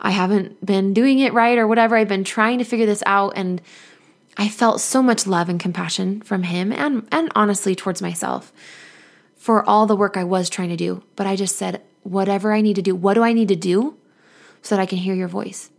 I 0.06 0.12
haven't 0.12 0.64
been 0.64 0.93
doing 0.93 1.18
it 1.18 1.34
right 1.34 1.58
or 1.58 1.68
whatever. 1.68 1.97
I've 1.97 2.08
been 2.08 2.24
trying 2.24 2.60
to 2.60 2.64
figure 2.64 2.86
this 2.86 3.01
out. 3.08 3.34
And 3.36 3.60
I 4.38 4.47
felt 4.47 4.80
so 4.80 5.01
much 5.01 5.26
love 5.26 5.49
and 5.49 5.60
compassion 5.60 6.22
from 6.22 6.43
him 6.43 6.72
and, 6.72 7.08
and 7.12 7.32
honestly 7.34 7.74
towards 7.74 8.03
myself 8.03 8.53
for 9.36 9.68
all 9.68 9.88
the 9.88 9.95
work 9.95 10.16
I 10.16 10.24
was 10.24 10.47
trying 10.47 10.70
to 10.70 10.78
do. 10.78 11.01
But 11.16 11.26
I 11.26 11.36
just 11.36 11.56
said, 11.56 11.82
whatever 12.03 12.53
I 12.53 12.62
need 12.62 12.76
to 12.76 12.84
do, 12.84 12.95
what 12.95 13.16
do 13.16 13.24
I 13.24 13.34
need 13.34 13.47
to 13.47 13.56
do 13.56 13.97
so 14.62 14.76
that 14.76 14.82
I 14.82 14.86
can 14.86 14.99
hear 14.99 15.16
your 15.16 15.28
voice? 15.28 15.72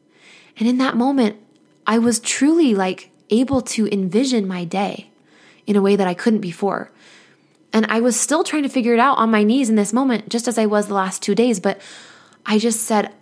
And 0.59 0.69
in 0.69 0.79
that 0.79 0.97
moment, 0.97 1.37
I 1.87 1.99
was 1.99 2.19
truly 2.19 2.75
like 2.75 3.11
able 3.31 3.61
to 3.61 3.87
envision 3.93 4.49
my 4.49 4.65
day 4.65 5.09
in 5.69 5.77
a 5.77 5.83
way 5.83 5.95
that 5.95 6.09
I 6.09 6.15
couldn't 6.15 6.41
before. 6.41 6.91
And 7.73 7.87
I 7.87 8.01
was 8.01 8.19
still 8.19 8.43
trying 8.43 8.65
to 8.65 8.69
figure 8.69 8.93
it 8.93 8.99
out 8.99 9.19
on 9.19 9.31
my 9.31 9.45
knees 9.45 9.71
in 9.71 9.77
this 9.77 9.93
moment, 9.93 10.31
just 10.31 10.49
as 10.49 10.59
I 10.59 10.67
was 10.67 10.89
the 10.89 10.95
last 10.95 11.23
two 11.23 11.37
days. 11.37 11.61
But 11.61 11.81
I 12.45 12.59
just 12.59 12.81
said, 12.81 13.13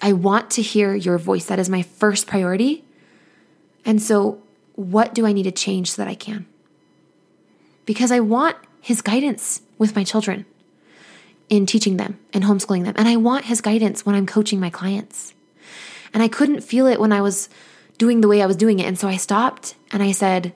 I 0.00 0.12
want 0.12 0.50
to 0.52 0.62
hear 0.62 0.94
your 0.94 1.18
voice. 1.18 1.46
That 1.46 1.58
is 1.58 1.68
my 1.68 1.82
first 1.82 2.26
priority. 2.26 2.84
And 3.84 4.00
so, 4.00 4.40
what 4.74 5.14
do 5.14 5.26
I 5.26 5.32
need 5.32 5.44
to 5.44 5.50
change 5.50 5.92
so 5.92 6.02
that 6.02 6.08
I 6.08 6.14
can? 6.14 6.46
Because 7.84 8.12
I 8.12 8.20
want 8.20 8.56
his 8.80 9.02
guidance 9.02 9.62
with 9.76 9.96
my 9.96 10.04
children 10.04 10.44
in 11.48 11.66
teaching 11.66 11.96
them 11.96 12.18
and 12.32 12.44
homeschooling 12.44 12.84
them. 12.84 12.94
And 12.96 13.08
I 13.08 13.16
want 13.16 13.46
his 13.46 13.60
guidance 13.60 14.04
when 14.04 14.14
I'm 14.14 14.26
coaching 14.26 14.60
my 14.60 14.70
clients. 14.70 15.34
And 16.12 16.22
I 16.22 16.28
couldn't 16.28 16.60
feel 16.60 16.86
it 16.86 17.00
when 17.00 17.12
I 17.12 17.20
was 17.20 17.48
doing 17.96 18.20
the 18.20 18.28
way 18.28 18.42
I 18.42 18.46
was 18.46 18.56
doing 18.56 18.78
it. 18.78 18.86
And 18.86 18.98
so 18.98 19.08
I 19.08 19.16
stopped 19.16 19.74
and 19.90 20.02
I 20.02 20.12
said, 20.12 20.54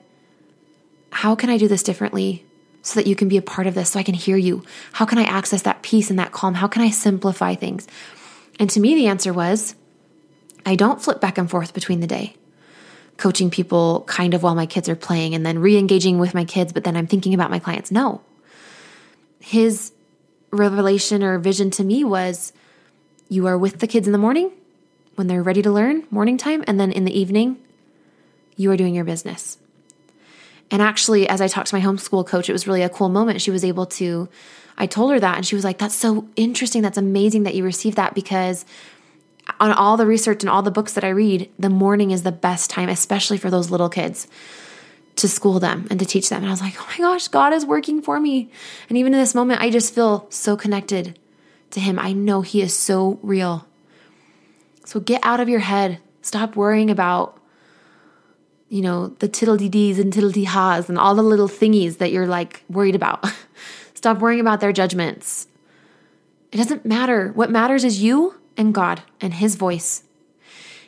How 1.11 1.35
can 1.35 1.49
I 1.49 1.57
do 1.57 1.67
this 1.67 1.83
differently 1.83 2.45
so 2.81 2.99
that 2.99 3.07
you 3.07 3.15
can 3.15 3.27
be 3.27 3.37
a 3.37 3.41
part 3.41 3.65
of 3.65 3.75
this, 3.75 3.91
so 3.91 3.99
I 3.99 4.03
can 4.03 4.13
hear 4.13 4.37
you? 4.37 4.63
How 4.93 5.05
can 5.05 5.17
I 5.17 5.23
access 5.23 5.61
that 5.63 5.81
peace 5.83 6.09
and 6.09 6.19
that 6.19 6.31
calm? 6.31 6.55
How 6.55 6.67
can 6.67 6.81
I 6.81 6.89
simplify 6.89 7.55
things? 7.55 7.87
And 8.63 8.69
to 8.69 8.79
me, 8.79 8.95
the 8.95 9.07
answer 9.07 9.33
was 9.33 9.75
I 10.65 10.77
don't 10.77 11.01
flip 11.01 11.19
back 11.19 11.37
and 11.37 11.49
forth 11.49 11.73
between 11.73 11.99
the 11.99 12.07
day, 12.07 12.33
coaching 13.17 13.49
people 13.49 14.05
kind 14.07 14.33
of 14.33 14.41
while 14.41 14.55
my 14.55 14.65
kids 14.65 14.87
are 14.87 14.95
playing 14.95 15.35
and 15.35 15.45
then 15.45 15.59
re 15.59 15.77
engaging 15.77 16.17
with 16.17 16.33
my 16.33 16.45
kids, 16.45 16.71
but 16.71 16.85
then 16.85 16.95
I'm 16.95 17.05
thinking 17.05 17.33
about 17.33 17.51
my 17.51 17.59
clients. 17.59 17.91
No. 17.91 18.21
His 19.41 19.91
revelation 20.49 21.23
or 21.23 21.39
vision 21.39 21.71
to 21.71 21.83
me 21.83 22.05
was 22.05 22.53
you 23.27 23.47
are 23.47 23.57
with 23.57 23.79
the 23.79 23.85
kids 23.85 24.07
in 24.07 24.13
the 24.13 24.17
morning 24.17 24.49
when 25.15 25.27
they're 25.27 25.43
ready 25.43 25.61
to 25.61 25.69
learn, 25.69 26.07
morning 26.09 26.37
time, 26.37 26.63
and 26.65 26.79
then 26.79 26.93
in 26.93 27.03
the 27.03 27.19
evening, 27.19 27.57
you 28.55 28.71
are 28.71 28.77
doing 28.77 28.95
your 28.95 29.03
business. 29.03 29.57
And 30.71 30.81
actually, 30.81 31.27
as 31.27 31.41
I 31.41 31.49
talked 31.49 31.67
to 31.67 31.75
my 31.75 31.81
homeschool 31.81 32.25
coach, 32.25 32.47
it 32.47 32.53
was 32.53 32.65
really 32.65 32.83
a 32.83 32.87
cool 32.87 33.09
moment. 33.09 33.41
She 33.41 33.51
was 33.51 33.65
able 33.65 33.87
to, 33.87 34.29
I 34.77 34.87
told 34.87 35.11
her 35.11 35.19
that, 35.19 35.37
and 35.37 35.45
she 35.45 35.55
was 35.55 35.63
like, 35.63 35.77
That's 35.77 35.95
so 35.95 36.27
interesting. 36.35 36.81
That's 36.81 36.97
amazing 36.97 37.43
that 37.43 37.55
you 37.55 37.63
received 37.63 37.97
that 37.97 38.13
because 38.13 38.65
on 39.59 39.71
all 39.71 39.97
the 39.97 40.05
research 40.05 40.43
and 40.43 40.49
all 40.49 40.61
the 40.61 40.71
books 40.71 40.93
that 40.93 41.03
I 41.03 41.09
read, 41.09 41.49
the 41.59 41.69
morning 41.69 42.11
is 42.11 42.23
the 42.23 42.31
best 42.31 42.69
time, 42.69 42.89
especially 42.89 43.37
for 43.37 43.49
those 43.49 43.69
little 43.69 43.89
kids 43.89 44.27
to 45.17 45.27
school 45.27 45.59
them 45.59 45.87
and 45.89 45.99
to 45.99 46.05
teach 46.05 46.29
them. 46.29 46.39
And 46.39 46.47
I 46.47 46.51
was 46.51 46.61
like, 46.61 46.75
oh 46.79 46.87
my 46.87 46.97
gosh, 46.97 47.27
God 47.27 47.53
is 47.53 47.65
working 47.65 48.01
for 48.01 48.19
me. 48.19 48.49
And 48.89 48.97
even 48.97 49.13
in 49.13 49.19
this 49.19 49.35
moment, 49.35 49.61
I 49.61 49.69
just 49.69 49.93
feel 49.93 50.27
so 50.29 50.57
connected 50.57 51.19
to 51.71 51.79
Him. 51.79 51.99
I 51.99 52.13
know 52.13 52.41
He 52.41 52.61
is 52.61 52.77
so 52.77 53.19
real. 53.21 53.67
So 54.85 54.99
get 54.99 55.21
out 55.23 55.39
of 55.39 55.49
your 55.49 55.59
head. 55.59 55.99
Stop 56.21 56.55
worrying 56.55 56.89
about, 56.89 57.39
you 58.69 58.81
know, 58.81 59.09
the 59.19 59.27
tiddle-dee-dees 59.27 59.99
and 59.99 60.11
tiddle-dee-ha's 60.11 60.89
and 60.89 60.97
all 60.97 61.15
the 61.15 61.23
little 61.23 61.49
thingies 61.49 61.97
that 61.97 62.11
you're 62.11 62.27
like 62.27 62.63
worried 62.69 62.95
about. 62.95 63.25
Stop 64.03 64.19
worrying 64.19 64.41
about 64.41 64.59
their 64.59 64.73
judgments. 64.73 65.47
It 66.51 66.57
doesn't 66.57 66.85
matter. 66.85 67.31
What 67.35 67.49
matters 67.49 67.85
is 67.85 68.03
you 68.03 68.35
and 68.57 68.73
God 68.73 69.01
and 69.21 69.33
His 69.33 69.55
voice. 69.55 70.03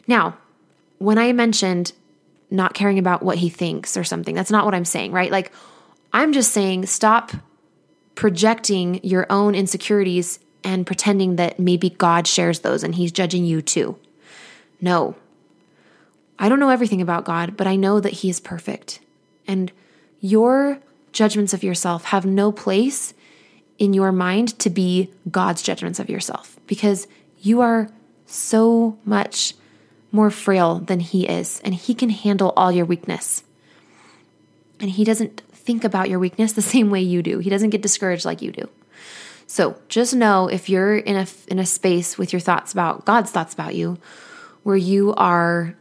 Now, 0.06 0.36
when 0.98 1.18
I 1.18 1.32
mentioned 1.32 1.94
not 2.52 2.74
caring 2.74 3.00
about 3.00 3.24
what 3.24 3.38
He 3.38 3.48
thinks 3.48 3.96
or 3.96 4.04
something, 4.04 4.36
that's 4.36 4.52
not 4.52 4.66
what 4.66 4.76
I'm 4.76 4.84
saying, 4.84 5.14
right? 5.14 5.32
Like, 5.32 5.54
I'm 6.12 6.34
just 6.34 6.52
saying 6.52 6.88
stop 6.88 7.32
projecting 8.16 9.00
your 9.02 9.26
own 9.30 9.56
insecurities 9.56 10.40
and 10.66 10.86
pretending 10.86 11.38
that 11.38 11.58
maybe 11.58 11.92
God 11.92 12.28
shares 12.28 12.60
those 12.60 12.84
and 12.84 12.96
he's 12.96 13.14
judging 13.14 13.46
you 13.46 13.62
too. 13.62 13.98
No. 14.82 15.16
I 16.38 16.50
don't 16.50 16.60
know 16.60 16.70
everything 16.70 17.02
about 17.02 17.24
God, 17.24 17.56
but 17.56 17.66
I 17.66 17.78
know 17.78 18.02
that 18.02 18.12
he 18.12 18.30
is 18.30 18.42
perfect. 18.42 19.00
And 19.48 19.72
your 20.20 20.82
judgments 21.16 21.54
of 21.54 21.64
yourself 21.64 22.04
have 22.06 22.26
no 22.26 22.52
place 22.52 23.14
in 23.80 23.94
your 23.94 24.12
mind 24.12 24.60
to 24.60 24.70
be 24.70 25.10
God's 25.32 25.62
judgments 25.62 26.00
of 26.00 26.10
yourself 26.10 26.60
because 26.68 27.08
you 27.40 27.62
are 27.62 27.90
so 28.26 28.98
much 29.06 29.56
more 30.12 30.30
frail 30.30 30.80
than 30.80 31.00
he 31.00 31.28
is, 31.28 31.62
and 31.64 31.74
he 31.74 31.94
can 31.94 32.10
handle 32.10 32.54
all 32.56 32.72
your 32.72 32.86
weakness. 32.86 33.44
And 34.80 34.90
he 34.90 35.04
doesn't 35.04 35.42
think 35.52 35.84
about 35.84 36.10
your 36.10 36.20
weakness 36.20 36.54
the 36.54 36.62
same 36.76 36.92
way 36.92 37.02
you 37.02 37.24
do, 37.24 37.40
he 37.40 37.50
doesn't 37.50 37.72
get 37.72 37.82
discouraged 37.82 38.26
like 38.26 38.42
you 38.42 38.52
do. 38.52 38.70
So 39.48 39.80
just 39.90 40.14
know 40.14 40.48
if 40.48 40.70
you're 40.70 40.98
in 40.98 41.16
a 41.16 41.28
in 41.48 41.60
a 41.60 41.66
space 41.66 42.18
with 42.18 42.34
your 42.34 42.40
thoughts 42.40 42.74
about 42.74 43.06
God's 43.06 43.32
thoughts 43.32 43.54
about 43.54 43.76
you, 43.76 43.98
where 44.64 44.76
you 44.76 45.14
are 45.16 45.76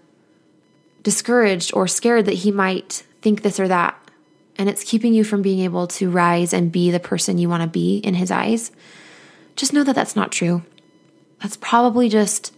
discouraged 1.02 1.72
or 1.74 1.88
scared 1.88 2.26
that 2.26 2.34
He 2.34 2.50
might 2.50 3.04
think 3.22 3.42
this 3.42 3.58
or 3.58 3.68
that, 3.68 3.98
and 4.56 4.68
it's 4.68 4.84
keeping 4.84 5.14
you 5.14 5.24
from 5.24 5.42
being 5.42 5.60
able 5.60 5.86
to 5.88 6.10
rise 6.10 6.52
and 6.52 6.72
be 6.72 6.90
the 6.90 7.00
person 7.00 7.38
you 7.38 7.48
want 7.48 7.62
to 7.62 7.68
be 7.68 7.98
in 7.98 8.14
His 8.14 8.30
eyes, 8.30 8.70
just 9.56 9.72
know 9.72 9.84
that 9.84 9.94
that's 9.94 10.16
not 10.16 10.32
true. 10.32 10.62
That's 11.40 11.56
probably 11.56 12.08
just 12.08 12.54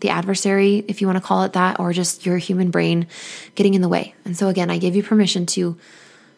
the 0.00 0.10
adversary, 0.10 0.84
if 0.88 1.00
you 1.00 1.06
want 1.06 1.16
to 1.16 1.26
call 1.26 1.44
it 1.44 1.52
that, 1.52 1.80
or 1.80 1.92
just 1.92 2.26
your 2.26 2.38
human 2.38 2.70
brain 2.70 3.06
getting 3.54 3.74
in 3.74 3.82
the 3.82 3.88
way. 3.88 4.14
And 4.24 4.36
so, 4.36 4.48
again, 4.48 4.70
I 4.70 4.78
give 4.78 4.96
you 4.96 5.02
permission 5.02 5.46
to 5.46 5.78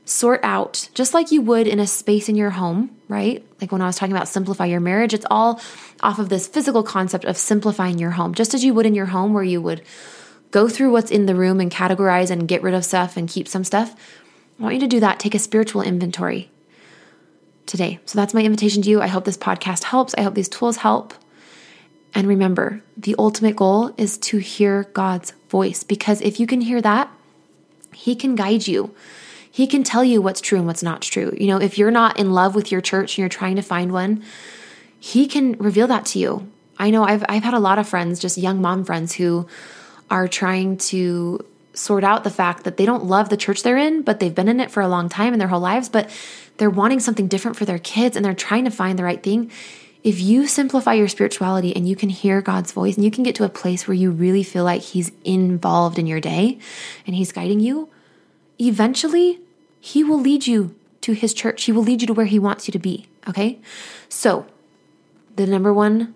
sort 0.05 0.41
out, 0.43 0.89
just 0.95 1.14
like 1.14 1.32
you 1.32 1.41
would 1.41 1.66
in 1.66 1.80
a 1.80 1.87
space 1.87 2.28
in 2.28 2.37
your 2.37 2.51
home, 2.51 2.95
right? 3.09 3.45
Like 3.61 3.72
when 3.72 3.80
I 3.80 3.87
was 3.87 3.97
talking 3.97 4.14
about 4.14 4.28
simplify 4.28 4.66
your 4.66 4.80
marriage, 4.80 5.14
it's 5.14 5.26
all 5.30 5.61
off 6.03 6.18
of 6.18 6.28
this 6.28 6.47
physical 6.47 6.82
concept 6.82 7.24
of 7.24 7.39
simplifying 7.39 7.99
your 7.99 8.11
home, 8.11 8.35
just 8.35 8.53
as 8.53 8.62
you 8.62 8.74
would 8.74 8.85
in 8.85 8.95
your 8.95 9.07
home, 9.07 9.32
where 9.32 9.43
you 9.43 9.62
would 9.62 9.82
go 10.51 10.68
through 10.68 10.93
what's 10.93 11.11
in 11.11 11.26
the 11.26 11.35
room 11.35 11.59
and 11.59 11.70
categorize 11.70 12.30
and 12.30 12.47
get 12.47 12.62
rid 12.62 12.74
of 12.74 12.85
stuff 12.85 13.16
and 13.16 13.28
keep 13.28 13.49
some 13.49 13.64
stuff. 13.64 13.97
I 14.59 14.63
want 14.63 14.75
you 14.75 14.81
to 14.81 14.87
do 14.87 15.01
that. 15.01 15.19
Take 15.19 15.35
a 15.35 15.39
spiritual 15.39 15.83
inventory 15.83 16.51
today. 17.67 17.99
So 18.07 18.17
that's 18.17 18.35
my 18.35 18.43
invitation 18.43 18.83
to 18.83 18.91
you. 18.91 19.01
I 19.01 19.09
hope 19.09 19.25
this 19.25 19.37
podcast 19.37 19.85
helps. 19.85 20.15
I 20.17 20.23
hope 20.23 20.35
these 20.35 20.49
tools 20.49 20.79
help. 20.79 21.15
And 22.15 22.29
remember, 22.29 22.83
the 22.97 23.17
ultimate 23.19 23.57
goal 23.57 23.93
is 23.97 24.17
to 24.19 24.39
hear 24.39 24.85
God's 24.93 25.33
voice 25.49 25.83
because 25.83 26.21
if 26.21 26.39
you 26.39 26.47
can 26.47 26.61
hear 26.61 26.81
that, 26.81 27.11
He 27.93 28.15
can 28.15 28.35
guide 28.37 28.67
you 28.67 28.95
he 29.55 29.69
can 29.69 29.85
tell 29.85 30.03
you 30.03 30.21
what's 30.21 30.41
true 30.41 30.59
and 30.59 30.67
what's 30.67 30.83
not 30.83 31.01
true. 31.01 31.33
You 31.39 31.47
know, 31.47 31.61
if 31.61 31.79
you're 31.79 31.93
not 31.93 32.19
in 32.19 32.33
love 32.33 32.57
with 32.57 32.73
your 32.73 32.81
church 32.81 33.13
and 33.13 33.19
you're 33.19 33.29
trying 33.29 33.55
to 33.55 33.63
find 33.63 33.93
one, 33.93 34.25
He 34.99 35.29
can 35.29 35.53
reveal 35.59 35.87
that 35.87 36.07
to 36.07 36.19
you. 36.19 36.51
I 36.77 36.91
know 36.91 37.05
I've 37.05 37.25
I've 37.29 37.45
had 37.45 37.55
a 37.55 37.61
lot 37.61 37.79
of 37.79 37.89
friends, 37.89 38.19
just 38.19 38.37
young 38.37 38.61
mom 38.61 38.85
friends 38.85 39.13
who 39.13 39.47
are 40.11 40.27
trying 40.27 40.77
to 40.91 41.47
sort 41.75 42.05
out 42.05 42.25
the 42.25 42.31
fact 42.31 42.64
that 42.64 42.77
they 42.77 42.87
don't 42.87 43.05
love 43.05 43.29
the 43.29 43.37
church 43.37 43.62
they're 43.62 43.77
in, 43.77 44.03
but 44.03 44.20
they've 44.20 44.35
been 44.35 44.49
in 44.49 44.61
it 44.61 44.70
for 44.70 44.81
a 44.81 44.89
long 44.89 45.09
time 45.09 45.33
in 45.33 45.39
their 45.39 45.49
whole 45.49 45.61
lives, 45.61 45.89
but 45.89 46.09
they're 46.57 46.70
wanting 46.70 47.01
something 47.01 47.29
different 47.29 47.57
for 47.57 47.64
their 47.64 47.79
kids 47.79 48.16
and 48.16 48.25
they're 48.25 48.35
trying 48.35 48.64
to 48.64 48.70
find 48.70 48.99
the 48.99 49.05
right 49.05 49.22
thing. 49.22 49.51
If 50.03 50.20
you 50.20 50.47
simplify 50.47 50.95
your 50.95 51.09
spirituality 51.09 51.75
and 51.75 51.89
you 51.89 51.97
can 51.97 52.11
hear 52.11 52.43
God's 52.43 52.72
voice 52.72 52.95
and 52.95 53.05
you 53.05 53.11
can 53.11 53.25
get 53.25 53.35
to 53.37 53.45
a 53.45 53.49
place 53.49 53.89
where 53.89 53.95
you 53.95 54.11
really 54.11 54.43
feel 54.43 54.64
like 54.64 54.83
He's 54.83 55.11
involved 55.25 55.99
in 55.99 56.07
your 56.07 56.20
day 56.20 56.59
and 57.07 57.16
He's 57.16 57.33
guiding 57.33 57.61
you, 57.61 57.89
eventually 58.61 59.41
he 59.85 60.03
will 60.03 60.18
lead 60.18 60.47
you 60.47 60.75
to 61.03 61.12
His 61.12 61.35
church. 61.35 61.64
He 61.64 61.72
will 61.72 61.83
lead 61.83 62.01
you 62.01 62.07
to 62.07 62.14
where 62.14 62.25
He 62.25 62.39
wants 62.39 62.66
you 62.66 62.72
to 62.72 62.79
be. 62.79 63.07
Okay? 63.29 63.59
So, 64.09 64.47
the 65.37 65.47
number 65.47 65.75
one 65.75 66.14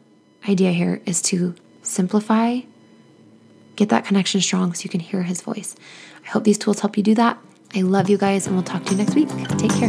idea 0.49 0.73
here 0.73 1.03
is 1.05 1.21
to 1.23 1.55
simplify, 1.83 2.61
get 3.79 3.91
that 3.91 4.05
connection 4.05 4.41
strong 4.41 4.75
so 4.75 4.83
you 4.83 4.91
can 4.91 5.01
hear 5.01 5.23
His 5.23 5.41
voice. 5.41 5.77
I 6.25 6.29
hope 6.31 6.43
these 6.43 6.59
tools 6.59 6.81
help 6.81 6.97
you 6.97 7.03
do 7.03 7.15
that. 7.15 7.39
I 7.75 7.83
love 7.83 8.11
you 8.11 8.19
guys, 8.19 8.47
and 8.47 8.57
we'll 8.57 8.65
talk 8.65 8.85
to 8.85 8.91
you 8.91 8.97
next 8.99 9.15
week. 9.15 9.29
Take 9.57 9.71
care. 9.73 9.89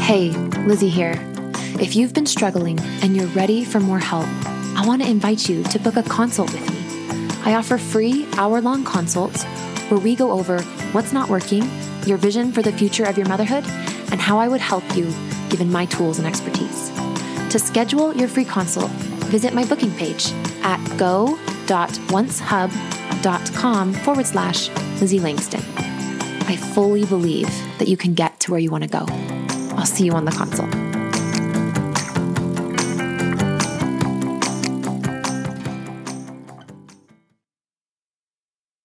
Hey, 0.00 0.30
Lizzie 0.66 0.88
here. 0.88 1.14
If 1.78 1.94
you've 1.94 2.14
been 2.14 2.26
struggling 2.26 2.80
and 3.02 3.14
you're 3.14 3.26
ready 3.28 3.64
for 3.64 3.80
more 3.80 3.98
help, 3.98 4.26
I 4.76 4.84
want 4.86 5.02
to 5.02 5.08
invite 5.08 5.48
you 5.48 5.62
to 5.64 5.78
book 5.78 5.96
a 5.96 6.02
consult 6.02 6.52
with 6.52 6.70
me. 6.70 7.28
I 7.44 7.54
offer 7.54 7.76
free 7.76 8.26
hour 8.36 8.60
long 8.60 8.84
consults 8.84 9.44
where 9.90 10.00
we 10.00 10.16
go 10.16 10.30
over 10.30 10.62
what's 10.92 11.12
not 11.12 11.28
working, 11.28 11.68
your 12.06 12.16
vision 12.16 12.50
for 12.52 12.62
the 12.62 12.72
future 12.72 13.04
of 13.04 13.18
your 13.18 13.28
motherhood, 13.28 13.64
and 14.10 14.20
how 14.20 14.38
I 14.38 14.48
would 14.48 14.60
help 14.60 14.84
you 14.96 15.12
given 15.50 15.70
my 15.70 15.84
tools 15.86 16.18
and 16.18 16.26
expertise. 16.26 16.90
To 17.50 17.58
schedule 17.58 18.14
your 18.16 18.28
free 18.28 18.44
consult, 18.46 18.90
visit 19.32 19.52
my 19.52 19.64
booking 19.64 19.92
page 19.96 20.30
at 20.62 20.80
go.lizzie.com 20.96 21.52
www.oncehub.com 23.22 23.94
forward 23.94 24.26
slash 24.26 24.68
Lizzie 25.00 25.20
Langston. 25.20 25.62
I 26.46 26.56
fully 26.56 27.04
believe 27.04 27.48
that 27.78 27.88
you 27.88 27.96
can 27.96 28.14
get 28.14 28.38
to 28.40 28.50
where 28.50 28.60
you 28.60 28.70
want 28.70 28.84
to 28.84 28.90
go. 28.90 29.06
I'll 29.76 29.86
see 29.86 30.04
you 30.04 30.12
on 30.12 30.24
the 30.24 30.32
console. 30.32 30.81